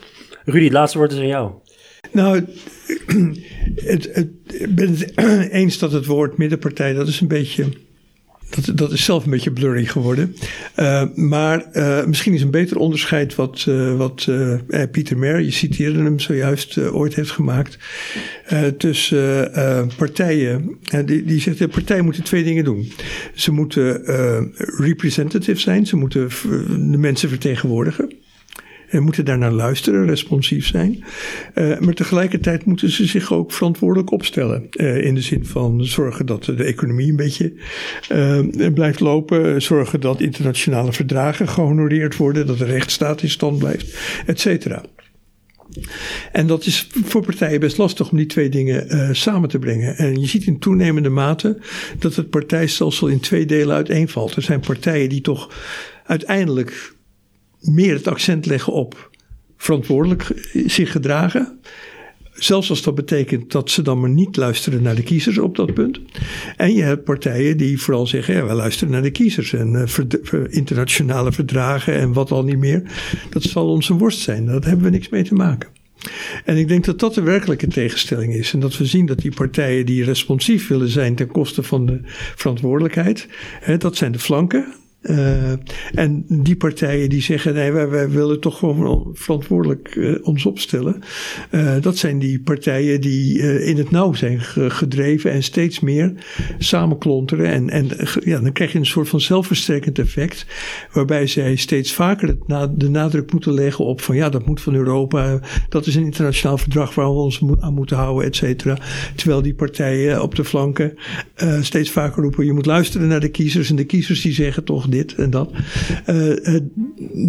Rudy, 0.45 0.63
het 0.63 0.73
laatste 0.73 0.97
woord 0.97 1.11
is 1.11 1.19
aan 1.19 1.27
jou. 1.27 1.51
Nou, 2.11 2.45
het, 3.75 4.27
ik 4.47 4.75
ben 4.75 4.89
het 4.89 5.11
eens 5.51 5.77
dat 5.77 5.91
het 5.91 6.05
woord 6.05 6.37
middenpartij, 6.37 6.93
dat 6.93 7.07
is 7.07 7.21
een 7.21 7.27
beetje 7.27 7.65
dat, 8.49 8.77
dat 8.77 8.91
is 8.91 9.03
zelf 9.03 9.25
een 9.25 9.32
beetje 9.32 9.51
blurry 9.51 9.86
geworden. 9.86 10.36
Uh, 10.79 11.03
maar 11.15 11.65
uh, 11.73 12.05
misschien 12.05 12.33
is 12.33 12.41
een 12.41 12.51
beter 12.51 12.77
onderscheid 12.77 13.36
wat, 13.36 13.65
uh, 13.69 13.95
wat 13.95 14.27
Pieter 14.91 15.17
Mer, 15.17 15.39
je 15.39 15.51
citeerde 15.51 15.99
hem 15.99 16.19
zojuist, 16.19 16.77
ooit 16.77 17.15
heeft 17.15 17.32
gemaakt. 17.32 17.77
tussen 18.77 19.51
partijen. 19.97 20.77
die, 21.05 21.23
die 21.23 21.41
zegt, 21.41 21.57
de 21.57 21.67
partijen 21.67 22.03
moeten 22.03 22.23
twee 22.23 22.43
dingen 22.43 22.63
doen. 22.63 22.91
Ze 23.33 23.51
moeten 23.51 24.01
representative 24.77 25.59
zijn, 25.59 25.86
ze 25.86 25.95
moeten 25.95 26.29
de 26.91 26.97
mensen 26.97 27.29
vertegenwoordigen. 27.29 28.11
En 28.89 29.03
moeten 29.03 29.25
daar 29.25 29.37
naar 29.37 29.51
luisteren, 29.51 30.05
responsief 30.05 30.67
zijn. 30.67 31.03
Uh, 31.55 31.79
maar 31.79 31.93
tegelijkertijd 31.93 32.66
moeten 32.66 32.89
ze 32.89 33.05
zich 33.05 33.33
ook 33.33 33.51
verantwoordelijk 33.51 34.12
opstellen. 34.12 34.67
Uh, 34.71 35.03
in 35.03 35.16
de 35.16 35.21
zin 35.21 35.45
van 35.45 35.86
zorgen 35.86 36.25
dat 36.25 36.43
de 36.43 36.63
economie 36.63 37.09
een 37.09 37.16
beetje 37.16 37.53
uh, 38.12 38.74
blijft 38.74 38.99
lopen. 38.99 39.62
Zorgen 39.62 40.01
dat 40.01 40.21
internationale 40.21 40.93
verdragen 40.93 41.47
gehonoreerd 41.47 42.17
worden. 42.17 42.47
Dat 42.47 42.57
de 42.57 42.66
rechtsstaat 42.66 43.21
in 43.21 43.29
stand 43.29 43.59
blijft, 43.59 43.97
et 44.25 44.39
cetera. 44.39 44.83
En 46.32 46.47
dat 46.47 46.66
is 46.66 46.87
voor 47.03 47.25
partijen 47.25 47.59
best 47.59 47.78
lastig 47.78 48.12
om 48.12 48.17
die 48.17 48.25
twee 48.25 48.49
dingen 48.49 49.16
samen 49.16 49.49
te 49.49 49.59
brengen. 49.59 49.97
En 49.97 50.20
je 50.20 50.28
ziet 50.28 50.45
in 50.45 50.59
toenemende 50.59 51.09
mate 51.09 51.57
dat 51.99 52.16
het 52.16 52.29
partijstelsel 52.29 53.07
in 53.07 53.20
twee 53.20 53.45
delen 53.45 53.75
uiteenvalt. 53.75 54.36
Er 54.36 54.41
zijn 54.41 54.59
partijen 54.59 55.09
die 55.09 55.21
toch 55.21 55.53
uiteindelijk 56.05 56.95
meer 57.59 57.93
het 57.93 58.07
accent 58.07 58.45
leggen 58.45 58.73
op 58.73 59.09
verantwoordelijk 59.57 60.49
zich 60.65 60.91
gedragen. 60.91 61.59
Zelfs 62.33 62.69
als 62.69 62.82
dat 62.82 62.95
betekent 62.95 63.51
dat 63.51 63.69
ze 63.69 63.82
dan 63.82 63.99
maar 63.99 64.09
niet 64.09 64.36
luisteren 64.36 64.82
naar 64.82 64.95
de 64.95 65.03
kiezers 65.03 65.37
op 65.37 65.55
dat 65.55 65.73
punt. 65.73 65.99
En 66.57 66.73
je 66.73 66.82
hebt 66.82 67.03
partijen 67.03 67.57
die 67.57 67.82
vooral 67.82 68.07
zeggen: 68.07 68.36
ja, 68.36 68.45
we 68.45 68.53
luisteren 68.53 68.93
naar 68.93 69.01
de 69.01 69.11
kiezers. 69.11 69.53
En 69.53 69.87
uh, 70.33 70.43
internationale 70.49 71.32
verdragen 71.32 71.93
en 71.93 72.13
wat 72.13 72.32
al 72.32 72.43
niet 72.43 72.57
meer. 72.57 72.82
Dat 73.29 73.43
zal 73.43 73.69
onze 73.69 73.93
worst 73.93 74.19
zijn. 74.19 74.45
Daar 74.45 74.63
hebben 74.63 74.86
we 74.86 74.89
niks 74.89 75.09
mee 75.09 75.23
te 75.23 75.33
maken. 75.33 75.69
En 76.45 76.57
ik 76.57 76.67
denk 76.67 76.86
dat 76.86 76.99
dat 76.99 77.13
de 77.13 77.21
werkelijke 77.21 77.67
tegenstelling 77.67 78.33
is. 78.33 78.53
En 78.53 78.59
dat 78.59 78.77
we 78.77 78.86
zien 78.86 79.05
dat 79.05 79.19
die 79.19 79.36
partijen 79.36 79.86
die 79.86 80.03
responsief 80.03 80.67
willen 80.67 80.89
zijn 80.89 81.15
ten 81.15 81.27
koste 81.27 81.63
van 81.63 81.86
de 81.86 81.99
verantwoordelijkheid, 82.36 83.27
hè, 83.59 83.77
dat 83.77 83.95
zijn 83.95 84.11
de 84.11 84.19
flanken. 84.19 84.73
Uh, 85.09 85.51
en 85.93 86.25
die 86.27 86.55
partijen 86.55 87.09
die 87.09 87.21
zeggen: 87.21 87.53
nee, 87.53 87.71
wij, 87.71 87.89
wij 87.89 88.09
willen 88.09 88.39
toch 88.39 88.57
gewoon 88.57 89.09
verantwoordelijk 89.13 89.95
uh, 89.95 90.15
ons 90.21 90.45
opstellen. 90.45 91.01
Uh, 91.51 91.75
dat 91.82 91.97
zijn 91.97 92.19
die 92.19 92.39
partijen 92.39 93.01
die 93.01 93.39
in 93.63 93.77
het 93.77 93.91
nauw 93.91 94.13
zijn 94.13 94.41
gedreven 94.41 95.32
en 95.32 95.43
steeds 95.43 95.79
meer 95.79 96.13
samenklonteren. 96.57 97.45
En, 97.45 97.69
en 97.69 97.87
ja, 98.23 98.39
dan 98.39 98.51
krijg 98.51 98.71
je 98.71 98.77
een 98.77 98.86
soort 98.86 99.09
van 99.09 99.21
zelfversterkend 99.21 99.99
effect, 99.99 100.45
waarbij 100.91 101.27
zij 101.27 101.55
steeds 101.55 101.93
vaker 101.93 102.27
het 102.27 102.79
de 102.79 102.89
nadruk 102.89 103.32
moeten 103.32 103.53
leggen 103.53 103.86
op: 103.86 104.01
van 104.01 104.15
ja, 104.15 104.29
dat 104.29 104.45
moet 104.45 104.61
van 104.61 104.75
Europa, 104.75 105.39
dat 105.69 105.86
is 105.86 105.95
een 105.95 106.03
internationaal 106.03 106.57
verdrag 106.57 106.95
waar 106.95 107.13
we 107.13 107.19
ons 107.19 107.41
aan 107.59 107.73
moeten 107.73 107.97
houden, 107.97 108.25
et 108.25 108.36
cetera. 108.36 108.77
Terwijl 109.15 109.41
die 109.41 109.55
partijen 109.55 110.21
op 110.21 110.36
de 110.36 110.43
flanken 110.43 110.93
steeds 111.61 111.91
vaker 111.91 112.23
roepen: 112.23 112.45
je 112.45 112.53
moet 112.53 112.65
luisteren 112.65 113.07
naar 113.07 113.19
de 113.19 113.29
kiezers. 113.29 113.69
En 113.69 113.75
de 113.75 113.86
kiezers 113.86 114.21
die 114.21 114.33
zeggen 114.33 114.63
toch 114.63 114.93
dit 114.96 115.16
en 115.16 115.30
dat. 115.30 115.51
Uh, 116.09 116.30
uh, 116.30 116.59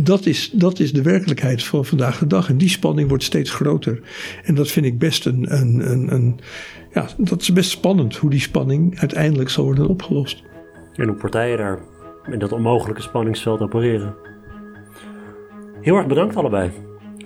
dat, 0.04 0.26
is, 0.26 0.50
dat 0.50 0.78
is 0.78 0.92
de 0.92 1.02
werkelijkheid 1.02 1.64
van 1.64 1.84
vandaag 1.84 2.18
de 2.18 2.26
dag. 2.26 2.48
En 2.48 2.58
die 2.58 2.68
spanning 2.68 3.08
wordt 3.08 3.24
steeds 3.24 3.50
groter. 3.50 4.00
En 4.44 4.54
dat 4.54 4.68
vind 4.68 4.86
ik 4.86 4.98
best 4.98 5.26
een, 5.26 5.46
een, 5.48 6.12
een, 6.12 6.40
ja, 6.92 7.08
dat 7.16 7.40
is 7.40 7.52
best 7.52 7.70
spannend 7.70 8.16
hoe 8.16 8.30
die 8.30 8.40
spanning 8.40 8.98
uiteindelijk 8.98 9.50
zal 9.50 9.64
worden 9.64 9.88
opgelost. 9.88 10.42
En 10.94 11.06
hoe 11.06 11.16
partijen 11.16 11.58
daar 11.58 11.78
in 12.30 12.38
dat 12.38 12.52
onmogelijke 12.52 13.02
spanningsveld 13.02 13.60
opereren. 13.60 14.14
Heel 15.80 15.96
erg 15.96 16.06
bedankt 16.06 16.36
allebei 16.36 16.70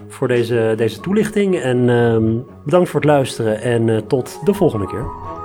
voor 0.08 0.28
deze, 0.28 0.74
deze 0.76 1.00
toelichting. 1.00 1.56
En 1.56 1.88
uh, 1.88 2.42
bedankt 2.64 2.88
voor 2.88 3.00
het 3.00 3.08
luisteren. 3.08 3.60
En 3.60 3.88
uh, 3.88 3.96
tot 3.96 4.40
de 4.44 4.54
volgende 4.54 4.86
keer. 4.86 5.38